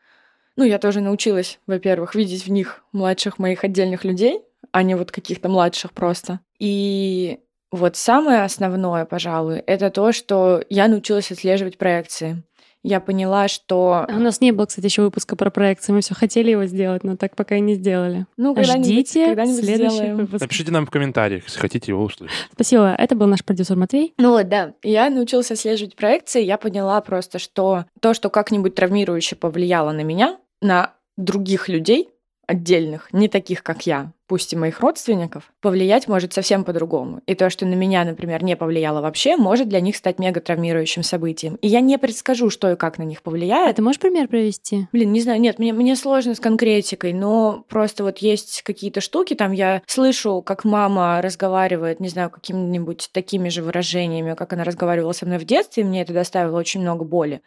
ну, 0.55 0.63
я 0.63 0.79
тоже 0.79 1.01
научилась, 1.01 1.59
во-первых, 1.67 2.15
видеть 2.15 2.47
в 2.47 2.51
них 2.51 2.83
младших 2.91 3.37
моих 3.37 3.63
отдельных 3.63 4.03
людей, 4.03 4.41
а 4.71 4.81
не 4.81 4.95
вот 4.95 5.11
каких-то 5.11 5.47
младших 5.47 5.93
просто. 5.93 6.39
И 6.57 7.37
вот 7.69 7.97
самое 7.97 8.41
основное, 8.41 9.05
пожалуй, 9.05 9.59
это 9.59 9.91
то, 9.91 10.11
что 10.11 10.63
я 10.69 10.87
научилась 10.87 11.31
отслеживать 11.31 11.77
проекции. 11.77 12.41
Я 12.83 12.99
поняла, 12.99 13.47
что... 13.47 14.05
А 14.07 14.13
У 14.13 14.19
нас 14.19 14.41
не 14.41 14.51
было, 14.51 14.65
кстати, 14.65 14.85
еще 14.85 15.03
выпуска 15.03 15.35
про 15.37 15.49
проекции. 15.49 15.93
Мы 15.93 16.01
все 16.01 16.13
хотели 16.13 16.51
его 16.51 16.65
сделать, 16.65 17.03
но 17.05 17.15
так 17.15 17.35
пока 17.35 17.55
и 17.55 17.61
не 17.61 17.75
сделали. 17.75 18.25
Ну, 18.35 18.53
когда-нибудь, 18.53 18.85
Ждите 18.85 19.27
когда-нибудь 19.27 19.63
следующий 19.63 19.95
сделаем. 19.95 20.17
выпуск. 20.17 20.41
Напишите 20.41 20.71
нам 20.71 20.85
в 20.85 20.91
комментариях, 20.91 21.45
если 21.45 21.59
хотите 21.59 21.91
его 21.93 22.03
услышать. 22.03 22.35
Спасибо. 22.51 22.93
Это 22.97 23.15
был 23.15 23.27
наш 23.27 23.43
продюсер 23.43 23.77
Матвей. 23.77 24.13
Ну 24.17 24.31
вот, 24.31 24.49
да. 24.49 24.73
Я 24.83 25.09
научилась 25.09 25.49
отслеживать 25.49 25.95
проекции. 25.95 26.43
Я 26.43 26.57
поняла 26.57 26.99
просто, 27.01 27.39
что 27.39 27.85
то, 28.01 28.13
что 28.13 28.29
как-нибудь 28.29 28.75
травмирующе 28.75 29.37
повлияло 29.37 29.91
на 29.93 30.01
меня, 30.01 30.37
на 30.61 30.93
других 31.15 31.69
людей, 31.69 32.09
отдельных, 32.47 33.07
не 33.13 33.27
таких, 33.27 33.63
как 33.63 33.85
я, 33.85 34.11
пусть 34.27 34.53
и 34.53 34.57
моих 34.57 34.79
родственников, 34.81 35.51
повлиять 35.61 36.07
может 36.07 36.33
совсем 36.33 36.63
по-другому. 36.63 37.21
И 37.25 37.35
то, 37.35 37.49
что 37.49 37.65
на 37.65 37.73
меня, 37.73 38.03
например, 38.03 38.43
не 38.43 38.55
повлияло 38.55 39.01
вообще, 39.01 39.37
может 39.37 39.69
для 39.69 39.79
них 39.79 39.95
стать 39.95 40.19
мега 40.19 40.41
травмирующим 40.41 41.03
событием. 41.03 41.55
И 41.55 41.67
я 41.67 41.79
не 41.79 41.97
предскажу, 41.97 42.49
что 42.49 42.71
и 42.71 42.75
как 42.75 42.97
на 42.97 43.03
них 43.03 43.19
А 43.19 43.23
повлияет. 43.23 43.77
ты 43.77 43.81
можешь 43.81 43.99
пример 43.99 44.27
привести? 44.27 44.87
Блин, 44.91 45.11
не 45.13 45.21
знаю, 45.21 45.39
нет, 45.39 45.59
мне, 45.59 45.71
мне 45.73 45.95
сложно 45.95 46.35
с 46.35 46.39
конкретикой, 46.39 47.13
но 47.13 47.65
просто 47.69 48.03
вот 48.03 48.19
есть 48.19 48.61
какие-то 48.63 49.01
штуки, 49.01 49.33
там 49.35 49.51
я 49.51 49.81
слышу, 49.87 50.41
как 50.41 50.65
мама 50.65 51.21
разговаривает, 51.21 51.99
не 51.99 52.09
знаю, 52.09 52.29
какими-нибудь 52.29 53.09
такими 53.13 53.49
же 53.49 53.63
выражениями, 53.63 54.35
как 54.35 54.53
она 54.53 54.63
разговаривала 54.63 55.13
со 55.13 55.25
мной 55.25 55.37
в 55.37 55.45
детстве, 55.45 55.83
и 55.83 55.85
мне 55.85 56.01
это 56.01 56.13
доставило 56.13 56.59
очень 56.59 56.81
много 56.81 57.05
боли. 57.05 57.41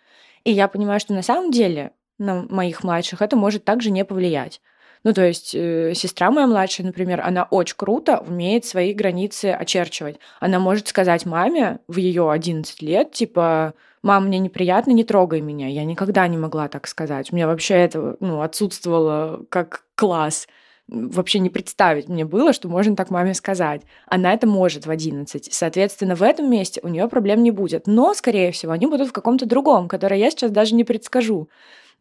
И 0.44 0.52
я 0.52 0.68
понимаю, 0.68 1.00
что 1.00 1.12
на 1.12 1.22
самом 1.22 1.50
деле 1.50 1.92
на 2.18 2.46
моих 2.48 2.82
младших 2.82 3.20
это 3.20 3.36
может 3.36 3.64
также 3.64 3.90
не 3.90 4.04
повлиять. 4.04 4.60
Ну, 5.06 5.12
то 5.12 5.24
есть 5.24 5.54
э, 5.54 5.92
сестра 5.94 6.32
моя 6.32 6.48
младшая, 6.48 6.84
например, 6.84 7.20
она 7.20 7.44
очень 7.44 7.76
круто 7.76 8.18
умеет 8.26 8.64
свои 8.64 8.92
границы 8.92 9.52
очерчивать. 9.52 10.18
Она 10.40 10.58
может 10.58 10.88
сказать 10.88 11.24
маме 11.24 11.78
в 11.86 11.98
ее 11.98 12.28
11 12.28 12.82
лет, 12.82 13.12
типа, 13.12 13.74
мам, 14.02 14.26
мне 14.26 14.40
неприятно, 14.40 14.90
не 14.90 15.04
трогай 15.04 15.40
меня. 15.42 15.68
Я 15.68 15.84
никогда 15.84 16.26
не 16.26 16.36
могла 16.36 16.66
так 16.66 16.88
сказать. 16.88 17.30
У 17.30 17.36
меня 17.36 17.46
вообще 17.46 17.74
это 17.74 18.16
ну, 18.18 18.40
отсутствовало 18.40 19.44
как 19.48 19.84
класс. 19.94 20.48
Вообще 20.88 21.38
не 21.38 21.50
представить 21.50 22.08
мне 22.08 22.24
было, 22.24 22.52
что 22.52 22.68
можно 22.68 22.96
так 22.96 23.10
маме 23.10 23.34
сказать. 23.34 23.82
Она 24.08 24.34
это 24.34 24.48
может 24.48 24.86
в 24.86 24.90
11. 24.90 25.54
Соответственно, 25.54 26.16
в 26.16 26.22
этом 26.24 26.50
месте 26.50 26.80
у 26.82 26.88
нее 26.88 27.06
проблем 27.06 27.44
не 27.44 27.52
будет. 27.52 27.86
Но, 27.86 28.12
скорее 28.12 28.50
всего, 28.50 28.72
они 28.72 28.86
будут 28.86 29.10
в 29.10 29.12
каком-то 29.12 29.46
другом, 29.46 29.86
который 29.86 30.18
я 30.18 30.32
сейчас 30.32 30.50
даже 30.50 30.74
не 30.74 30.82
предскажу. 30.82 31.48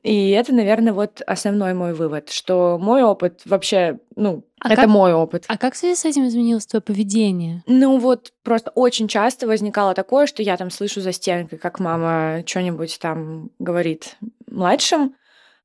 И 0.05 0.29
это, 0.29 0.53
наверное, 0.53 0.93
вот 0.93 1.21
основной 1.25 1.73
мой 1.73 1.95
вывод, 1.95 2.29
что 2.29 2.77
мой 2.79 3.01
опыт 3.01 3.41
вообще, 3.45 3.97
ну, 4.15 4.43
А 4.59 4.67
это 4.73 4.83
как- 4.83 4.89
мой 4.89 5.13
опыт. 5.13 5.45
А 5.47 5.57
как 5.57 5.73
в 5.73 5.77
связи 5.77 5.95
с 5.95 6.05
этим 6.05 6.27
изменилось 6.27 6.67
твое 6.67 6.81
поведение? 6.81 7.63
Ну 7.65 7.97
вот 7.97 8.31
просто 8.43 8.69
очень 8.75 9.07
часто 9.07 9.47
возникало 9.47 9.95
такое, 9.95 10.27
что 10.27 10.43
я 10.43 10.57
там 10.57 10.69
слышу 10.69 11.01
за 11.01 11.11
стенкой, 11.11 11.57
как 11.57 11.79
мама 11.79 12.43
что-нибудь 12.45 12.99
там 13.01 13.49
говорит 13.57 14.17
младшим. 14.47 15.15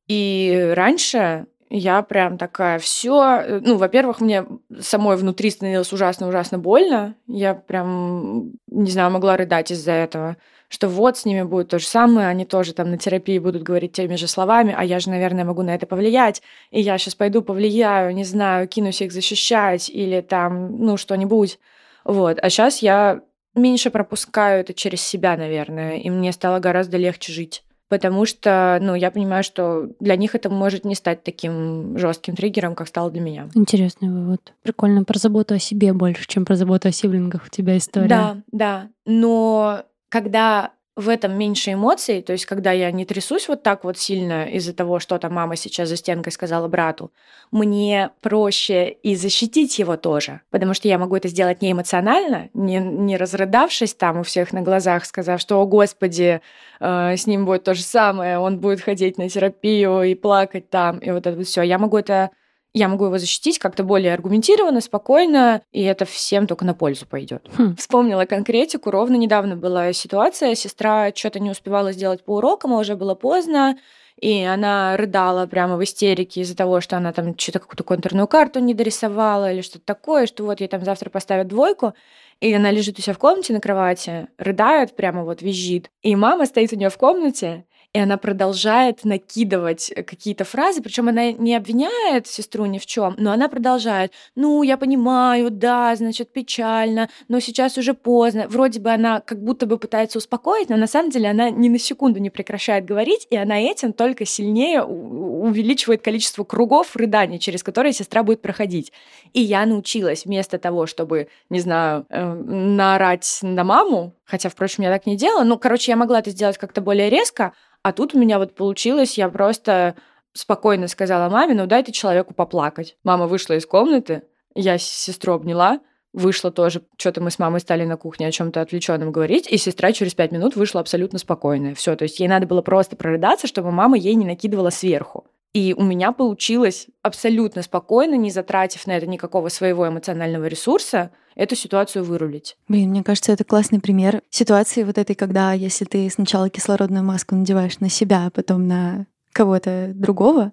И 0.08 0.72
раньше 0.74 1.46
я 1.68 2.00
прям 2.02 2.38
такая, 2.38 2.78
все, 2.78 3.60
ну, 3.62 3.76
во-первых, 3.76 4.20
мне 4.22 4.46
самой 4.80 5.16
внутри 5.16 5.50
становилось 5.50 5.92
ужасно-ужасно 5.92 6.58
больно. 6.58 7.14
Я 7.26 7.54
прям, 7.54 8.52
не 8.68 8.90
знаю, 8.90 9.10
могла 9.10 9.36
рыдать 9.36 9.70
из-за 9.70 9.92
этого 9.92 10.36
что 10.70 10.88
вот 10.88 11.18
с 11.18 11.24
ними 11.24 11.42
будет 11.42 11.68
то 11.68 11.78
же 11.80 11.86
самое, 11.86 12.28
они 12.28 12.44
тоже 12.44 12.72
там 12.72 12.90
на 12.90 12.96
терапии 12.96 13.38
будут 13.40 13.64
говорить 13.64 13.92
теми 13.92 14.14
же 14.14 14.28
словами, 14.28 14.72
а 14.76 14.84
я 14.84 15.00
же, 15.00 15.10
наверное, 15.10 15.44
могу 15.44 15.62
на 15.62 15.74
это 15.74 15.84
повлиять, 15.84 16.42
и 16.70 16.80
я 16.80 16.96
сейчас 16.96 17.16
пойду 17.16 17.42
повлияю, 17.42 18.14
не 18.14 18.22
знаю, 18.22 18.68
кинусь 18.68 19.02
их 19.02 19.10
защищать 19.10 19.90
или 19.90 20.20
там, 20.20 20.78
ну, 20.78 20.96
что-нибудь. 20.96 21.58
Вот. 22.04 22.38
А 22.40 22.48
сейчас 22.48 22.82
я 22.82 23.20
меньше 23.56 23.90
пропускаю 23.90 24.60
это 24.60 24.72
через 24.72 25.02
себя, 25.02 25.36
наверное, 25.36 25.96
и 25.96 26.08
мне 26.08 26.30
стало 26.32 26.60
гораздо 26.60 26.96
легче 26.96 27.32
жить. 27.32 27.64
Потому 27.88 28.24
что, 28.24 28.78
ну, 28.80 28.94
я 28.94 29.10
понимаю, 29.10 29.42
что 29.42 29.88
для 29.98 30.14
них 30.14 30.36
это 30.36 30.48
может 30.48 30.84
не 30.84 30.94
стать 30.94 31.24
таким 31.24 31.98
жестким 31.98 32.36
триггером, 32.36 32.76
как 32.76 32.86
стало 32.86 33.10
для 33.10 33.20
меня. 33.20 33.48
Интересный 33.56 34.08
вывод. 34.08 34.52
Прикольно. 34.62 35.02
Про 35.02 35.18
заботу 35.18 35.54
о 35.54 35.58
себе 35.58 35.92
больше, 35.92 36.28
чем 36.28 36.44
про 36.44 36.54
заботу 36.54 36.86
о 36.86 36.92
сиблингах 36.92 37.46
у 37.46 37.50
тебя 37.50 37.76
история. 37.76 38.06
Да, 38.06 38.36
да. 38.52 38.88
Но 39.06 39.82
когда 40.10 40.72
в 40.96 41.08
этом 41.08 41.38
меньше 41.38 41.72
эмоций, 41.72 42.20
то 42.20 42.32
есть 42.32 42.44
когда 42.44 42.72
я 42.72 42.90
не 42.90 43.04
трясусь 43.06 43.48
вот 43.48 43.62
так 43.62 43.84
вот 43.84 43.96
сильно 43.96 44.44
из-за 44.50 44.74
того, 44.74 44.98
что 44.98 45.18
там 45.18 45.32
мама 45.32 45.56
сейчас 45.56 45.88
за 45.88 45.96
стенкой 45.96 46.32
сказала 46.32 46.68
брату, 46.68 47.10
мне 47.50 48.10
проще 48.20 48.90
и 48.90 49.14
защитить 49.14 49.78
его 49.78 49.96
тоже, 49.96 50.42
потому 50.50 50.74
что 50.74 50.88
я 50.88 50.98
могу 50.98 51.16
это 51.16 51.28
сделать 51.28 51.62
не 51.62 51.72
эмоционально, 51.72 52.50
не, 52.52 52.78
не 52.78 53.16
разрыдавшись 53.16 53.94
там 53.94 54.20
у 54.20 54.22
всех 54.24 54.52
на 54.52 54.60
глазах, 54.60 55.06
сказав, 55.06 55.40
что, 55.40 55.60
о 55.60 55.66
господи, 55.66 56.42
э, 56.80 57.16
с 57.16 57.26
ним 57.26 57.46
будет 57.46 57.64
то 57.64 57.74
же 57.74 57.82
самое, 57.82 58.38
он 58.38 58.58
будет 58.58 58.80
ходить 58.80 59.16
на 59.16 59.28
терапию 59.28 60.02
и 60.02 60.14
плакать 60.14 60.68
там, 60.68 60.98
и 60.98 61.10
вот 61.10 61.26
это 61.26 61.42
все. 61.44 61.62
Я 61.62 61.78
могу 61.78 61.96
это 61.96 62.30
я 62.72 62.88
могу 62.88 63.06
его 63.06 63.18
защитить 63.18 63.58
как-то 63.58 63.82
более 63.82 64.14
аргументированно, 64.14 64.80
спокойно, 64.80 65.62
и 65.72 65.82
это 65.82 66.04
всем 66.04 66.46
только 66.46 66.64
на 66.64 66.74
пользу 66.74 67.06
пойдет. 67.06 67.48
Хм. 67.56 67.76
Вспомнила 67.76 68.24
конкретику. 68.26 68.90
Ровно 68.90 69.16
недавно 69.16 69.56
была 69.56 69.92
ситуация. 69.92 70.54
Сестра 70.54 71.12
что-то 71.14 71.40
не 71.40 71.50
успевала 71.50 71.92
сделать 71.92 72.24
по 72.24 72.36
урокам, 72.36 72.72
а 72.72 72.78
уже 72.78 72.94
было 72.94 73.14
поздно. 73.14 73.76
И 74.20 74.42
она 74.42 74.96
рыдала 74.96 75.46
прямо 75.46 75.76
в 75.76 75.82
истерике 75.82 76.42
из-за 76.42 76.56
того, 76.56 76.80
что 76.80 76.96
она 76.96 77.12
там 77.12 77.36
что-то 77.38 77.58
какую-то 77.58 77.84
контурную 77.84 78.28
карту 78.28 78.60
не 78.60 78.74
дорисовала 78.74 79.50
или 79.50 79.62
что-то 79.62 79.84
такое, 79.84 80.26
что 80.26 80.44
вот 80.44 80.60
ей 80.60 80.68
там 80.68 80.84
завтра 80.84 81.10
поставят 81.10 81.48
двойку. 81.48 81.94
И 82.40 82.52
она 82.52 82.70
лежит 82.70 82.98
у 82.98 83.02
себя 83.02 83.14
в 83.14 83.18
комнате 83.18 83.52
на 83.52 83.60
кровати, 83.60 84.28
рыдает, 84.38 84.94
прямо 84.94 85.24
вот 85.24 85.42
визжит. 85.42 85.90
И 86.02 86.14
мама 86.16 86.46
стоит 86.46 86.72
у 86.72 86.76
нее 86.76 86.90
в 86.90 86.98
комнате, 86.98 87.64
и 87.92 87.98
она 87.98 88.18
продолжает 88.18 89.04
накидывать 89.04 89.92
какие-то 90.06 90.44
фразы, 90.44 90.80
причем 90.80 91.08
она 91.08 91.32
не 91.32 91.56
обвиняет 91.56 92.28
сестру 92.28 92.66
ни 92.66 92.78
в 92.78 92.86
чем, 92.86 93.14
но 93.18 93.32
она 93.32 93.48
продолжает. 93.48 94.12
Ну, 94.36 94.62
я 94.62 94.76
понимаю, 94.76 95.50
да, 95.50 95.96
значит, 95.96 96.32
печально, 96.32 97.08
но 97.26 97.40
сейчас 97.40 97.78
уже 97.78 97.94
поздно. 97.94 98.46
Вроде 98.48 98.78
бы 98.78 98.90
она 98.90 99.20
как 99.20 99.42
будто 99.42 99.66
бы 99.66 99.76
пытается 99.76 100.18
успокоить, 100.18 100.68
но 100.68 100.76
на 100.76 100.86
самом 100.86 101.10
деле 101.10 101.30
она 101.30 101.50
ни 101.50 101.68
на 101.68 101.80
секунду 101.80 102.20
не 102.20 102.30
прекращает 102.30 102.84
говорить, 102.84 103.26
и 103.28 103.36
она 103.36 103.58
этим 103.58 103.92
только 103.92 104.24
сильнее 104.24 104.84
увеличивает 104.84 106.02
количество 106.02 106.44
кругов 106.44 106.94
рыданий, 106.94 107.40
через 107.40 107.64
которые 107.64 107.92
сестра 107.92 108.22
будет 108.22 108.40
проходить. 108.40 108.92
И 109.32 109.40
я 109.40 109.66
научилась 109.66 110.26
вместо 110.26 110.58
того, 110.58 110.86
чтобы, 110.86 111.28
не 111.48 111.58
знаю, 111.58 112.06
э, 112.08 112.34
наорать 112.34 113.40
на 113.42 113.64
маму, 113.64 114.14
хотя, 114.24 114.48
впрочем, 114.48 114.84
я 114.84 114.90
так 114.90 115.06
не 115.06 115.16
делала, 115.16 115.42
ну, 115.42 115.58
короче, 115.58 115.90
я 115.90 115.96
могла 115.96 116.20
это 116.20 116.30
сделать 116.30 116.56
как-то 116.56 116.80
более 116.80 117.10
резко, 117.10 117.52
а 117.82 117.92
тут 117.92 118.14
у 118.14 118.18
меня 118.18 118.38
вот 118.38 118.54
получилось, 118.54 119.18
я 119.18 119.28
просто 119.28 119.96
спокойно 120.32 120.88
сказала 120.88 121.28
маме, 121.28 121.54
ну 121.54 121.66
дай 121.66 121.82
ты 121.82 121.92
человеку 121.92 122.34
поплакать. 122.34 122.96
Мама 123.04 123.26
вышла 123.26 123.54
из 123.54 123.66
комнаты, 123.66 124.22
я 124.54 124.78
сестру 124.78 125.34
обняла, 125.34 125.80
вышла 126.12 126.50
тоже, 126.50 126.82
что-то 126.96 127.20
мы 127.20 127.30
с 127.30 127.38
мамой 127.38 127.60
стали 127.60 127.84
на 127.84 127.96
кухне 127.96 128.26
о 128.26 128.32
чем-то 128.32 128.60
отвлеченном 128.60 129.12
говорить, 129.12 129.50
и 129.50 129.56
сестра 129.56 129.92
через 129.92 130.14
пять 130.14 130.32
минут 130.32 130.56
вышла 130.56 130.80
абсолютно 130.80 131.18
спокойная. 131.18 131.74
Все, 131.74 131.96
то 131.96 132.04
есть 132.04 132.20
ей 132.20 132.28
надо 132.28 132.46
было 132.46 132.62
просто 132.62 132.96
прорыдаться, 132.96 133.46
чтобы 133.46 133.70
мама 133.70 133.96
ей 133.96 134.14
не 134.14 134.26
накидывала 134.26 134.70
сверху. 134.70 135.26
И 135.52 135.74
у 135.76 135.82
меня 135.82 136.12
получилось 136.12 136.86
абсолютно 137.02 137.62
спокойно, 137.62 138.14
не 138.14 138.30
затратив 138.30 138.86
на 138.86 138.96
это 138.96 139.06
никакого 139.06 139.48
своего 139.48 139.88
эмоционального 139.88 140.46
ресурса, 140.46 141.10
эту 141.34 141.56
ситуацию 141.56 142.04
вырулить. 142.04 142.56
Блин, 142.68 142.90
мне 142.90 143.02
кажется, 143.02 143.32
это 143.32 143.44
классный 143.44 143.80
пример 143.80 144.22
ситуации 144.30 144.84
вот 144.84 144.98
этой, 144.98 145.16
когда 145.16 145.52
если 145.52 145.84
ты 145.84 146.08
сначала 146.10 146.50
кислородную 146.50 147.04
маску 147.04 147.34
надеваешь 147.34 147.80
на 147.80 147.88
себя, 147.88 148.26
а 148.26 148.30
потом 148.30 148.68
на 148.68 149.06
кого-то 149.32 149.92
другого, 149.94 150.52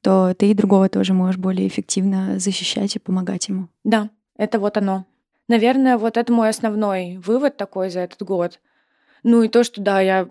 то 0.00 0.34
ты 0.34 0.50
и 0.50 0.54
другого 0.54 0.88
тоже 0.88 1.14
можешь 1.14 1.38
более 1.38 1.68
эффективно 1.68 2.38
защищать 2.38 2.96
и 2.96 2.98
помогать 2.98 3.48
ему. 3.48 3.68
Да, 3.84 4.10
это 4.36 4.58
вот 4.58 4.76
оно. 4.76 5.06
Наверное, 5.48 5.96
вот 5.96 6.16
это 6.16 6.32
мой 6.32 6.48
основной 6.48 7.18
вывод 7.18 7.56
такой 7.56 7.90
за 7.90 8.00
этот 8.00 8.22
год. 8.22 8.60
Ну 9.22 9.42
и 9.42 9.48
то, 9.48 9.64
что 9.64 9.80
да, 9.80 10.00
я... 10.00 10.28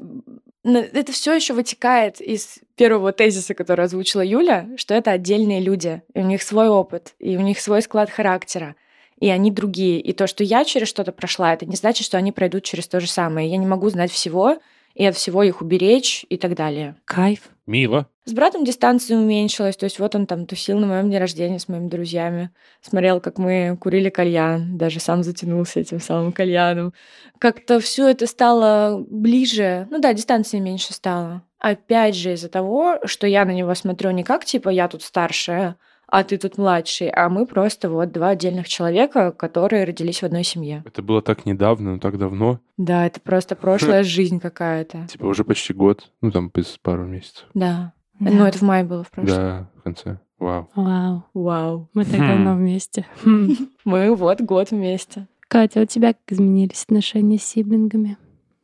Это 0.63 1.11
все 1.11 1.33
еще 1.33 1.53
вытекает 1.53 2.21
из 2.21 2.59
первого 2.75 3.11
тезиса, 3.11 3.53
который 3.53 3.85
озвучила 3.85 4.21
Юля, 4.21 4.69
что 4.77 4.93
это 4.93 5.11
отдельные 5.11 5.59
люди, 5.59 6.01
и 6.13 6.19
у 6.19 6.23
них 6.23 6.41
свой 6.41 6.69
опыт, 6.69 7.15
и 7.19 7.35
у 7.35 7.41
них 7.41 7.59
свой 7.59 7.81
склад 7.81 8.09
характера, 8.09 8.75
и 9.19 9.29
они 9.29 9.51
другие. 9.51 9.99
И 9.99 10.13
то, 10.13 10.25
что 10.25 10.43
я 10.43 10.63
через 10.63 10.87
что-то 10.87 11.11
прошла, 11.11 11.53
это 11.53 11.65
не 11.65 11.75
значит, 11.75 12.05
что 12.05 12.17
они 12.17 12.31
пройдут 12.31 12.63
через 12.63 12.87
то 12.87 13.01
же 13.01 13.07
самое. 13.07 13.49
Я 13.49 13.57
не 13.57 13.65
могу 13.65 13.89
знать 13.89 14.11
всего, 14.11 14.57
и 14.93 15.05
от 15.05 15.15
всего 15.15 15.43
их 15.43 15.61
уберечь 15.61 16.25
и 16.29 16.37
так 16.37 16.55
далее. 16.55 16.95
Кайф. 17.05 17.49
Мило. 17.65 18.07
С 18.25 18.33
братом 18.33 18.63
дистанция 18.63 19.17
уменьшилась, 19.17 19.75
то 19.75 19.85
есть 19.85 19.99
вот 19.99 20.15
он 20.15 20.27
там 20.27 20.45
тусил 20.45 20.79
на 20.79 20.87
моем 20.87 21.09
дне 21.09 21.19
рождения 21.19 21.59
с 21.59 21.67
моими 21.67 21.89
друзьями, 21.89 22.51
смотрел, 22.81 23.19
как 23.19 23.37
мы 23.37 23.77
курили 23.79 24.09
кальян, 24.09 24.77
даже 24.77 24.99
сам 24.99 25.23
затянулся 25.23 25.81
этим 25.81 25.99
самым 25.99 26.31
кальяном. 26.31 26.93
Как-то 27.39 27.79
все 27.79 28.07
это 28.07 28.27
стало 28.27 29.03
ближе, 29.09 29.87
ну 29.91 29.99
да, 29.99 30.13
дистанция 30.13 30.61
меньше 30.61 30.93
стала. 30.93 31.43
Опять 31.59 32.15
же 32.15 32.33
из-за 32.33 32.49
того, 32.49 32.99
что 33.05 33.27
я 33.27 33.45
на 33.45 33.51
него 33.51 33.73
смотрю 33.75 34.11
не 34.11 34.23
как 34.23 34.45
типа 34.45 34.69
я 34.69 34.87
тут 34.87 35.01
старшая, 35.03 35.77
а 36.13 36.23
ты 36.23 36.37
тут 36.37 36.59
младший, 36.59 37.09
а 37.09 37.27
мы 37.27 37.47
просто 37.47 37.89
вот 37.89 38.11
два 38.11 38.29
отдельных 38.29 38.67
человека, 38.67 39.31
которые 39.31 39.83
родились 39.83 40.19
в 40.21 40.23
одной 40.23 40.43
семье. 40.43 40.83
Это 40.85 41.01
было 41.01 41.23
так 41.23 41.47
недавно, 41.47 41.93
но 41.93 41.99
так 41.99 42.19
давно. 42.19 42.59
Да, 42.77 43.07
это 43.07 43.19
просто 43.19 43.55
прошлая 43.55 44.03
жизнь 44.03 44.39
какая-то. 44.39 45.07
Типа 45.07 45.25
уже 45.25 45.43
почти 45.43 45.73
год. 45.73 46.11
Ну, 46.21 46.29
там 46.29 46.51
без 46.53 46.77
пару 46.77 47.07
месяцев. 47.07 47.47
Да. 47.55 47.93
Да. 48.19 48.29
Ну, 48.31 48.45
это 48.45 48.59
в 48.59 48.61
мае 48.61 48.83
было 48.83 49.03
в 49.03 49.09
прошлом. 49.09 49.35
Да, 49.35 49.69
в 49.75 49.81
конце. 49.81 50.19
Вау. 50.37 50.69
Вау. 50.75 51.23
Вау. 51.33 51.89
Мы 51.95 52.05
так 52.05 52.19
Хм. 52.19 52.27
давно 52.27 52.55
вместе. 52.57 53.07
Хм. 53.23 53.49
Мы 53.83 54.15
вот 54.15 54.39
год 54.41 54.69
вместе. 54.69 55.27
Катя, 55.47 55.81
у 55.81 55.85
тебя 55.85 56.13
как 56.13 56.21
изменились 56.27 56.83
отношения 56.83 57.39
с 57.39 57.43
сиблингами? 57.43 58.17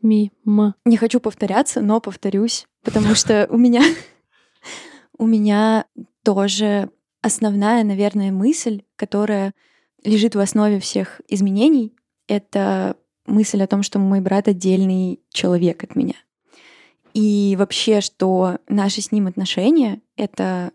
Мимо. 0.04 0.76
Не 0.86 0.98
хочу 0.98 1.20
повторяться, 1.20 1.82
но 1.82 2.00
повторюсь, 2.00 2.68
потому 2.84 3.16
что 3.16 3.48
у 3.50 3.58
меня 3.58 3.82
у 5.18 5.26
меня 5.26 5.86
тоже 6.24 6.92
основная, 7.22 7.84
наверное, 7.84 8.32
мысль, 8.32 8.84
которая 8.96 9.54
лежит 10.04 10.36
в 10.36 10.40
основе 10.40 10.80
всех 10.80 11.22
изменений, 11.28 11.94
это 12.28 12.96
мысль 13.26 13.62
о 13.62 13.68
том, 13.68 13.84
что 13.84 14.00
мой 14.00 14.22
брат 14.22 14.48
отдельный 14.48 15.20
человек 15.30 15.84
от 15.84 15.96
меня. 15.96 16.16
И 17.14 17.56
вообще, 17.58 18.02
что 18.02 18.60
наши 18.68 19.02
с 19.02 19.12
ним 19.12 19.28
отношения— 19.28 20.02
это 20.16 20.72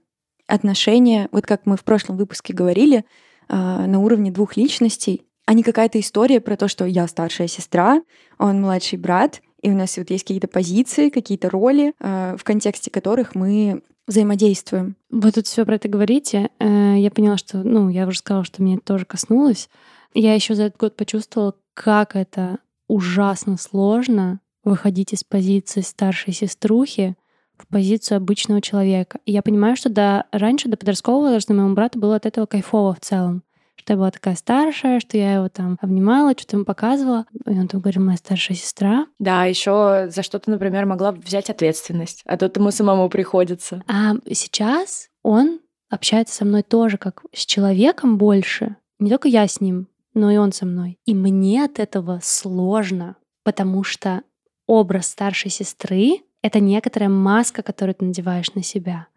отношения, 0.47 1.28
вот 1.32 1.47
как 1.47 1.62
мы 1.64 1.76
в 1.76 1.84
прошлом 1.84 2.16
выпуске 2.16 2.53
говорили, 2.53 3.05
а, 3.49 3.86
на 3.86 4.01
уровне 4.01 4.30
двух 4.30 4.57
личностей, 4.57 5.22
а 5.47 5.55
не 5.55 5.62
какая-то 5.62 6.01
история 6.01 6.40
про 6.40 6.57
то, 6.57 6.68
что 6.68 6.84
я 6.84 7.07
старшая 7.07 7.49
сестра, 7.49 8.03
он 8.38 8.61
младший 8.61 8.99
брат, 8.99 9.42
и 9.62 9.70
у 9.70 9.74
нас 9.74 9.97
вот 9.97 10.11
есть 10.11 10.24
какие-то 10.24 10.49
позиции, 10.49 11.09
какие-то 11.09 11.51
роли, 11.51 11.95
а, 12.01 12.36
в 12.36 12.45
контексте 12.45 12.90
которых 12.90 13.34
мы 13.34 13.82
взаимодействуем. 14.07 14.96
Вы 15.11 15.32
тут 15.32 15.46
все 15.46 15.64
про 15.64 15.76
это 15.76 15.88
говорите. 15.88 16.50
Э, 16.59 16.96
Я 16.98 17.11
поняла, 17.11 17.36
что, 17.36 17.59
ну, 17.59 17.88
я 17.88 18.07
уже 18.07 18.18
сказала, 18.18 18.44
что 18.44 18.62
меня 18.62 18.76
это 18.76 18.84
тоже 18.84 19.05
коснулось. 19.05 19.68
Я 20.14 20.34
еще 20.34 20.55
за 20.55 20.64
этот 20.64 20.78
год 20.78 20.96
почувствовала, 20.96 21.55
как 21.74 22.14
это 22.16 22.59
ужасно 22.88 23.57
сложно 23.57 24.40
выходить 24.62 25.12
из 25.12 25.24
позиции 25.24 25.80
старшей 25.80 26.32
сеструхи 26.32 27.16
в 27.57 27.66
позицию 27.66 28.16
обычного 28.16 28.61
человека. 28.61 29.18
И 29.26 29.32
я 29.32 29.42
понимаю, 29.42 29.76
что 29.76 29.88
до, 29.88 30.26
раньше, 30.32 30.68
до 30.68 30.76
подросткового 30.76 31.24
возраста 31.26 31.55
моему 31.55 31.74
брату 31.74 31.98
было 31.98 32.16
от 32.16 32.26
этого 32.26 32.46
кайфово 32.46 32.94
в 32.94 33.00
целом. 33.00 33.42
Что 33.85 33.93
я 33.93 33.97
была 33.99 34.11
такая 34.11 34.35
старшая, 34.35 34.99
что 34.99 35.18
я 35.18 35.35
его 35.35 35.51
там 35.51 35.76
обнимала, 35.82 36.32
что-то 36.32 36.57
ему 36.57 36.64
показывала. 36.64 37.26
И 37.45 37.51
он 37.51 37.68
там 37.68 37.82
говорил, 37.82 38.03
моя 38.03 38.16
старшая 38.16 38.57
сестра. 38.57 39.07
Да, 39.18 39.45
еще 39.45 40.07
за 40.09 40.22
что-то, 40.22 40.51
например, 40.51 40.87
могла 40.87 41.12
взять 41.12 41.51
ответственность, 41.51 42.22
а 42.24 42.39
тут 42.39 42.57
ему 42.57 42.70
самому 42.70 43.11
приходится. 43.11 43.82
А 43.87 44.14
сейчас 44.32 45.11
он 45.22 45.61
общается 45.91 46.35
со 46.35 46.47
мной 46.47 46.62
тоже 46.62 46.97
как 46.97 47.24
с 47.35 47.45
человеком 47.45 48.16
больше. 48.16 48.76
Не 49.01 49.11
только 49.11 49.28
я 49.28 49.47
с 49.47 49.61
ним, 49.61 49.89
но 50.14 50.30
и 50.30 50.39
он 50.39 50.53
со 50.53 50.64
мной. 50.64 50.99
И 51.05 51.14
мне 51.14 51.62
от 51.62 51.78
этого 51.78 52.20
сложно, 52.22 53.16
потому 53.43 53.85
что 53.85 54.22
образ 54.66 55.09
старшей 55.09 55.51
сестры— 55.51 56.22
это 56.43 56.59
некоторая 56.59 57.11
маска, 57.11 57.62
которую 57.62 57.97
ты 57.97 58.07
надеваешь 58.07 58.55
на 58.55 58.62
себя. 58.62 59.09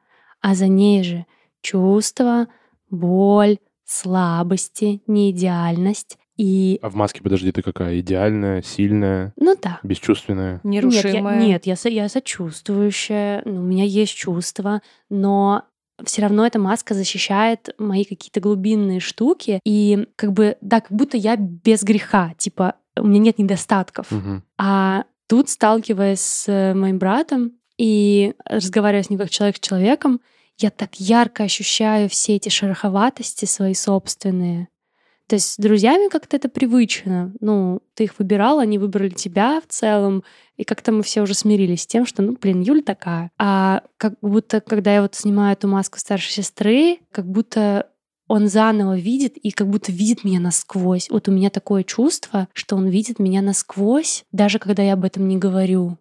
А 0.41 0.55
за 0.55 0.67
ней 0.67 1.03
же 1.03 1.25
чувства, 1.61 2.47
боль, 2.89 3.59
слабости, 3.87 5.01
неидеальность. 5.07 6.17
И, 6.37 6.77
А 6.83 6.89
в 6.89 6.95
маске, 6.95 7.23
подожди, 7.23 7.51
ты 7.51 7.63
какая? 7.63 7.99
Идеальная, 7.99 8.61
сильная, 8.61 9.33
ну 9.37 9.55
да, 9.59 9.79
бесчувственная? 9.81 10.61
Нерушимая. 10.63 11.39
Нет, 11.39 11.41
я, 11.41 11.47
нет, 11.47 11.65
я, 11.65 11.75
со- 11.75 11.89
я 11.89 12.07
сочувствующая, 12.09 13.41
ну, 13.45 13.61
у 13.61 13.63
меня 13.63 13.83
есть 13.85 14.13
чувства, 14.15 14.81
но 15.09 15.63
все 16.03 16.21
равно 16.21 16.45
эта 16.45 16.59
маска 16.59 16.93
защищает 16.93 17.69
мои 17.79 18.03
какие-то 18.03 18.39
глубинные 18.39 18.99
штуки. 18.99 19.59
И 19.65 20.07
как 20.15 20.31
бы, 20.33 20.57
да, 20.61 20.81
как 20.81 20.91
будто 20.91 21.17
я 21.17 21.35
без 21.37 21.81
греха, 21.81 22.33
типа, 22.37 22.75
у 22.99 23.07
меня 23.07 23.19
нет 23.19 23.39
недостатков. 23.39 24.11
Мгм. 24.11 24.43
А 24.59 25.05
тут, 25.27 25.49
сталкиваясь 25.49 26.21
с 26.21 26.47
э, 26.47 26.75
моим 26.75 26.99
братом 26.99 27.53
и 27.79 28.35
разговаривая 28.45 29.01
с 29.03 29.09
ним 29.09 29.17
как 29.17 29.31
человек 29.31 29.57
с 29.57 29.59
человеком, 29.59 30.21
я 30.57 30.69
так 30.69 30.99
ярко 30.99 31.43
ощущаю 31.43 32.09
все 32.09 32.35
эти 32.35 32.49
шероховатости 32.49 33.45
свои 33.45 33.73
собственные. 33.73 34.69
То 35.27 35.35
есть 35.35 35.53
с 35.53 35.57
друзьями 35.57 36.09
как-то 36.09 36.37
это 36.37 36.47
привычно. 36.47 37.33
Ну, 37.41 37.81
ты 37.95 38.05
их 38.05 38.17
выбирал, 38.17 38.59
они 38.59 38.77
выбрали 38.77 39.09
тебя 39.09 39.61
в 39.61 39.67
целом, 39.67 40.23
и 40.55 40.63
как-то 40.63 40.93
мы 40.93 41.03
все 41.03 41.21
уже 41.21 41.33
смирились 41.33 41.81
с 41.81 41.87
тем, 41.87 42.05
что, 42.05 42.21
ну, 42.21 42.37
блин, 42.39 42.61
Юля 42.61 42.81
такая. 42.81 43.29
А 43.37 43.83
как 43.97 44.13
будто, 44.21 44.61
когда 44.61 44.93
я 44.93 45.01
вот 45.01 45.15
снимаю 45.15 45.53
эту 45.53 45.67
маску 45.67 45.99
старшей 45.99 46.31
сестры, 46.31 46.99
как 47.11 47.29
будто 47.29 47.89
он 48.27 48.47
заново 48.47 48.97
видит 48.97 49.37
и 49.37 49.51
как 49.51 49.69
будто 49.69 49.91
видит 49.91 50.23
меня 50.23 50.39
насквозь. 50.39 51.09
Вот 51.09 51.27
у 51.27 51.31
меня 51.31 51.49
такое 51.49 51.83
чувство, 51.83 52.47
что 52.53 52.75
он 52.75 52.87
видит 52.87 53.19
меня 53.19 53.41
насквозь, 53.41 54.23
даже 54.31 54.59
когда 54.59 54.83
я 54.83 54.93
об 54.93 55.03
этом 55.03 55.27
не 55.27 55.37
говорю. 55.37 55.97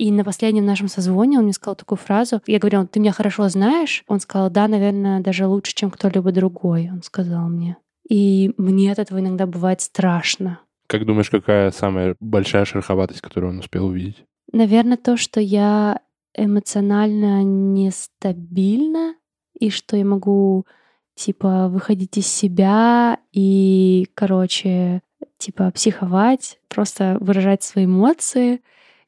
И 0.00 0.10
на 0.10 0.24
последнем 0.24 0.64
нашем 0.64 0.88
созвоне 0.88 1.36
он 1.36 1.44
мне 1.44 1.52
сказал 1.52 1.76
такую 1.76 1.98
фразу. 1.98 2.40
Я 2.46 2.58
говорила, 2.58 2.86
ты 2.86 3.00
меня 3.00 3.12
хорошо 3.12 3.50
знаешь? 3.50 4.02
Он 4.08 4.18
сказал, 4.18 4.48
да, 4.48 4.66
наверное, 4.66 5.20
даже 5.20 5.46
лучше, 5.46 5.74
чем 5.74 5.90
кто-либо 5.90 6.32
другой, 6.32 6.88
он 6.90 7.02
сказал 7.02 7.50
мне. 7.50 7.76
И 8.08 8.54
мне 8.56 8.92
от 8.92 8.98
этого 8.98 9.20
иногда 9.20 9.46
бывает 9.46 9.82
страшно. 9.82 10.60
Как 10.86 11.04
думаешь, 11.04 11.28
какая 11.28 11.70
самая 11.70 12.16
большая 12.18 12.64
шероховатость, 12.64 13.20
которую 13.20 13.52
он 13.52 13.58
успел 13.58 13.88
увидеть? 13.88 14.24
Наверное, 14.50 14.96
то, 14.96 15.18
что 15.18 15.38
я 15.38 16.00
эмоционально 16.34 17.42
нестабильна, 17.42 19.16
и 19.52 19.68
что 19.68 19.98
я 19.98 20.06
могу, 20.06 20.64
типа, 21.14 21.68
выходить 21.68 22.16
из 22.16 22.26
себя 22.26 23.18
и, 23.32 24.08
короче, 24.14 25.02
типа, 25.36 25.70
психовать, 25.72 26.58
просто 26.68 27.18
выражать 27.20 27.62
свои 27.62 27.84
эмоции 27.84 28.62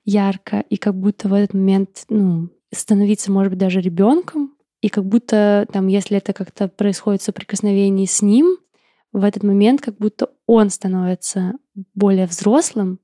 ярко, 0.04 0.60
и 0.68 0.76
как 0.76 0.94
будто 0.94 1.28
в 1.28 1.32
этот 1.34 1.54
момент, 1.54 2.04
ну, 2.08 2.48
становиться, 2.72 3.30
может 3.30 3.50
быть, 3.50 3.58
даже 3.58 3.80
ребенком, 3.80 4.54
и 4.80 4.88
как 4.88 5.04
будто 5.04 5.66
там, 5.72 5.86
если 5.86 6.16
это 6.16 6.32
как-то 6.32 6.68
происходит 6.68 7.20
в 7.20 7.24
соприкосновении 7.24 8.06
с 8.06 8.20
ним, 8.22 8.56
в 9.12 9.24
этот 9.24 9.42
момент 9.42 9.80
как 9.80 9.96
будто 9.98 10.30
он 10.46 10.70
становится 10.70 11.52
более 11.94 12.26
взрослым, 12.26 12.98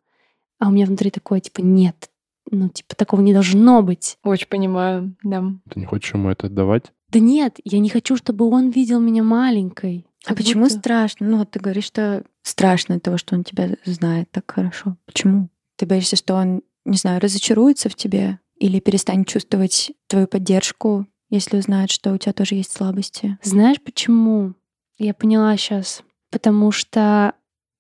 а 0.58 0.68
у 0.68 0.72
меня 0.72 0.86
внутри 0.86 1.10
такое, 1.10 1.40
типа, 1.40 1.60
нет, 1.60 2.10
ну, 2.50 2.68
типа, 2.70 2.96
такого 2.96 3.20
не 3.20 3.32
должно 3.34 3.82
быть. 3.82 4.18
Очень 4.24 4.48
понимаю, 4.48 5.14
да. 5.22 5.44
Ты 5.70 5.80
не 5.80 5.86
хочешь 5.86 6.14
ему 6.14 6.30
это 6.30 6.46
отдавать? 6.46 6.84
Да 7.10 7.20
нет, 7.20 7.58
я 7.64 7.78
не 7.78 7.90
хочу, 7.90 8.16
чтобы 8.16 8.46
он 8.48 8.70
видел 8.70 9.00
меня 9.00 9.22
маленькой. 9.22 10.06
А 10.24 10.28
Как 10.30 10.38
почему 10.38 10.64
будто- 10.64 10.78
страшно? 10.78 11.28
Ну, 11.28 11.38
вот 11.38 11.50
ты 11.50 11.60
говоришь, 11.60 11.84
что 11.84 12.24
страшно 12.42 12.96
от 12.96 13.02
того, 13.02 13.18
что 13.18 13.36
он 13.36 13.44
тебя 13.44 13.76
знает 13.84 14.30
так 14.30 14.50
хорошо. 14.50 14.96
Почему? 15.06 15.48
Ты 15.76 15.86
боишься, 15.86 16.16
что 16.16 16.34
он, 16.34 16.62
не 16.90 16.96
знаю, 16.96 17.20
разочаруется 17.20 17.88
в 17.88 17.94
тебе 17.94 18.38
или 18.56 18.80
перестанет 18.80 19.28
чувствовать 19.28 19.92
твою 20.08 20.26
поддержку, 20.26 21.06
если 21.30 21.58
узнает, 21.58 21.90
что 21.90 22.12
у 22.12 22.18
тебя 22.18 22.32
тоже 22.32 22.54
есть 22.54 22.72
слабости? 22.72 23.38
Знаешь 23.42 23.80
почему? 23.82 24.54
Я 24.96 25.14
поняла 25.14 25.56
сейчас. 25.56 26.02
Потому 26.30 26.72
что 26.72 27.34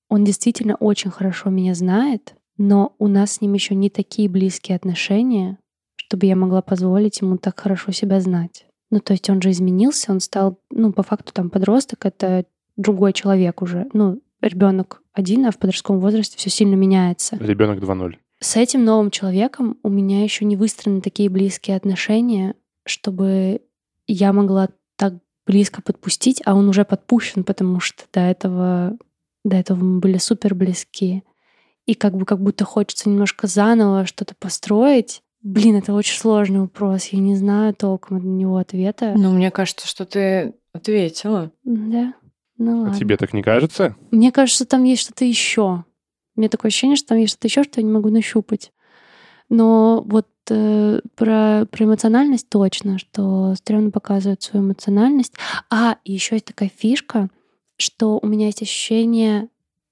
он 0.08 0.24
действительно 0.24 0.74
очень 0.76 1.10
хорошо 1.10 1.50
меня 1.50 1.74
знает, 1.74 2.34
но 2.56 2.94
у 2.98 3.08
нас 3.08 3.32
с 3.32 3.40
ним 3.40 3.54
еще 3.54 3.74
не 3.74 3.90
такие 3.90 4.28
близкие 4.28 4.76
отношения, 4.76 5.58
чтобы 5.96 6.26
я 6.26 6.36
могла 6.36 6.62
позволить 6.62 7.20
ему 7.20 7.38
так 7.38 7.58
хорошо 7.60 7.92
себя 7.92 8.20
знать. 8.20 8.66
Ну, 8.90 9.00
то 9.00 9.12
есть 9.12 9.28
он 9.28 9.42
же 9.42 9.50
изменился, 9.50 10.12
он 10.12 10.20
стал, 10.20 10.58
ну, 10.70 10.92
по 10.92 11.02
факту 11.02 11.32
там 11.32 11.50
подросток, 11.50 12.06
это 12.06 12.46
другой 12.76 13.12
человек 13.12 13.60
уже. 13.60 13.86
Ну, 13.92 14.22
ребенок 14.40 15.02
один, 15.12 15.46
а 15.46 15.50
в 15.50 15.58
подростковом 15.58 16.00
возрасте 16.00 16.38
все 16.38 16.48
сильно 16.48 16.74
меняется. 16.74 17.36
Ребенок 17.36 17.80
2.0. 17.80 18.16
С 18.40 18.56
этим 18.56 18.84
новым 18.84 19.10
человеком 19.10 19.78
у 19.82 19.88
меня 19.88 20.22
еще 20.22 20.44
не 20.44 20.56
выстроены 20.56 21.00
такие 21.00 21.28
близкие 21.28 21.76
отношения, 21.76 22.54
чтобы 22.86 23.62
я 24.06 24.32
могла 24.32 24.68
так 24.96 25.14
близко 25.46 25.82
подпустить, 25.82 26.40
а 26.44 26.54
он 26.54 26.68
уже 26.68 26.84
подпущен, 26.84 27.42
потому 27.42 27.80
что 27.80 28.04
до 28.12 28.20
этого, 28.20 28.96
до 29.44 29.56
этого 29.56 29.78
мы 29.78 29.98
были 30.00 30.18
супер 30.18 30.54
близки. 30.54 31.24
И 31.86 31.94
как 31.94 32.14
бы 32.16 32.26
как 32.26 32.40
будто 32.40 32.64
хочется 32.64 33.08
немножко 33.08 33.46
заново 33.46 34.06
что-то 34.06 34.34
построить. 34.38 35.22
Блин, 35.42 35.76
это 35.76 35.94
очень 35.94 36.18
сложный 36.18 36.60
вопрос. 36.60 37.06
Я 37.06 37.18
не 37.20 37.34
знаю 37.34 37.74
толком 37.74 38.18
на 38.18 38.22
него 38.26 38.56
ответа. 38.58 39.14
Ну, 39.16 39.32
мне 39.32 39.50
кажется, 39.50 39.86
что 39.88 40.04
ты 40.04 40.54
ответила. 40.72 41.50
Да? 41.64 42.12
Ну 42.58 42.80
А 42.80 42.82
ладно. 42.82 42.98
тебе 42.98 43.16
так 43.16 43.32
не 43.32 43.42
кажется? 43.42 43.96
Мне 44.10 44.32
кажется, 44.32 44.66
там 44.66 44.84
есть 44.84 45.02
что-то 45.02 45.24
еще. 45.24 45.84
У 46.38 46.40
меня 46.40 46.50
такое 46.50 46.68
ощущение, 46.68 46.96
что 46.96 47.08
там 47.08 47.18
есть 47.18 47.32
что-то 47.32 47.48
еще, 47.48 47.64
что 47.64 47.80
я 47.80 47.82
не 47.84 47.92
могу 47.92 48.10
нащупать. 48.10 48.70
Но 49.48 50.04
вот 50.06 50.28
э, 50.50 51.00
про, 51.16 51.66
про 51.68 51.84
эмоциональность 51.84 52.48
точно, 52.48 52.96
что 52.96 53.56
стрёмно 53.56 53.90
показывает 53.90 54.40
свою 54.40 54.64
эмоциональность. 54.64 55.34
А, 55.68 55.96
еще 56.04 56.36
есть 56.36 56.44
такая 56.44 56.70
фишка, 56.72 57.28
что 57.76 58.20
у 58.22 58.26
меня 58.28 58.46
есть 58.46 58.62
ощущение, 58.62 59.48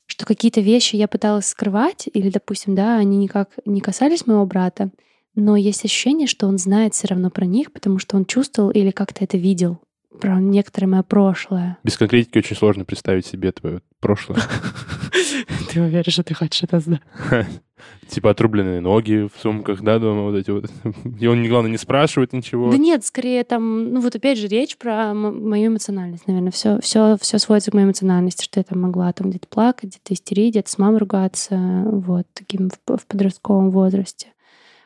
что 0.07 0.25
какие-то 0.25 0.61
вещи 0.61 0.95
я 0.95 1.09
пыталась 1.09 1.47
скрывать, 1.47 2.09
или, 2.15 2.31
допустим, 2.31 2.77
да, 2.77 2.95
они 2.95 3.17
никак 3.17 3.51
не 3.65 3.81
касались 3.81 4.29
моего 4.29 4.47
брата, 4.47 4.91
но 5.35 5.57
есть 5.57 5.85
ощущение, 5.85 6.29
что 6.29 6.47
он 6.47 6.59
знает 6.59 6.95
все 6.95 7.09
равно 7.09 7.29
про 7.29 7.45
них, 7.45 7.73
потому 7.73 7.99
что 7.99 8.17
он 8.17 8.25
чувствовал 8.25 8.71
или 8.71 8.93
как-то 8.93 9.25
это 9.25 9.37
видел 9.37 9.81
про 10.21 10.41
некоторое 10.41 10.87
мое 10.87 11.03
прошлое. 11.03 11.79
Без 11.85 11.97
конкретики 11.97 12.39
очень 12.39 12.57
сложно 12.57 12.85
представить 12.85 13.27
себе 13.27 13.53
твое 13.53 13.81
прошлое. 14.01 14.41
Ты 15.73 15.81
уверен, 15.81 16.11
что 16.11 16.23
ты 16.23 16.35
хочешь 16.35 16.63
это 16.63 16.81
знать? 16.81 17.03
Типа 18.09 18.31
отрубленные 18.31 18.81
ноги 18.81 19.29
в 19.33 19.41
сумках, 19.41 19.83
да, 19.83 19.99
дома 19.99 20.23
вот 20.23 20.37
эти 20.37 20.51
вот. 20.51 20.71
И 21.21 21.27
он, 21.27 21.47
главное, 21.47 21.71
не 21.71 21.77
спрашивает 21.77 22.33
ничего. 22.33 22.71
Да 22.71 22.79
нет, 22.79 23.05
скорее 23.05 23.45
там, 23.45 23.93
ну 23.93 24.01
вот 24.01 24.15
опять 24.15 24.39
же 24.39 24.49
речь 24.49 24.77
про 24.77 25.13
мою 25.13 25.69
эмоциональность, 25.69 26.27
наверное. 26.27 26.51
Все, 26.51 26.81
все, 26.81 27.17
все 27.21 27.39
сводится 27.39 27.71
к 27.71 27.75
моей 27.75 27.87
эмоциональности, 27.87 28.45
что 28.45 28.61
я 28.61 28.65
там 28.65 28.81
могла 28.81 29.13
там 29.13 29.31
где-то 29.31 29.49
плакать, 29.49 29.91
где-то 29.91 30.15
истерить, 30.15 30.53
где-то 30.53 30.71
с 30.71 30.79
мамой 30.79 30.99
ругаться, 30.99 31.57
вот, 31.85 32.27
таким 32.33 32.71
в, 32.71 32.97
в 32.97 33.07
подростковом 33.07 33.71
возрасте. 33.71 34.29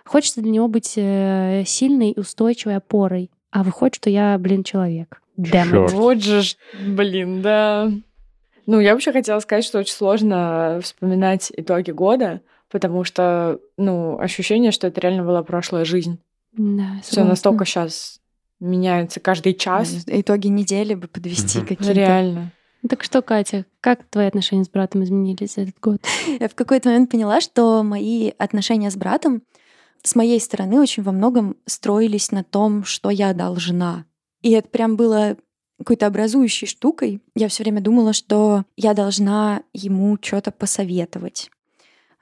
Хочется 0.05 0.41
для 0.41 0.51
него 0.51 0.67
быть 0.67 0.95
э, 0.97 1.63
сильной 1.67 2.11
и 2.11 2.19
устойчивой 2.19 2.77
опорой. 2.77 3.31
А 3.51 3.63
выходит, 3.63 3.97
что 3.97 4.11
я, 4.11 4.37
блин, 4.39 4.65
человек. 4.65 5.23
Черт. 5.43 5.93
Вот 5.93 6.23
же, 6.23 6.43
блин, 6.87 7.43
да. 7.43 7.91
Ну, 8.67 8.79
я 8.79 8.93
вообще 8.93 9.13
хотела 9.13 9.41
сказать, 9.41 9.65
что 9.65 9.79
очень 9.79 9.95
сложно 9.95 10.81
вспоминать 10.83 11.53
итоги 11.57 11.91
года, 11.91 12.41
потому 12.71 13.05
что, 13.05 13.59
ну, 13.77 14.19
ощущение, 14.19 14.71
что 14.71 14.87
это 14.87 15.01
реально 15.01 15.25
была 15.25 15.43
прошлая 15.43 15.85
жизнь. 15.85 16.21
Да, 16.53 17.01
Все 17.03 17.25
настолько 17.25 17.65
сейчас 17.65 18.21
меняется 18.61 19.21
каждый 19.21 19.55
час. 19.55 20.05
Итоги 20.07 20.49
недели 20.49 20.95
бы 20.95 21.09
подвести 21.09 21.61
какие-то. 21.61 21.93
Реально. 21.93 22.53
Так 22.89 23.03
что, 23.05 23.21
Катя, 23.21 23.67
как 23.81 24.05
твои 24.05 24.27
отношения 24.27 24.65
с 24.65 24.69
братом 24.69 25.05
изменились 25.05 25.55
за 25.55 25.63
этот 25.63 25.79
год? 25.81 26.01
Я 26.41 26.49
в 26.49 26.55
какой-то 26.55 26.89
момент 26.89 27.11
поняла, 27.11 27.41
что 27.41 27.83
мои 27.83 28.33
отношения 28.39 28.91
с 28.91 28.97
братом 28.97 29.43
с 30.03 30.15
моей 30.15 30.41
стороны 30.41 30.81
очень 30.81 31.03
во 31.03 31.13
многом 31.13 31.57
строились 31.67 32.31
на 32.31 32.45
том, 32.45 32.85
что 32.85 33.11
я 33.11 33.35
должна. 33.35 34.05
И 34.43 34.51
это 34.51 34.69
прям 34.69 34.97
было 34.97 35.37
какой-то 35.79 36.07
образующей 36.07 36.67
штукой. 36.67 37.21
Я 37.35 37.49
все 37.49 37.63
время 37.63 37.81
думала, 37.81 38.13
что 38.13 38.65
я 38.77 38.95
должна 38.95 39.63
ему 39.73 40.19
что-то 40.21 40.51
посоветовать. 40.51 41.51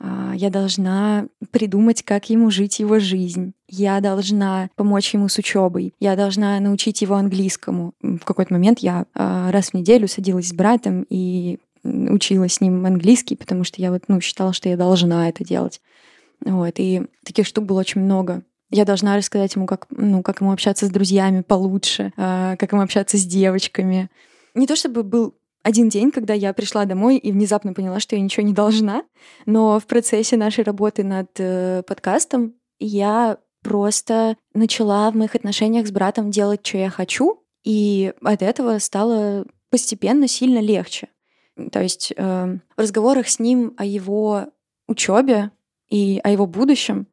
А, 0.00 0.32
я 0.34 0.50
должна 0.50 1.26
придумать, 1.50 2.02
как 2.02 2.30
ему 2.30 2.50
жить 2.50 2.78
его 2.78 2.98
жизнь. 3.00 3.52
Я 3.68 4.00
должна 4.00 4.70
помочь 4.76 5.12
ему 5.12 5.28
с 5.28 5.38
учебой. 5.38 5.92
Я 5.98 6.14
должна 6.14 6.60
научить 6.60 7.02
его 7.02 7.16
английскому. 7.16 7.94
В 8.00 8.20
какой-то 8.20 8.52
момент 8.52 8.78
я 8.78 9.06
а, 9.14 9.50
раз 9.50 9.70
в 9.70 9.74
неделю 9.74 10.06
садилась 10.06 10.48
с 10.48 10.52
братом 10.52 11.04
и 11.10 11.58
учила 11.82 12.48
с 12.48 12.60
ним 12.60 12.84
английский, 12.86 13.36
потому 13.36 13.64
что 13.64 13.80
я 13.80 13.90
вот, 13.90 14.04
ну, 14.08 14.20
считала, 14.20 14.52
что 14.52 14.68
я 14.68 14.76
должна 14.76 15.28
это 15.28 15.44
делать. 15.44 15.80
Вот, 16.44 16.74
и 16.76 17.02
таких 17.24 17.46
штук 17.46 17.64
было 17.64 17.80
очень 17.80 18.00
много. 18.00 18.42
Я 18.70 18.84
должна 18.84 19.16
рассказать 19.16 19.54
ему, 19.54 19.66
как, 19.66 19.86
ну, 19.90 20.22
как 20.22 20.40
ему 20.40 20.52
общаться 20.52 20.86
с 20.86 20.90
друзьями 20.90 21.40
получше, 21.40 22.12
э, 22.16 22.56
как 22.58 22.72
ему 22.72 22.82
общаться 22.82 23.16
с 23.16 23.24
девочками. 23.24 24.10
Не 24.54 24.66
то 24.66 24.76
чтобы 24.76 25.02
был 25.02 25.34
один 25.62 25.88
день, 25.88 26.10
когда 26.10 26.34
я 26.34 26.52
пришла 26.52 26.84
домой 26.84 27.16
и 27.16 27.32
внезапно 27.32 27.72
поняла, 27.72 28.00
что 28.00 28.16
я 28.16 28.22
ничего 28.22 28.46
не 28.46 28.52
должна, 28.52 29.04
но 29.46 29.80
в 29.80 29.86
процессе 29.86 30.36
нашей 30.36 30.64
работы 30.64 31.02
над 31.02 31.28
э, 31.38 31.82
подкастом 31.86 32.54
я 32.78 33.38
просто 33.62 34.36
начала 34.54 35.10
в 35.10 35.16
моих 35.16 35.34
отношениях 35.34 35.86
с 35.86 35.90
братом 35.90 36.30
делать, 36.30 36.66
что 36.66 36.78
я 36.78 36.90
хочу, 36.90 37.42
и 37.64 38.12
от 38.22 38.42
этого 38.42 38.78
стало 38.78 39.46
постепенно 39.70 40.28
сильно 40.28 40.58
легче. 40.58 41.08
То 41.72 41.82
есть 41.82 42.12
э, 42.16 42.58
в 42.76 42.80
разговорах 42.80 43.28
с 43.28 43.38
ним 43.38 43.74
о 43.76 43.84
его 43.84 44.46
учебе 44.86 45.50
и 45.88 46.20
о 46.22 46.30
его 46.30 46.46
будущем, 46.46 47.06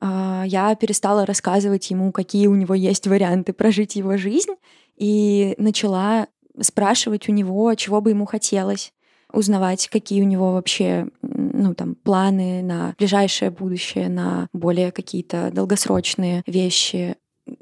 а, 0.00 0.44
я 0.46 0.74
перестала 0.74 1.26
рассказывать 1.26 1.90
ему, 1.90 2.12
какие 2.12 2.46
у 2.46 2.54
него 2.54 2.74
есть 2.74 3.06
варианты 3.06 3.52
прожить 3.52 3.96
его 3.96 4.16
жизнь, 4.16 4.54
и 4.96 5.54
начала 5.58 6.26
спрашивать 6.60 7.28
у 7.28 7.32
него, 7.32 7.74
чего 7.74 8.00
бы 8.00 8.10
ему 8.10 8.26
хотелось, 8.26 8.92
узнавать, 9.32 9.88
какие 9.88 10.22
у 10.22 10.26
него 10.26 10.52
вообще 10.52 11.08
ну, 11.22 11.74
там, 11.74 11.94
планы 11.94 12.62
на 12.62 12.94
ближайшее 12.98 13.50
будущее, 13.50 14.08
на 14.08 14.48
более 14.52 14.92
какие-то 14.92 15.50
долгосрочные 15.52 16.42
вещи, 16.46 17.16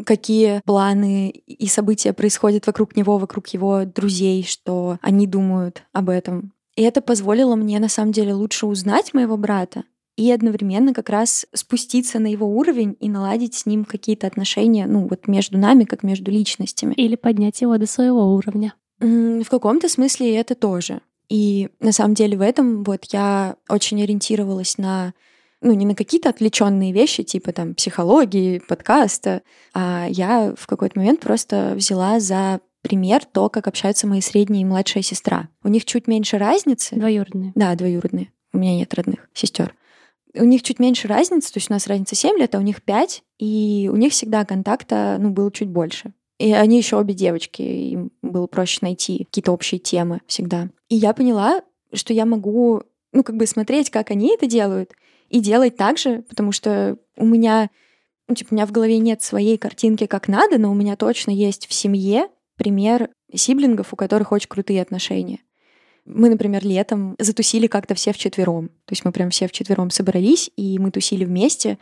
какие 0.05 0.63
планы 0.65 1.29
и 1.29 1.67
события 1.67 2.13
происходят 2.13 2.67
вокруг 2.67 2.97
него, 2.97 3.19
вокруг 3.19 3.49
его 3.49 3.85
друзей, 3.85 4.45
что 4.45 4.99
они 5.03 5.27
думают 5.27 5.83
об 5.93 6.09
этом. 6.09 6.53
И 6.77 6.83
это 6.83 7.01
позволило 7.01 7.57
мне 7.57 7.79
на 7.81 7.89
самом 7.89 8.13
деле 8.13 8.35
лучше 8.35 8.67
узнать 8.67 9.13
моего 9.13 9.37
брата, 9.37 9.85
и 10.19 10.33
одновременно 10.33 10.93
как 10.93 11.11
раз 11.11 11.47
спуститься 11.55 12.19
на 12.19 12.27
его 12.27 12.45
уровень 12.45 12.97
и 12.99 13.09
наладить 13.09 13.55
с 13.55 13.67
ним 13.67 13.85
какие-то 13.85 14.27
отношения, 14.27 14.85
ну 14.87 15.07
вот 15.07 15.29
между 15.29 15.59
нами, 15.59 15.85
как 15.85 16.03
между 16.03 16.33
личностями. 16.33 16.93
Или 16.95 17.15
поднять 17.15 17.61
его 17.61 17.79
до 17.79 17.87
своего 17.87 18.35
уровня. 18.35 18.75
В 18.99 19.45
каком-то 19.45 19.89
смысле 19.89 20.35
это 20.35 20.57
тоже. 20.57 21.03
И 21.29 21.69
на 21.79 21.93
самом 21.93 22.15
деле 22.15 22.37
в 22.37 22.41
этом 22.41 22.83
вот 22.83 23.05
я 23.13 23.55
очень 23.69 24.03
ориентировалась 24.03 24.77
на 24.77 25.15
ну, 25.61 25.73
не 25.73 25.87
на 25.87 25.95
какие-то 25.95 26.31
отвлеченные 26.31 26.93
вещи, 26.93 27.23
типа 27.23 27.53
там 27.53 27.75
психологии, 27.75 28.59
подкаста, 28.59 29.43
а 29.73 30.07
я 30.09 30.55
в 30.57 30.67
какой-то 30.67 30.99
момент 30.99 31.21
просто 31.21 31.75
взяла 31.77 32.19
за 32.19 32.61
пример 32.83 33.25
то, 33.25 33.49
как 33.49 33.69
общаются 33.69 34.09
мои 34.09 34.21
средняя 34.21 34.63
и 34.63 34.65
младшая 34.65 35.05
сестра. 35.05 35.49
У 35.63 35.69
них 35.69 35.85
чуть 35.85 36.09
меньше 36.09 36.39
разницы. 36.39 36.97
Двоюродные. 36.97 37.53
Да, 37.55 37.75
двоюродные. 37.77 38.33
У 38.53 38.59
меня 38.59 38.75
нет 38.75 38.93
родных 38.95 39.29
сестер 39.33 39.75
у 40.35 40.45
них 40.45 40.63
чуть 40.63 40.79
меньше 40.79 41.09
разницы, 41.09 41.53
то 41.53 41.59
есть 41.59 41.71
у 41.71 41.73
нас 41.73 41.87
разница 41.87 42.15
7 42.15 42.39
лет, 42.39 42.55
а 42.55 42.59
у 42.59 42.63
них 42.63 42.83
5, 42.83 43.23
и 43.39 43.91
у 43.93 43.97
них 43.97 44.13
всегда 44.13 44.45
контакта 44.45 45.17
ну, 45.19 45.31
было 45.31 45.51
чуть 45.51 45.69
больше. 45.69 46.13
И 46.39 46.53
они 46.53 46.77
еще 46.79 46.97
обе 46.97 47.15
девочки, 47.15 47.63
им 47.63 48.13
было 48.23 48.47
проще 48.47 48.79
найти 48.83 49.25
какие-то 49.25 49.53
общие 49.53 49.79
темы 49.79 50.21
всегда. 50.27 50.69
И 50.89 50.95
я 50.95 51.13
поняла, 51.13 51.63
что 51.93 52.13
я 52.13 52.25
могу, 52.27 52.83
ну, 53.13 53.25
как 53.25 53.37
бы 53.37 53.47
смотреть, 53.47 53.91
как 53.91 54.11
они 54.11 54.35
это 54.35 54.47
делают, 54.47 54.93
и 55.29 55.41
делать 55.41 55.77
так 55.77 55.99
же, 55.99 56.23
потому 56.29 56.53
что 56.53 56.97
у 57.17 57.27
меня, 57.27 57.71
ну, 58.29 58.35
типа, 58.35 58.49
у 58.53 58.55
меня 58.55 58.67
в 58.67 58.73
голове 58.73 58.99
нет 58.99 59.23
своей 59.23 59.59
картинки 59.59 60.07
как 60.07 60.29
надо, 60.29 60.59
но 60.59 60.71
у 60.71 60.75
меня 60.75 60.97
точно 60.97 61.31
есть 61.33 61.67
в 61.67 61.73
семье 61.73 62.29
пример 62.57 63.11
сиблингов, 63.35 63.93
у 63.93 63.97
которых 63.97 64.33
очень 64.33 64.49
крутые 64.49 64.81
отношения. 64.81 65.41
Мы, 66.09 66.31
например, 66.31 66.65
летом 66.65 67.15
затусили 67.19 67.67
как-то 67.67 67.95
все 67.95 68.13
вчетвером. 68.13 68.69
То 68.87 68.93
есть 68.93 69.05
мы 69.05 69.13
прям 69.13 69.29
все 69.31 69.47
вчетвером 69.47 69.91
собрались, 69.91 70.51
и 70.57 70.79
мы 70.79 70.91
тусили 70.91 71.25
вместе. 71.25 71.79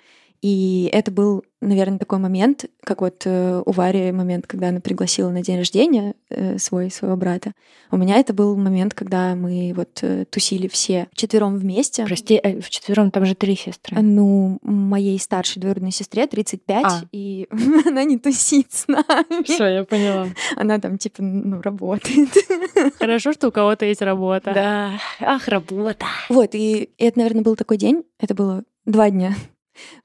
И 0.47 0.89
это 0.93 1.11
был, 1.11 1.43
наверное, 1.61 1.99
такой 1.99 2.21
момент, 2.21 2.67
как 2.85 3.01
вот 3.01 3.23
э, 3.25 3.63
у 3.67 3.73
Вари 3.73 4.13
момент, 4.13 4.47
когда 4.47 4.69
она 4.69 4.79
пригласила 4.79 5.29
на 5.31 5.43
день 5.43 5.59
рождения 5.59 6.15
э, 6.31 6.57
свой, 6.59 6.89
своего 6.89 7.17
брата. 7.17 7.51
У 7.91 7.97
меня 7.97 8.19
это 8.19 8.33
был 8.33 8.57
момент, 8.57 8.95
когда 8.95 9.35
мы 9.35 9.73
вот 9.75 9.99
э, 10.03 10.25
тусили 10.27 10.69
все 10.69 11.09
четвером 11.15 11.57
вместе. 11.57 12.05
Прости, 12.05 12.39
э, 12.41 12.61
в 12.61 12.71
четвером 12.71 13.11
там 13.11 13.27
же 13.27 13.35
три 13.35 13.57
сестры. 13.57 14.01
Ну, 14.01 14.61
моей 14.63 15.19
старшей 15.19 15.59
двоюродной 15.59 15.91
сестре 15.91 16.29
35, 16.29 16.85
а. 16.85 17.03
и 17.11 17.49
она 17.85 18.05
не 18.05 18.17
тусит 18.17 18.73
с 18.73 18.87
нами. 18.87 19.43
Все, 19.43 19.67
я 19.67 19.83
поняла. 19.83 20.29
Она 20.55 20.79
там 20.79 20.97
типа, 20.97 21.25
ну, 21.25 21.61
работает. 21.61 22.29
Хорошо, 23.01 23.33
что 23.33 23.49
у 23.49 23.51
кого-то 23.51 23.85
есть 23.85 24.01
работа. 24.01 24.53
Да, 24.55 24.93
ах, 25.19 25.49
работа. 25.49 26.07
Вот, 26.29 26.51
и 26.53 26.91
это, 26.99 27.19
наверное, 27.19 27.43
был 27.43 27.57
такой 27.57 27.79
день, 27.79 28.05
это 28.21 28.33
было 28.33 28.63
два 28.85 29.11
дня 29.11 29.35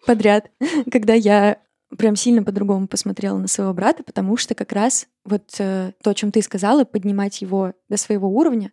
подряд, 0.05 0.51
когда 0.91 1.13
я 1.13 1.57
прям 1.97 2.15
сильно 2.15 2.43
по-другому 2.43 2.87
посмотрела 2.87 3.37
на 3.37 3.47
своего 3.47 3.73
брата, 3.73 4.03
потому 4.03 4.37
что 4.37 4.55
как 4.55 4.71
раз 4.71 5.07
вот 5.25 5.43
э, 5.59 5.91
то, 6.01 6.09
о 6.09 6.13
чем 6.13 6.31
ты 6.31 6.41
сказала, 6.41 6.85
поднимать 6.85 7.41
его 7.41 7.73
до 7.89 7.97
своего 7.97 8.29
уровня, 8.29 8.71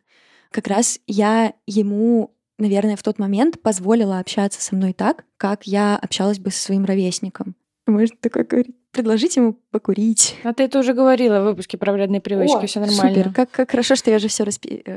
как 0.51 0.69
раз 0.69 1.01
я 1.07 1.55
ему, 1.67 2.35
наверное, 2.59 2.97
в 2.97 3.03
тот 3.03 3.19
момент 3.19 3.61
позволила 3.61 4.19
общаться 4.19 4.61
со 4.61 4.75
мной 4.75 4.93
так, 4.93 5.25
как 5.37 5.67
я 5.67 5.97
общалась 5.97 6.39
бы 6.39 6.51
со 6.51 6.61
своим 6.63 6.85
ровесником. 6.85 7.55
Может 7.87 8.21
такой 8.21 8.45
говорить? 8.45 8.77
Предложить 8.93 9.37
ему 9.37 9.55
покурить. 9.71 10.37
А 10.45 10.53
ты 10.53 10.65
это 10.65 10.79
уже 10.79 10.93
говорила 10.93 11.41
в 11.41 11.45
выпуске 11.45 11.79
про 11.79 11.93
вредные 11.93 12.21
привычки, 12.21 12.67
все 12.67 12.81
нормально. 12.81 13.15
Супер, 13.15 13.33
как, 13.35 13.51
как 13.51 13.71
хорошо, 13.71 13.97
что 13.97 14.11
я 14.11 14.19
же 14.19 14.29
все 14.29 14.45
распи... 14.45 14.85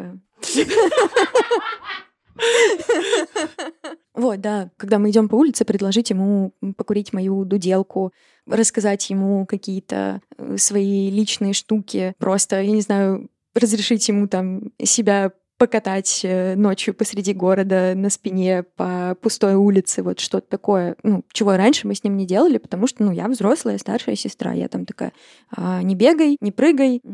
Вот, 4.13 4.41
да. 4.41 4.69
Когда 4.77 4.99
мы 4.99 5.09
идем 5.09 5.29
по 5.29 5.35
улице, 5.35 5.63
предложить 5.63 6.09
ему 6.09 6.53
покурить 6.75 7.13
мою 7.13 7.45
дуделку, 7.45 8.11
рассказать 8.45 9.09
ему 9.09 9.45
какие-то 9.45 10.21
э, 10.37 10.57
свои 10.57 11.09
личные 11.09 11.53
штуки, 11.53 12.13
просто, 12.17 12.61
я 12.61 12.71
не 12.71 12.81
знаю, 12.81 13.29
разрешить 13.55 14.07
ему 14.09 14.27
там 14.27 14.73
себя 14.83 15.31
покатать 15.61 16.21
э, 16.23 16.55
ночью 16.55 16.95
посреди 16.95 17.33
города 17.33 17.93
на 17.95 18.09
спине 18.09 18.63
по 18.63 19.15
пустой 19.21 19.53
улице, 19.53 20.01
вот 20.01 20.19
что-то 20.19 20.47
такое, 20.49 20.95
ну, 21.03 21.23
чего 21.31 21.55
раньше 21.55 21.85
мы 21.85 21.93
с 21.93 22.03
ним 22.03 22.17
не 22.17 22.25
делали, 22.25 22.57
потому 22.57 22.87
что, 22.87 23.03
ну, 23.03 23.11
я 23.11 23.27
взрослая, 23.27 23.77
старшая 23.77 24.15
сестра, 24.15 24.53
я 24.53 24.67
там 24.69 24.87
такая, 24.87 25.13
а, 25.55 25.83
не 25.83 25.93
бегай, 25.93 26.37
не 26.41 26.51
прыгай. 26.51 26.99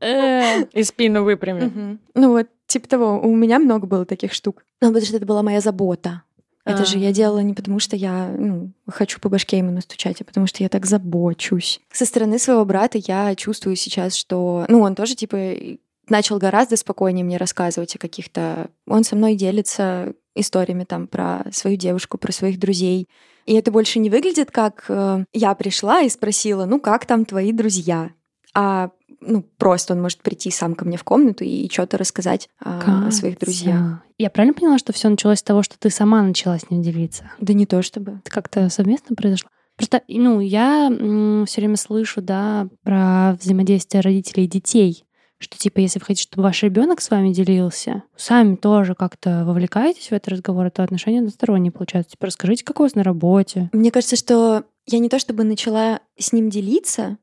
«э». 0.00 0.62
И 0.72 0.82
спину 0.84 1.22
выпрями. 1.22 1.98
Ну 2.14 2.30
вот, 2.30 2.48
типа 2.66 2.88
того, 2.88 3.20
у 3.20 3.36
меня 3.36 3.58
много 3.58 3.86
было 3.86 4.06
таких 4.06 4.32
штук. 4.32 4.64
Ну, 4.80 4.88
потому 4.88 5.04
что 5.04 5.18
это 5.18 5.26
была 5.26 5.42
моя 5.42 5.60
забота. 5.60 6.22
Это 6.66 6.84
же 6.84 6.98
я 6.98 7.10
А. 7.10 7.12
делала 7.12 7.38
не 7.38 7.54
потому, 7.54 7.78
что 7.78 7.94
я 7.94 8.34
ну, 8.36 8.72
хочу 8.88 9.20
по 9.20 9.28
башке 9.28 9.58
ему 9.58 9.70
настучать, 9.70 10.20
а 10.20 10.24
потому 10.24 10.48
что 10.48 10.64
я 10.64 10.68
так 10.68 10.84
забочусь. 10.84 11.80
Со 11.92 12.04
стороны 12.04 12.40
своего 12.40 12.64
брата 12.64 12.98
я 12.98 13.34
чувствую 13.36 13.76
сейчас, 13.76 14.16
что... 14.16 14.66
Ну, 14.68 14.80
он 14.80 14.96
тоже, 14.96 15.14
типа, 15.14 15.38
начал 16.08 16.38
гораздо 16.38 16.76
спокойнее 16.76 17.24
мне 17.24 17.36
рассказывать 17.36 17.94
о 17.94 18.00
каких-то... 18.00 18.68
Он 18.88 19.04
со 19.04 19.14
мной 19.14 19.36
делится 19.36 20.12
историями 20.34 20.82
там 20.82 21.06
про 21.06 21.44
свою 21.52 21.76
девушку, 21.76 22.18
про 22.18 22.32
своих 22.32 22.58
друзей. 22.58 23.08
И 23.46 23.54
это 23.54 23.70
больше 23.70 24.00
не 24.00 24.10
выглядит 24.10 24.50
как 24.50 24.86
э, 24.88 25.24
я 25.32 25.54
пришла 25.54 26.02
и 26.02 26.08
спросила, 26.08 26.64
ну 26.66 26.80
как 26.80 27.06
там 27.06 27.24
твои 27.24 27.52
друзья? 27.52 28.10
А 28.56 28.90
ну, 29.20 29.42
просто 29.58 29.92
он 29.92 30.00
может 30.00 30.22
прийти 30.22 30.50
сам 30.50 30.74
ко 30.74 30.86
мне 30.86 30.96
в 30.96 31.04
комнату 31.04 31.44
и 31.44 31.70
что-то 31.70 31.98
рассказать 31.98 32.48
а, 32.58 33.08
о 33.08 33.10
своих 33.10 33.38
друзьях. 33.38 34.00
Я 34.16 34.30
правильно 34.30 34.54
поняла, 34.54 34.78
что 34.78 34.94
все 34.94 35.10
началось 35.10 35.40
с 35.40 35.42
того, 35.42 35.62
что 35.62 35.78
ты 35.78 35.90
сама 35.90 36.22
начала 36.22 36.58
с 36.58 36.70
ним 36.70 36.80
делиться? 36.80 37.30
Да 37.38 37.52
не 37.52 37.66
то 37.66 37.82
чтобы. 37.82 38.20
Это 38.24 38.30
как-то 38.30 38.70
совместно 38.70 39.14
произошло? 39.14 39.50
Просто, 39.76 40.00
ну, 40.08 40.40
я 40.40 40.90
все 41.46 41.60
время 41.60 41.76
слышу, 41.76 42.22
да, 42.22 42.68
про 42.82 43.36
взаимодействие 43.38 44.00
родителей 44.00 44.44
и 44.44 44.48
детей, 44.48 45.04
что 45.36 45.58
типа, 45.58 45.80
если 45.80 45.98
вы 45.98 46.06
хотите, 46.06 46.28
чтобы 46.30 46.44
ваш 46.44 46.62
ребенок 46.62 47.02
с 47.02 47.10
вами 47.10 47.34
делился, 47.34 48.04
сами 48.16 48.56
тоже 48.56 48.94
как-то 48.94 49.44
вовлекаетесь 49.44 50.06
в 50.06 50.12
этот 50.12 50.28
разговор, 50.28 50.70
то 50.70 50.82
отношения 50.82 51.18
односторонние 51.18 51.72
получаются. 51.72 52.12
Типа, 52.12 52.28
расскажите, 52.28 52.64
как 52.64 52.80
у 52.80 52.84
вас 52.84 52.94
на 52.94 53.02
работе. 53.02 53.68
Мне 53.74 53.90
кажется, 53.90 54.16
что 54.16 54.64
я 54.86 54.98
не 54.98 55.10
то 55.10 55.18
чтобы 55.18 55.44
начала 55.44 56.00
с 56.18 56.32
ним 56.32 56.48
делиться, 56.48 57.18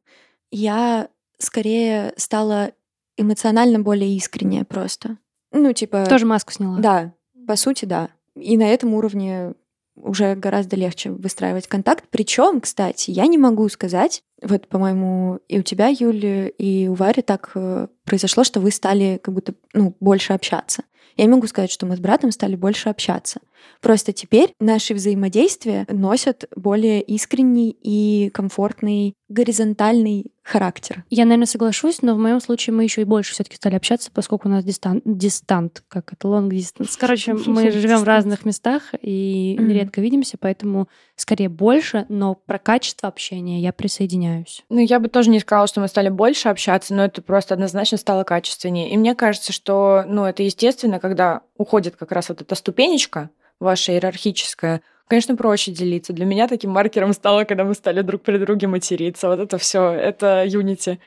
я 0.51 1.07
скорее 1.43 2.13
стала 2.17 2.71
эмоционально 3.17 3.79
более 3.79 4.15
искренняя 4.15 4.63
просто. 4.63 5.17
Ну, 5.51 5.71
типа... 5.73 6.05
Тоже 6.05 6.25
маску 6.25 6.51
сняла. 6.51 6.79
Да, 6.79 7.13
по 7.47 7.55
сути, 7.55 7.85
да. 7.85 8.09
И 8.35 8.57
на 8.57 8.63
этом 8.63 8.93
уровне 8.93 9.53
уже 9.95 10.35
гораздо 10.35 10.75
легче 10.75 11.11
выстраивать 11.11 11.67
контакт. 11.67 12.05
Причем, 12.09 12.61
кстати, 12.61 13.11
я 13.11 13.27
не 13.27 13.37
могу 13.37 13.69
сказать, 13.69 14.23
вот, 14.41 14.67
по-моему, 14.67 15.39
и 15.47 15.59
у 15.59 15.61
тебя, 15.61 15.87
Юля, 15.87 16.47
и 16.47 16.87
у 16.87 16.95
Вари 16.95 17.21
так 17.21 17.51
э, 17.55 17.87
произошло, 18.03 18.43
что 18.43 18.59
вы 18.59 18.71
стали 18.71 19.19
как 19.21 19.33
будто 19.33 19.53
ну, 19.73 19.95
больше 19.99 20.33
общаться. 20.33 20.83
Я 21.15 21.25
не 21.25 21.31
могу 21.31 21.45
сказать, 21.47 21.71
что 21.71 21.85
мы 21.85 21.95
с 21.95 21.99
братом 21.99 22.31
стали 22.31 22.55
больше 22.55 22.89
общаться. 22.89 23.39
Просто 23.81 24.13
теперь 24.13 24.53
наши 24.59 24.93
взаимодействия 24.93 25.85
носят 25.89 26.45
более 26.55 27.01
искренний 27.01 27.75
и 27.81 28.29
комфортный 28.33 29.13
горизонтальный 29.29 30.27
характер. 30.43 31.05
Я, 31.09 31.23
наверное, 31.25 31.47
соглашусь, 31.47 32.01
но 32.01 32.15
в 32.15 32.17
моем 32.17 32.39
случае 32.41 32.73
мы 32.73 32.83
еще 32.83 33.01
и 33.01 33.05
больше 33.05 33.33
все-таки 33.33 33.55
стали 33.55 33.75
общаться, 33.75 34.11
поскольку 34.13 34.47
у 34.47 34.51
нас 34.51 34.63
дистант, 34.63 35.01
дистант 35.05 35.83
как 35.87 36.13
это, 36.13 36.27
long 36.27 36.49
distance. 36.49 36.95
Короче, 36.99 37.33
мы 37.33 37.71
живем 37.71 37.99
в 37.99 38.03
разных 38.03 38.45
местах 38.45 38.83
и 39.01 39.55
Мгм. 39.57 39.69
редко 39.69 40.01
видимся, 40.01 40.37
поэтому 40.39 40.87
скорее 41.15 41.49
больше, 41.49 42.05
но 42.09 42.35
про 42.35 42.59
качество 42.59 43.07
общения 43.07 43.61
я 43.61 43.71
присоединяюсь. 43.73 44.63
Ну, 44.69 44.79
я 44.79 44.99
бы 44.99 45.07
тоже 45.07 45.29
не 45.29 45.39
сказала, 45.39 45.67
что 45.67 45.79
мы 45.81 45.87
стали 45.87 46.09
больше 46.09 46.49
общаться, 46.49 46.93
но 46.93 47.05
это 47.05 47.21
просто 47.21 47.53
однозначно 47.53 47.97
стало 47.97 48.23
качественнее. 48.23 48.91
И 48.91 48.97
мне 48.97 49.15
кажется, 49.15 49.53
что, 49.53 50.03
ну, 50.07 50.25
это 50.25 50.43
естественно, 50.43 50.99
когда 50.99 51.41
уходит 51.57 51.95
как 51.95 52.11
раз 52.11 52.29
вот 52.29 52.41
эта 52.41 52.55
ступенечка 52.55 53.29
ваша 53.59 53.93
иерархическая, 53.93 54.81
конечно, 55.07 55.35
проще 55.35 55.71
делиться. 55.71 56.13
Для 56.13 56.25
меня 56.25 56.47
таким 56.47 56.71
маркером 56.71 57.13
стало, 57.13 57.43
когда 57.43 57.63
мы 57.63 57.73
стали 57.73 58.01
друг 58.01 58.21
при 58.21 58.37
друге 58.37 58.67
материться. 58.67 59.27
Вот 59.27 59.39
это 59.39 59.57
все, 59.57 59.91
это 59.91 60.45
Unity. 60.45 60.99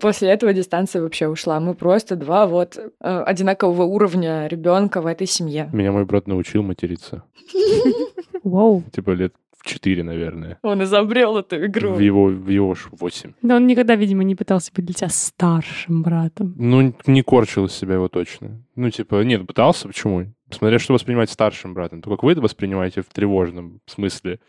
После 0.00 0.30
этого 0.30 0.54
дистанция 0.54 1.02
вообще 1.02 1.28
ушла. 1.28 1.60
Мы 1.60 1.74
просто 1.74 2.16
два 2.16 2.46
вот 2.46 2.78
э, 2.78 2.88
одинакового 3.00 3.82
уровня 3.82 4.46
ребенка 4.46 5.02
в 5.02 5.06
этой 5.06 5.26
семье. 5.26 5.68
Меня 5.72 5.92
мой 5.92 6.06
брат 6.06 6.26
научил 6.26 6.62
материться. 6.62 7.22
Вау. 8.42 8.82
Типа 8.92 9.10
лет 9.10 9.34
4, 9.64 10.02
наверное. 10.02 10.58
Он 10.62 10.82
изобрел 10.82 11.38
эту 11.38 11.66
игру. 11.66 11.94
В 11.94 11.98
его, 11.98 12.26
в 12.26 12.48
его 12.48 12.74
ж 12.74 12.88
8. 12.92 13.32
Да 13.42 13.56
он 13.56 13.66
никогда, 13.66 13.96
видимо, 13.96 14.22
не 14.22 14.34
пытался 14.34 14.70
быть 14.74 14.84
для 14.84 14.94
тебя 14.94 15.08
старшим 15.08 16.02
братом. 16.02 16.54
Ну, 16.58 16.94
не 17.06 17.22
корчил 17.22 17.66
из 17.66 17.72
себя 17.72 17.94
его 17.94 18.08
точно. 18.08 18.62
Ну, 18.76 18.90
типа, 18.90 19.22
нет, 19.22 19.46
пытался, 19.46 19.88
почему? 19.88 20.26
Смотря 20.54 20.78
что 20.78 20.94
воспринимать 20.94 21.30
старшим 21.30 21.74
братом. 21.74 22.00
То, 22.00 22.10
как 22.10 22.22
вы 22.22 22.32
это 22.32 22.40
воспринимаете 22.40 23.02
в 23.02 23.06
тревожном 23.06 23.80
смысле. 23.86 24.40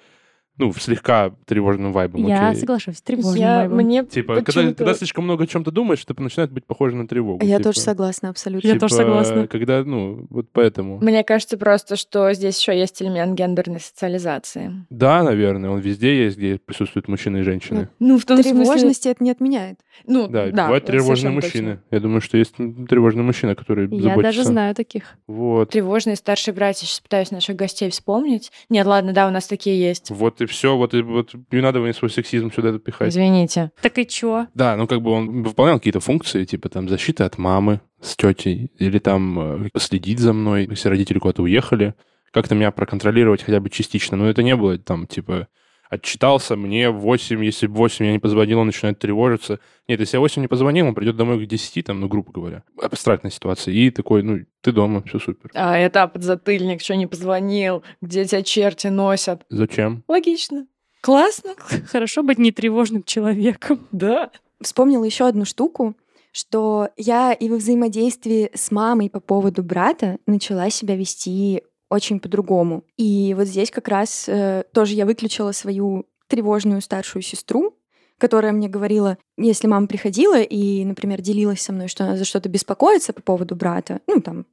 Ну, 0.58 0.72
в 0.72 0.82
слегка 0.82 1.34
тревожным 1.46 1.92
вайбом, 1.92 2.26
Я 2.28 2.50
окей. 2.50 2.62
соглашусь, 2.62 3.02
тревожным 3.02 3.36
Я, 3.36 3.58
вайбом. 3.60 3.78
мне 3.78 4.06
Типа, 4.06 4.42
когда, 4.42 4.74
когда 4.74 4.94
слишком 4.94 5.26
много 5.26 5.44
о 5.44 5.48
чем-то 5.48 5.70
думаешь, 5.72 6.04
это 6.08 6.22
начинает 6.22 6.52
быть 6.52 6.66
похоже 6.66 6.96
на 6.96 7.08
тревогу. 7.08 7.46
Я 7.46 7.58
Типа, 7.58 7.70
тоже 7.70 7.80
согласна 7.82 8.30
абсолютно. 8.30 8.68
Я 8.68 8.80
тоже 8.80 8.96
согласна. 8.96 9.48
Когда, 9.48 9.84
ну, 9.84 10.26
вот 10.30 10.48
поэтому. 10.54 11.00
Мне 11.00 11.24
кажется 11.26 11.58
просто, 11.58 11.98
что 11.98 12.32
здесь 12.34 12.58
еще 12.60 12.78
есть 12.78 13.02
элемент 13.02 13.38
гендерной 13.38 13.80
социализации. 13.82 14.86
Да, 14.90 15.24
наверное, 15.24 15.70
он 15.72 15.80
везде 15.80 16.24
есть, 16.24 16.38
где 16.38 16.58
присутствуют 16.58 17.08
мужчины 17.08 17.40
и 17.40 17.42
женщины. 17.42 17.90
Ну, 18.00 18.18
в 18.18 18.26
том 18.26 18.38
смысле... 18.42 18.52
Тревожности 18.64 19.08
это 19.10 19.24
не 19.24 19.32
отменяет. 19.32 19.80
Ну, 20.08 20.28
Да, 20.28 20.48
да, 20.52 20.64
бывают 20.66 20.86
тревожные 20.86 21.32
мужчины. 21.32 21.76
точно. 21.76 21.84
Я 21.92 22.00
думаю, 22.00 22.22
что 22.22 22.38
есть 22.38 22.56
тревожный 22.56 23.24
мужчина, 23.24 23.56
который 23.56 23.90
Я 23.90 24.02
заботится. 24.04 24.22
даже 24.22 24.44
знаю 24.46 24.74
таких. 24.76 25.16
Вот. 25.28 25.72
Тревожные 25.72 26.16
старшие 26.16 26.54
братья. 26.54 26.86
Сейчас 26.86 27.02
пытаюсь 27.02 27.32
наших 27.32 27.56
гостей 27.56 27.90
вспомнить. 27.90 28.52
Нет, 28.70 28.86
ладно, 28.88 29.12
да, 29.14 29.28
у 29.28 29.32
нас 29.32 29.48
такие 29.48 29.80
есть. 29.80 30.10
Вот 30.12 30.45
и 30.46 30.48
все, 30.48 30.78
вот 30.78 30.94
и 30.94 31.02
вот 31.02 31.34
не 31.52 31.62
надо 31.62 31.80
мне 31.80 31.94
свой 31.94 32.10
сексизм 32.10 32.52
сюда 32.52 32.80
пихать. 32.80 33.10
Извините. 33.10 33.72
Так 33.82 33.98
и 33.98 34.08
чё? 34.08 34.48
Да, 34.54 34.78
ну 34.78 34.88
как 34.88 35.02
бы 35.02 35.12
он 35.12 35.44
выполнял 35.44 35.78
какие-то 35.78 36.00
функции, 36.00 36.46
типа 36.46 36.70
там 36.70 36.88
защита 36.88 37.26
от 37.26 37.38
мамы 37.38 37.82
с 38.02 38.16
тетей, 38.16 38.72
или 38.80 39.00
там 39.00 39.66
э, 39.66 39.70
следить 39.78 40.20
за 40.20 40.34
мной, 40.34 40.68
если 40.70 40.90
родители 40.90 41.20
куда-то 41.20 41.44
уехали, 41.44 41.96
как-то 42.32 42.56
меня 42.56 42.72
проконтролировать 42.72 43.44
хотя 43.44 43.60
бы 43.60 43.70
частично. 43.70 44.18
Но 44.18 44.30
это 44.30 44.44
не 44.44 44.56
было 44.56 44.78
там, 44.78 45.08
типа, 45.08 45.48
отчитался 45.90 46.56
мне 46.56 46.90
в 46.90 46.98
8, 46.98 47.44
если 47.44 47.68
в 47.68 47.74
8 47.74 48.06
я 48.06 48.12
не 48.12 48.20
позвонил, 48.20 48.60
он 48.60 48.68
начинает 48.68 49.00
тревожиться. 49.00 49.60
Нет, 49.88 50.00
если 50.00 50.18
я 50.18 50.20
в 50.20 50.24
8 50.24 50.42
не 50.42 50.48
позвонил, 50.48 50.88
он 50.88 50.96
придет 50.96 51.16
домой 51.16 51.44
к 51.44 51.48
10, 51.48 51.86
там, 51.86 52.00
ну, 52.00 52.08
грубо 52.08 52.32
говоря. 52.32 52.64
Абстрактная 52.82 53.32
ситуация. 53.32 53.74
И 53.74 53.90
такой, 53.90 54.24
ну, 54.24 54.46
ты 54.62 54.72
дома, 54.72 55.04
все 55.04 55.20
супер. 55.20 55.52
А 55.54 55.78
это 55.78 56.08
подзатыльник, 56.08 56.82
что 56.82 56.96
не 56.96 57.08
позвонил, 57.08 57.84
где 58.02 58.26
тебя 58.26 58.42
черти 58.42 58.88
носят. 58.88 59.44
Зачем? 59.50 60.04
Логично. 60.08 60.68
Классно. 61.02 61.52
Хорошо 61.92 62.24
быть 62.24 62.40
нетревожным 62.40 63.04
человеком. 63.04 63.88
Да. 63.92 64.32
Вспомнила 64.62 65.04
еще 65.04 65.28
одну 65.28 65.46
штуку, 65.46 65.96
что 66.32 66.90
я 66.98 67.34
и 67.34 67.50
во 67.50 67.58
взаимодействии 67.58 68.50
с 68.54 68.72
мамой 68.72 69.10
по 69.10 69.20
поводу 69.20 69.64
брата 69.64 70.18
начала 70.26 70.70
себя 70.70 70.96
вести 70.96 71.62
очень 71.90 72.20
по-другому. 72.20 72.84
И 72.98 73.34
вот 73.38 73.48
здесь 73.48 73.72
как 73.72 73.88
раз 73.88 74.26
э, 74.28 74.64
тоже 74.74 74.94
я 74.94 75.06
выключила 75.06 75.52
свою 75.52 76.06
тревожную 76.28 76.82
старшую 76.82 77.22
сестру, 77.22 77.78
которая 78.18 78.52
мне 78.52 78.70
говорила, 78.70 79.18
если 79.38 79.68
мама 79.68 79.88
приходила 79.88 80.42
и, 80.42 80.84
например, 80.86 81.22
делилась 81.22 81.62
со 81.62 81.74
мной, 81.74 81.88
что 81.88 82.06
она 82.06 82.18
за 82.18 82.26
что-то 82.26 82.50
беспокоится 82.50 83.14
по 83.14 83.22
поводу 83.22 83.56
брата, 83.56 84.00
ну 84.08 84.22
там, 84.22 84.46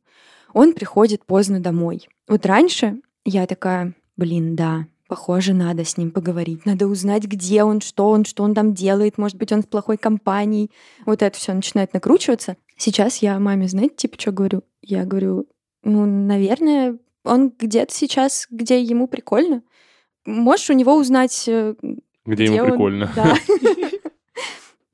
он 0.52 0.72
приходит 0.72 1.24
поздно 1.24 1.60
домой. 1.60 2.08
Вот 2.28 2.44
раньше 2.44 3.00
я 3.24 3.46
такая, 3.46 3.94
блин, 4.16 4.56
да, 4.56 4.86
похоже, 5.08 5.54
надо 5.54 5.84
с 5.84 5.96
ним 5.96 6.10
поговорить, 6.10 6.66
надо 6.66 6.86
узнать, 6.86 7.24
где 7.24 7.64
он, 7.64 7.80
что 7.80 8.08
он, 8.08 8.24
что 8.24 8.42
он 8.42 8.54
там 8.54 8.74
делает, 8.74 9.18
может 9.18 9.36
быть, 9.36 9.52
он 9.52 9.62
в 9.62 9.68
плохой 9.68 9.96
компании. 9.96 10.70
Вот 11.04 11.22
это 11.22 11.38
все 11.38 11.52
начинает 11.52 11.92
накручиваться. 11.92 12.56
Сейчас 12.76 13.18
я 13.18 13.38
маме, 13.38 13.68
знаете, 13.68 13.94
типа, 13.96 14.18
что 14.18 14.32
говорю? 14.32 14.62
Я 14.80 15.04
говорю, 15.04 15.46
ну, 15.84 16.06
наверное, 16.06 16.98
он 17.24 17.52
где-то 17.58 17.92
сейчас, 17.94 18.46
где 18.50 18.80
ему 18.80 19.06
прикольно. 19.06 19.62
Можешь 20.24 20.70
у 20.70 20.74
него 20.74 20.96
узнать, 20.96 21.44
э, 21.48 21.74
Где, 22.26 22.44
ему 22.44 22.58
он- 22.64 22.70
прикольно. 22.70 23.12
Да. 23.14 23.34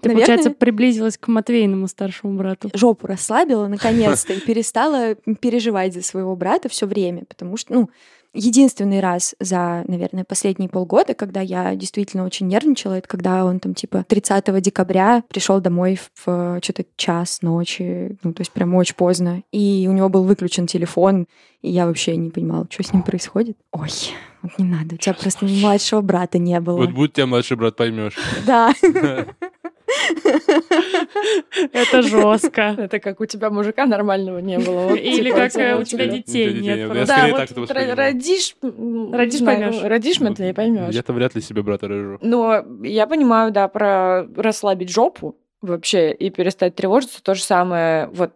Ты, 0.00 0.10
Наверное- 0.10 0.26
получается, 0.26 0.50
приблизилась 0.52 1.18
к 1.18 1.26
Матвейному 1.26 1.88
старшему 1.88 2.34
брату. 2.38 2.70
жопу 2.72 3.08
расслабила 3.08 3.66
наконец-то 3.66 4.32
и 4.32 4.40
перестала 4.40 5.16
переживать 5.40 5.92
за 5.92 6.02
своего 6.02 6.36
брата 6.36 6.68
все 6.68 6.86
время, 6.86 7.24
потому 7.24 7.56
что, 7.56 7.74
ну, 7.74 7.90
единственный 8.38 9.00
раз 9.00 9.34
за, 9.40 9.84
наверное, 9.86 10.24
последние 10.24 10.68
полгода, 10.68 11.14
когда 11.14 11.40
я 11.40 11.74
действительно 11.74 12.24
очень 12.24 12.46
нервничала, 12.46 12.94
это 12.94 13.08
когда 13.08 13.44
он 13.44 13.60
там 13.60 13.74
типа 13.74 14.04
30 14.08 14.60
декабря 14.62 15.22
пришел 15.28 15.60
домой 15.60 15.98
в 16.14 16.60
что-то 16.62 16.84
час 16.96 17.42
ночи, 17.42 18.16
ну, 18.22 18.32
то 18.32 18.40
есть 18.40 18.52
прям 18.52 18.74
очень 18.74 18.94
поздно, 18.94 19.42
и 19.52 19.86
у 19.88 19.92
него 19.92 20.08
был 20.08 20.24
выключен 20.24 20.66
телефон, 20.66 21.26
и 21.62 21.70
я 21.70 21.86
вообще 21.86 22.16
не 22.16 22.30
понимала, 22.30 22.66
что 22.70 22.82
с 22.82 22.92
ним 22.92 23.02
происходит. 23.02 23.56
Ой, 23.72 23.90
вот 24.42 24.58
не 24.58 24.64
надо, 24.64 24.94
у 24.94 24.98
тебя 24.98 25.14
просто 25.14 25.44
младшего 25.44 26.00
брата 26.00 26.38
не 26.38 26.60
было. 26.60 26.76
Вот 26.76 26.92
будь 26.92 27.12
тебя 27.12 27.26
младший 27.26 27.56
брат, 27.56 27.76
поймешь. 27.76 28.16
Да. 28.46 28.72
Это 31.72 32.02
жестко. 32.02 32.74
Это 32.78 32.98
как 33.00 33.20
у 33.20 33.26
тебя 33.26 33.50
мужика 33.50 33.86
нормального 33.86 34.38
не 34.38 34.58
было. 34.58 34.94
Или 34.94 35.30
типа, 35.30 35.36
как 35.36 35.56
э, 35.56 35.76
у 35.76 35.84
тебя 35.84 36.06
детей 36.06 36.52
нет. 36.60 37.06
Да, 37.06 37.28
вот 37.28 37.70
родишь, 37.70 38.56
Родишь, 38.62 39.44
поймёшь. 39.44 39.82
Родишь, 39.82 40.20
Матвей, 40.20 40.54
поймешь. 40.54 40.94
Я-то 40.94 41.12
вряд 41.12 41.34
ли 41.34 41.40
себе 41.40 41.62
брата 41.62 41.88
рожу. 41.88 42.18
Но 42.22 42.64
я 42.82 43.06
понимаю, 43.06 43.52
да, 43.52 43.68
про 43.68 44.26
расслабить 44.36 44.90
жопу 44.90 45.36
вообще 45.60 46.12
и 46.12 46.30
перестать 46.30 46.74
тревожиться. 46.74 47.22
То 47.22 47.34
же 47.34 47.42
самое, 47.42 48.08
вот 48.08 48.32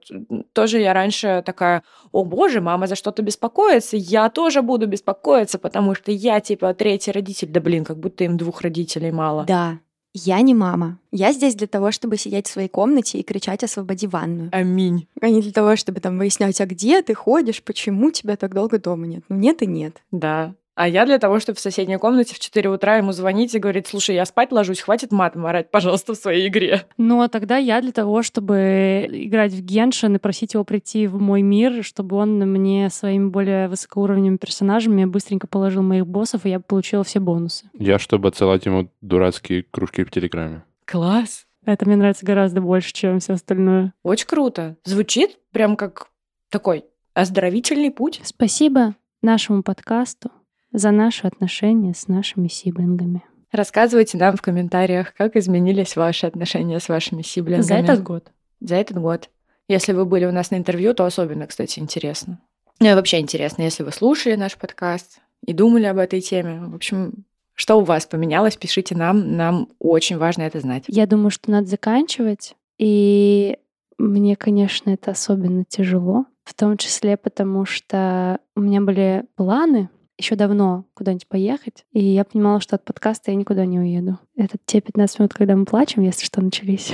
тоже 0.52 0.80
я 0.80 0.92
раньше 0.92 1.42
такая, 1.44 1.82
о 2.10 2.24
боже, 2.24 2.60
мама 2.60 2.86
за 2.86 2.96
что-то 2.96 3.22
беспокоится, 3.22 3.96
я 3.96 4.28
тоже 4.28 4.62
буду 4.62 4.86
беспокоиться, 4.86 5.58
потому 5.58 5.94
что 5.94 6.10
я 6.10 6.40
типа 6.40 6.74
третий 6.74 7.12
родитель. 7.12 7.48
Да 7.48 7.60
блин, 7.60 7.84
как 7.84 7.98
будто 7.98 8.24
им 8.24 8.36
двух 8.36 8.62
родителей 8.62 9.12
мало. 9.12 9.44
Да, 9.44 9.78
я 10.14 10.40
не 10.42 10.54
мама. 10.54 10.98
Я 11.10 11.32
здесь 11.32 11.54
для 11.54 11.66
того, 11.66 11.90
чтобы 11.90 12.16
сидеть 12.16 12.46
в 12.46 12.50
своей 12.50 12.68
комнате 12.68 13.18
и 13.18 13.22
кричать 13.22 13.64
«освободи 13.64 14.06
ванную». 14.06 14.50
Аминь. 14.52 15.08
А 15.20 15.28
не 15.28 15.40
для 15.40 15.52
того, 15.52 15.76
чтобы 15.76 16.00
там 16.00 16.18
выяснять, 16.18 16.60
а 16.60 16.66
где 16.66 17.02
ты 17.02 17.14
ходишь, 17.14 17.62
почему 17.62 18.10
тебя 18.10 18.36
так 18.36 18.54
долго 18.54 18.78
дома 18.78 19.06
нет. 19.06 19.24
Ну 19.28 19.36
нет 19.36 19.62
и 19.62 19.66
нет. 19.66 20.02
Да. 20.10 20.54
А 20.74 20.88
я 20.88 21.04
для 21.04 21.18
того, 21.18 21.38
чтобы 21.38 21.58
в 21.58 21.60
соседней 21.60 21.98
комнате 21.98 22.34
в 22.34 22.38
4 22.38 22.70
утра 22.70 22.96
ему 22.96 23.12
звонить 23.12 23.54
и 23.54 23.58
говорить, 23.58 23.86
слушай, 23.86 24.14
я 24.14 24.24
спать 24.24 24.52
ложусь, 24.52 24.80
хватит 24.80 25.12
матом 25.12 25.46
орать, 25.46 25.70
пожалуйста, 25.70 26.14
в 26.14 26.16
своей 26.16 26.48
игре. 26.48 26.86
Но 26.96 27.28
тогда 27.28 27.58
я 27.58 27.80
для 27.82 27.92
того, 27.92 28.22
чтобы 28.22 29.06
играть 29.10 29.52
в 29.52 29.60
Геншин 29.60 30.16
и 30.16 30.18
просить 30.18 30.54
его 30.54 30.64
прийти 30.64 31.06
в 31.06 31.20
мой 31.20 31.42
мир, 31.42 31.84
чтобы 31.84 32.16
он 32.16 32.38
мне 32.38 32.88
своими 32.88 33.28
более 33.28 33.68
высокоуровневыми 33.68 34.38
персонажами 34.38 35.04
быстренько 35.04 35.46
положил 35.46 35.82
моих 35.82 36.06
боссов, 36.06 36.46
и 36.46 36.50
я 36.50 36.60
получила 36.60 37.04
все 37.04 37.20
бонусы. 37.20 37.66
Я, 37.78 37.98
чтобы 37.98 38.28
отсылать 38.28 38.64
ему 38.64 38.88
дурацкие 39.02 39.64
кружки 39.70 40.04
в 40.04 40.10
Телеграме. 40.10 40.64
Класс. 40.86 41.46
Это 41.64 41.86
мне 41.86 41.96
нравится 41.96 42.26
гораздо 42.26 42.60
больше, 42.60 42.92
чем 42.92 43.20
все 43.20 43.34
остальное. 43.34 43.92
Очень 44.02 44.26
круто. 44.26 44.76
Звучит 44.84 45.38
прям 45.52 45.76
как 45.76 46.08
такой 46.48 46.84
оздоровительный 47.14 47.90
путь. 47.90 48.20
Спасибо 48.24 48.94
нашему 49.20 49.62
подкасту 49.62 50.30
за 50.72 50.90
наши 50.90 51.26
отношения 51.26 51.94
с 51.94 52.08
нашими 52.08 52.48
сиблингами. 52.48 53.22
Рассказывайте 53.50 54.16
нам 54.16 54.36
в 54.36 54.42
комментариях, 54.42 55.14
как 55.14 55.36
изменились 55.36 55.96
ваши 55.96 56.26
отношения 56.26 56.80
с 56.80 56.88
вашими 56.88 57.22
сиблингами. 57.22 57.62
За 57.62 57.74
этот 57.74 58.02
год. 58.02 58.32
За 58.60 58.76
этот 58.76 58.98
год. 58.98 59.28
Если 59.68 59.92
вы 59.92 60.06
были 60.06 60.24
у 60.24 60.32
нас 60.32 60.50
на 60.50 60.56
интервью, 60.56 60.94
то 60.94 61.04
особенно, 61.04 61.46
кстати, 61.46 61.78
интересно. 61.78 62.40
Ну 62.80 62.90
и 62.90 62.94
вообще 62.94 63.20
интересно, 63.20 63.62
если 63.62 63.82
вы 63.82 63.92
слушали 63.92 64.34
наш 64.34 64.56
подкаст 64.56 65.20
и 65.46 65.52
думали 65.52 65.84
об 65.84 65.98
этой 65.98 66.20
теме. 66.20 66.62
В 66.66 66.74
общем, 66.74 67.24
что 67.54 67.76
у 67.76 67.84
вас 67.84 68.06
поменялось, 68.06 68.56
пишите 68.56 68.96
нам. 68.96 69.36
Нам 69.36 69.68
очень 69.78 70.16
важно 70.16 70.42
это 70.42 70.60
знать. 70.60 70.84
Я 70.88 71.06
думаю, 71.06 71.30
что 71.30 71.50
надо 71.50 71.66
заканчивать. 71.66 72.56
И 72.78 73.58
мне, 73.98 74.34
конечно, 74.36 74.90
это 74.90 75.10
особенно 75.10 75.64
тяжело. 75.64 76.24
В 76.44 76.54
том 76.54 76.76
числе 76.76 77.16
потому, 77.16 77.66
что 77.66 78.40
у 78.56 78.60
меня 78.60 78.80
были 78.80 79.24
планы 79.36 79.90
еще 80.18 80.36
давно 80.36 80.86
куда-нибудь 80.94 81.26
поехать, 81.26 81.84
и 81.92 82.04
я 82.04 82.24
понимала, 82.24 82.60
что 82.60 82.76
от 82.76 82.84
подкаста 82.84 83.30
я 83.30 83.36
никуда 83.36 83.66
не 83.66 83.78
уеду. 83.78 84.18
Это 84.36 84.56
те 84.64 84.80
15 84.80 85.18
минут, 85.18 85.34
когда 85.34 85.56
мы 85.56 85.64
плачем, 85.64 86.02
если 86.02 86.24
что, 86.24 86.40
начались. 86.40 86.92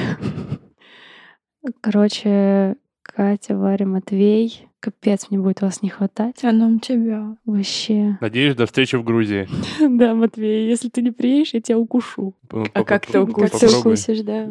Короче, 1.80 2.76
Катя, 3.14 3.56
Варя, 3.56 3.86
Матвей. 3.86 4.68
Капец, 4.80 5.26
мне 5.28 5.40
будет 5.40 5.60
вас 5.60 5.82
не 5.82 5.88
хватать. 5.88 6.44
А 6.44 6.52
нам 6.52 6.78
тебя. 6.78 7.36
Вообще. 7.44 8.16
Надеюсь, 8.20 8.54
до 8.54 8.66
встречи 8.66 8.94
в 8.94 9.02
Грузии. 9.02 9.48
Да, 9.98 10.14
Матвей, 10.14 10.68
если 10.68 10.88
ты 10.88 11.02
не 11.02 11.10
приедешь, 11.10 11.52
я 11.52 11.60
тебя 11.60 11.78
укушу. 11.78 12.34
А 12.50 12.84
как 12.84 13.06
ты 13.06 13.18
укусишь, 13.18 14.20
да. 14.20 14.46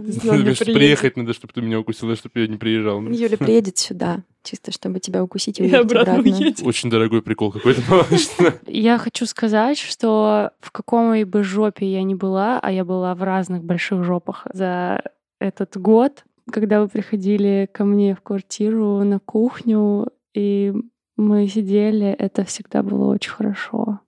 Приехать 0.66 1.16
надо, 1.16 1.34
чтобы 1.34 1.54
ты 1.54 1.62
меня 1.62 1.80
укусила, 1.80 2.16
чтобы 2.18 2.42
я 2.42 2.48
не 2.48 2.58
приезжал. 2.58 3.02
Юля 3.08 3.38
приедет 3.38 3.78
сюда, 3.78 4.24
чисто 4.44 4.74
чтобы 4.74 5.00
тебя 5.00 5.24
укусить 5.24 5.60
и 5.60 5.64
уехать 5.64 5.92
обратно. 5.92 6.22
Очень 6.64 6.90
дорогой 6.90 7.22
прикол 7.22 7.54
какой-то. 7.54 7.82
Я 8.68 8.98
хочу 8.98 9.26
сказать, 9.26 9.78
что 9.78 10.52
в 10.60 10.72
какой 10.72 11.24
бы 11.24 11.44
жопе 11.44 11.90
я 11.90 12.04
ни 12.04 12.16
была, 12.16 12.60
а 12.60 12.72
я 12.72 12.84
была 12.84 13.16
в 13.16 13.24
разных 13.24 13.64
больших 13.64 14.04
жопах 14.04 14.46
за 14.52 15.02
этот 15.40 15.78
год, 15.78 16.24
когда 16.52 16.82
вы 16.82 16.88
приходили 16.88 17.70
ко 17.72 17.86
мне 17.86 18.16
в 18.16 18.22
квартиру 18.22 19.04
на 19.04 19.20
кухню, 19.20 20.08
и 20.34 20.74
мы 21.16 21.48
сидели, 21.48 22.08
это 22.08 22.44
всегда 22.44 22.84
было 22.84 23.14
очень 23.14 23.32
хорошо. 23.32 24.00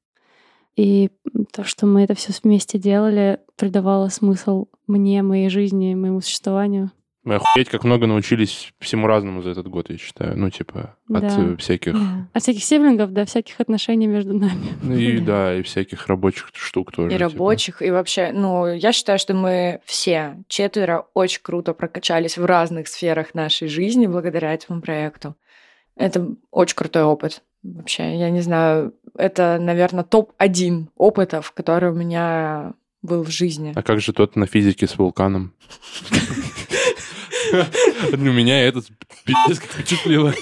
И 0.75 1.09
то, 1.51 1.63
что 1.63 1.85
мы 1.85 2.03
это 2.03 2.13
все 2.13 2.31
вместе 2.41 2.79
делали, 2.79 3.39
придавало 3.57 4.07
смысл 4.07 4.67
мне, 4.87 5.21
моей 5.23 5.49
жизни, 5.49 5.93
моему 5.95 6.21
существованию. 6.21 6.91
Мы 7.29 7.35
охуеть, 7.35 7.69
как 7.69 7.83
много 7.83 8.07
научились 8.07 8.73
всему 8.79 9.05
разному 9.05 9.43
за 9.43 9.51
этот 9.51 9.67
год, 9.67 9.91
я 9.91 9.99
считаю. 9.99 10.35
Ну, 10.35 10.49
типа, 10.49 10.95
от 11.13 11.21
Да. 11.21 11.35
э, 11.37 11.55
всяких... 11.57 11.95
От 12.33 12.41
всяких 12.41 12.63
сиблингов 12.63 13.13
до 13.13 13.23
всяких 13.25 13.59
отношений 13.59 14.07
между 14.07 14.33
нами. 14.33 14.69
Ну 14.81 14.95
и 14.95 15.19
да, 15.19 15.55
и 15.55 15.61
всяких 15.61 16.07
рабочих 16.07 16.49
штук 16.53 16.91
тоже. 16.91 17.09
И 17.09 17.11
типа. 17.19 17.29
рабочих, 17.29 17.83
и 17.83 17.91
вообще, 17.91 18.31
ну, 18.33 18.65
я 18.65 18.91
считаю, 18.91 19.19
что 19.19 19.35
мы 19.35 19.79
все 19.85 20.43
четверо 20.47 21.05
очень 21.13 21.41
круто 21.43 21.75
прокачались 21.75 22.39
в 22.39 22.45
разных 22.45 22.87
сферах 22.87 23.35
нашей 23.35 23.67
жизни 23.67 24.07
благодаря 24.07 24.51
этому 24.51 24.81
проекту. 24.81 25.35
Это 25.95 26.29
очень 26.49 26.75
крутой 26.75 27.03
опыт. 27.03 27.43
Вообще, 27.61 28.17
я 28.17 28.31
не 28.31 28.41
знаю, 28.41 28.95
это, 29.15 29.59
наверное, 29.61 30.03
топ-1 30.03 30.87
опытов, 30.95 31.51
который 31.51 31.91
у 31.91 31.95
меня 31.95 32.73
был 33.03 33.23
в 33.23 33.29
жизни. 33.29 33.73
А 33.75 33.83
как 33.83 33.99
же 33.99 34.13
тот 34.13 34.35
на 34.35 34.47
физике 34.47 34.87
с 34.87 34.97
вулканом? 34.97 35.53
Ну, 38.11 38.31
меня 38.31 38.61
этот 38.67 38.85
пиздец 39.25 39.59
как 39.59 39.69
впечатлило. 39.69 40.33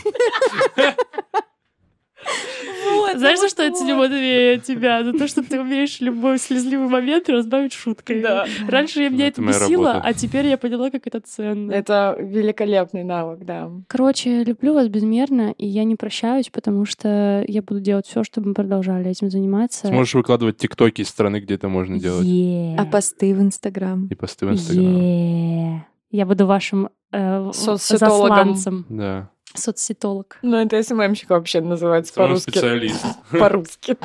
Знаешь, 3.17 3.39
за 3.39 3.49
что 3.49 3.63
я 3.63 3.71
ценю 3.71 3.95
Матвея 3.95 4.59
тебя? 4.59 5.03
За 5.03 5.13
то, 5.13 5.27
что 5.27 5.43
ты 5.43 5.59
умеешь 5.59 5.99
любой 6.01 6.37
слезливый 6.37 6.87
момент 6.87 7.29
разбавить 7.29 7.73
шуткой. 7.73 8.21
Да. 8.21 8.45
Раньше 8.67 9.01
я 9.01 9.09
меня 9.09 9.27
Это 9.27 9.41
бесило, 9.41 9.93
а 9.93 10.13
теперь 10.13 10.45
я 10.47 10.57
поняла, 10.57 10.91
как 10.91 11.07
это 11.07 11.19
ценно. 11.21 11.71
Это 11.71 12.15
великолепный 12.19 13.03
навык, 13.03 13.39
да. 13.43 13.71
Короче, 13.87 14.43
люблю 14.43 14.73
вас 14.73 14.87
безмерно, 14.87 15.53
и 15.57 15.65
я 15.65 15.83
не 15.83 15.95
прощаюсь, 15.95 16.49
потому 16.49 16.85
что 16.85 17.43
я 17.47 17.61
буду 17.61 17.79
делать 17.79 18.05
все, 18.05 18.23
чтобы 18.23 18.49
мы 18.49 18.53
продолжали 18.53 19.09
этим 19.09 19.29
заниматься. 19.29 19.87
Сможешь 19.87 20.13
выкладывать 20.13 20.57
тиктоки 20.57 21.01
из 21.01 21.09
страны, 21.09 21.39
где 21.39 21.55
это 21.55 21.69
можно 21.69 21.99
делать. 21.99 22.25
Е. 22.25 22.75
А 22.77 22.85
посты 22.85 23.33
в 23.33 23.41
Инстаграм? 23.41 24.07
И 24.07 24.15
посты 24.15 24.45
в 24.45 24.51
Инстаграм. 24.51 25.01
Е. 25.01 25.85
Я 26.09 26.25
буду 26.25 26.45
вашим 26.45 26.89
э, 27.11 27.51
засланцем. 27.53 28.85
Да. 28.89 29.29
Соцсетолог. 29.53 30.37
Ну, 30.41 30.57
это 30.57 30.81
СММщик 30.81 31.29
вообще 31.29 31.61
называется 31.61 32.13
по-русски. 32.13 32.51
специалист. 32.51 33.03
По-русски. 33.31 33.97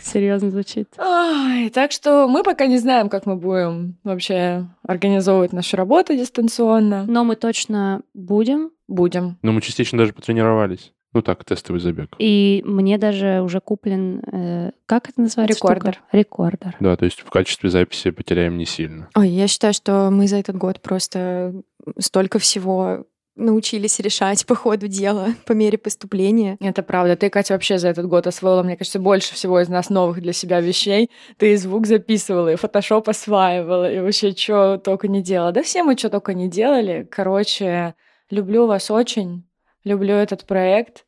Серьезно 0.00 0.50
звучит. 0.50 0.88
Ой, 0.98 1.70
так 1.70 1.92
что 1.92 2.26
мы 2.28 2.42
пока 2.42 2.66
не 2.66 2.78
знаем, 2.78 3.08
как 3.08 3.26
мы 3.26 3.36
будем 3.36 3.96
вообще 4.04 4.66
организовывать 4.82 5.52
нашу 5.52 5.76
работу 5.76 6.14
дистанционно. 6.14 7.04
Но 7.06 7.24
мы 7.24 7.36
точно 7.36 8.02
будем. 8.14 8.72
Будем. 8.88 9.38
Но 9.42 9.52
мы 9.52 9.60
частично 9.60 9.98
даже 9.98 10.12
потренировались. 10.12 10.92
Ну 11.12 11.22
так, 11.22 11.44
тестовый 11.44 11.80
забег. 11.80 12.08
И 12.18 12.62
мне 12.64 12.96
даже 12.96 13.40
уже 13.42 13.60
куплен... 13.60 14.22
э, 14.32 14.70
как 14.86 15.08
это 15.08 15.20
называется? 15.20 15.56
Рекордер. 15.56 15.94
штука? 15.94 16.08
Рекордер. 16.12 16.76
Да, 16.78 16.96
то 16.96 17.04
есть 17.04 17.20
в 17.20 17.30
качестве 17.30 17.68
записи 17.68 18.10
потеряем 18.10 18.56
не 18.56 18.64
сильно. 18.64 19.08
Ой, 19.16 19.28
я 19.28 19.48
считаю, 19.48 19.74
что 19.74 20.10
мы 20.10 20.28
за 20.28 20.36
этот 20.36 20.56
год 20.56 20.80
просто 20.80 21.52
столько 21.98 22.38
всего 22.38 23.06
научились 23.36 23.98
решать 24.00 24.46
по 24.46 24.54
ходу 24.54 24.86
дела, 24.86 25.28
по 25.46 25.52
мере 25.52 25.78
поступления. 25.78 26.56
Это 26.60 26.82
правда. 26.82 27.16
Ты, 27.16 27.28
Катя, 27.30 27.54
вообще 27.54 27.78
за 27.78 27.88
этот 27.88 28.06
год 28.06 28.26
освоила, 28.26 28.62
мне 28.62 28.76
кажется, 28.76 29.00
больше 29.00 29.34
всего 29.34 29.60
из 29.60 29.68
нас 29.68 29.90
новых 29.90 30.20
для 30.20 30.32
себя 30.32 30.60
вещей. 30.60 31.10
Ты 31.38 31.54
и 31.54 31.56
звук 31.56 31.86
записывала, 31.86 32.52
и 32.52 32.56
фотошоп 32.56 33.08
осваивала, 33.08 33.90
и 33.90 33.98
вообще 33.98 34.32
что 34.32 34.78
только 34.78 35.08
не 35.08 35.22
делала. 35.22 35.52
Да 35.52 35.62
все 35.62 35.82
мы 35.82 35.96
что 35.96 36.10
только 36.10 36.34
не 36.34 36.48
делали. 36.48 37.08
Короче, 37.10 37.94
люблю 38.30 38.66
вас 38.66 38.90
очень. 38.90 39.44
Люблю 39.84 40.14
этот 40.14 40.46
проект. 40.46 41.06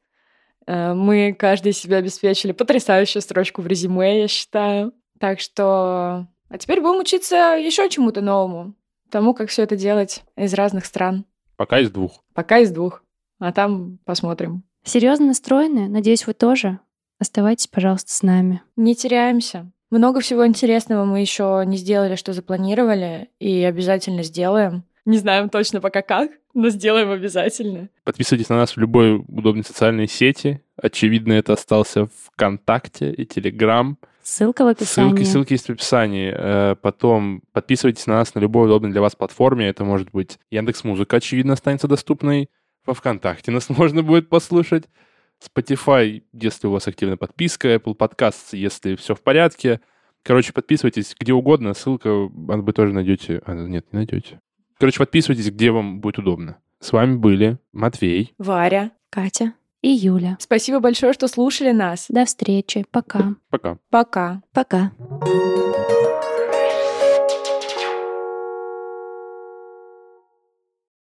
Э, 0.66 0.94
Мы 0.94 1.34
каждый 1.38 1.72
себе 1.72 1.96
обеспечили 1.96 2.52
потрясающую 2.52 3.22
строчку 3.22 3.62
в 3.62 3.66
резюме, 3.66 4.20
я 4.22 4.28
считаю. 4.28 4.92
Так 5.18 5.40
что... 5.40 6.26
А 6.48 6.58
теперь 6.58 6.80
будем 6.80 7.00
учиться 7.00 7.56
еще 7.56 7.88
чему-то 7.88 8.20
новому. 8.20 8.74
Тому, 9.10 9.34
как 9.34 9.48
все 9.50 9.62
это 9.62 9.76
делать 9.76 10.22
из 10.36 10.54
разных 10.54 10.84
стран. 10.84 11.24
Пока 11.56 11.78
из 11.78 11.90
двух. 11.90 12.24
Пока 12.34 12.58
из 12.58 12.70
двух. 12.70 13.02
А 13.38 13.52
там 13.52 13.98
посмотрим. 14.04 14.62
Серьезно 14.84 15.26
настроены? 15.26 15.88
Надеюсь, 15.88 16.26
вы 16.26 16.34
тоже. 16.34 16.78
Оставайтесь, 17.18 17.68
пожалуйста, 17.68 18.10
с 18.12 18.22
нами. 18.22 18.62
Не 18.76 18.94
теряемся. 18.94 19.70
Много 19.90 20.20
всего 20.20 20.46
интересного 20.46 21.04
мы 21.04 21.20
еще 21.20 21.62
не 21.66 21.76
сделали, 21.76 22.16
что 22.16 22.32
запланировали, 22.32 23.30
и 23.38 23.62
обязательно 23.62 24.22
сделаем. 24.22 24.84
Не 25.04 25.18
знаем 25.18 25.48
точно 25.48 25.80
пока 25.80 26.02
как, 26.02 26.30
но 26.54 26.68
сделаем 26.68 27.10
обязательно. 27.10 27.88
Подписывайтесь 28.04 28.48
на 28.48 28.56
нас 28.56 28.76
в 28.76 28.76
любой 28.78 29.16
удобной 29.16 29.64
социальной 29.64 30.06
сети. 30.06 30.62
Очевидно, 30.76 31.32
это 31.32 31.54
остался 31.54 32.06
ВКонтакте 32.06 33.12
и 33.12 33.26
Телеграм. 33.26 33.98
Ссылка 34.22 34.64
в 34.64 34.68
описании. 34.68 35.08
Ссылки, 35.10 35.24
ссылки 35.24 35.52
есть 35.54 35.66
в 35.66 35.70
описании. 35.70 36.32
Э, 36.32 36.76
Потом 36.76 37.42
подписывайтесь 37.52 38.06
на 38.06 38.14
нас 38.14 38.36
на 38.36 38.38
любой 38.38 38.66
удобной 38.66 38.92
для 38.92 39.00
вас 39.00 39.16
платформе. 39.16 39.66
Это 39.66 39.84
может 39.84 40.12
быть 40.12 40.38
Яндекс 40.50 40.84
Музыка, 40.84 41.16
очевидно, 41.16 41.54
останется 41.54 41.88
доступной. 41.88 42.48
Во 42.86 42.94
ВКонтакте 42.94 43.50
нас 43.50 43.68
можно 43.70 44.04
будет 44.04 44.28
послушать. 44.28 44.84
Spotify, 45.44 46.22
если 46.32 46.68
у 46.68 46.70
вас 46.70 46.86
активная 46.86 47.16
подписка. 47.16 47.74
Apple 47.74 47.96
Podcasts, 47.96 48.56
если 48.56 48.94
все 48.94 49.16
в 49.16 49.22
порядке. 49.22 49.80
Короче, 50.22 50.52
подписывайтесь 50.52 51.16
где 51.18 51.32
угодно. 51.32 51.74
Ссылка 51.74 52.12
вы 52.14 52.72
тоже 52.72 52.92
найдете. 52.92 53.42
А, 53.44 53.54
нет, 53.54 53.92
не 53.92 53.96
найдете. 53.96 54.38
Короче, 54.82 54.98
подписывайтесь, 54.98 55.48
где 55.48 55.70
вам 55.70 56.00
будет 56.00 56.18
удобно. 56.18 56.56
С 56.80 56.90
вами 56.90 57.14
были 57.14 57.58
Матвей. 57.72 58.34
Варя. 58.36 58.90
Катя. 59.10 59.52
И 59.80 59.88
Юля. 59.88 60.36
Спасибо 60.40 60.80
большое, 60.80 61.12
что 61.12 61.28
слушали 61.28 61.70
нас. 61.70 62.06
До 62.08 62.24
встречи. 62.24 62.84
Пока. 62.90 63.36
Пока. 63.48 63.78
Пока. 63.90 64.42
Пока. 64.52 64.90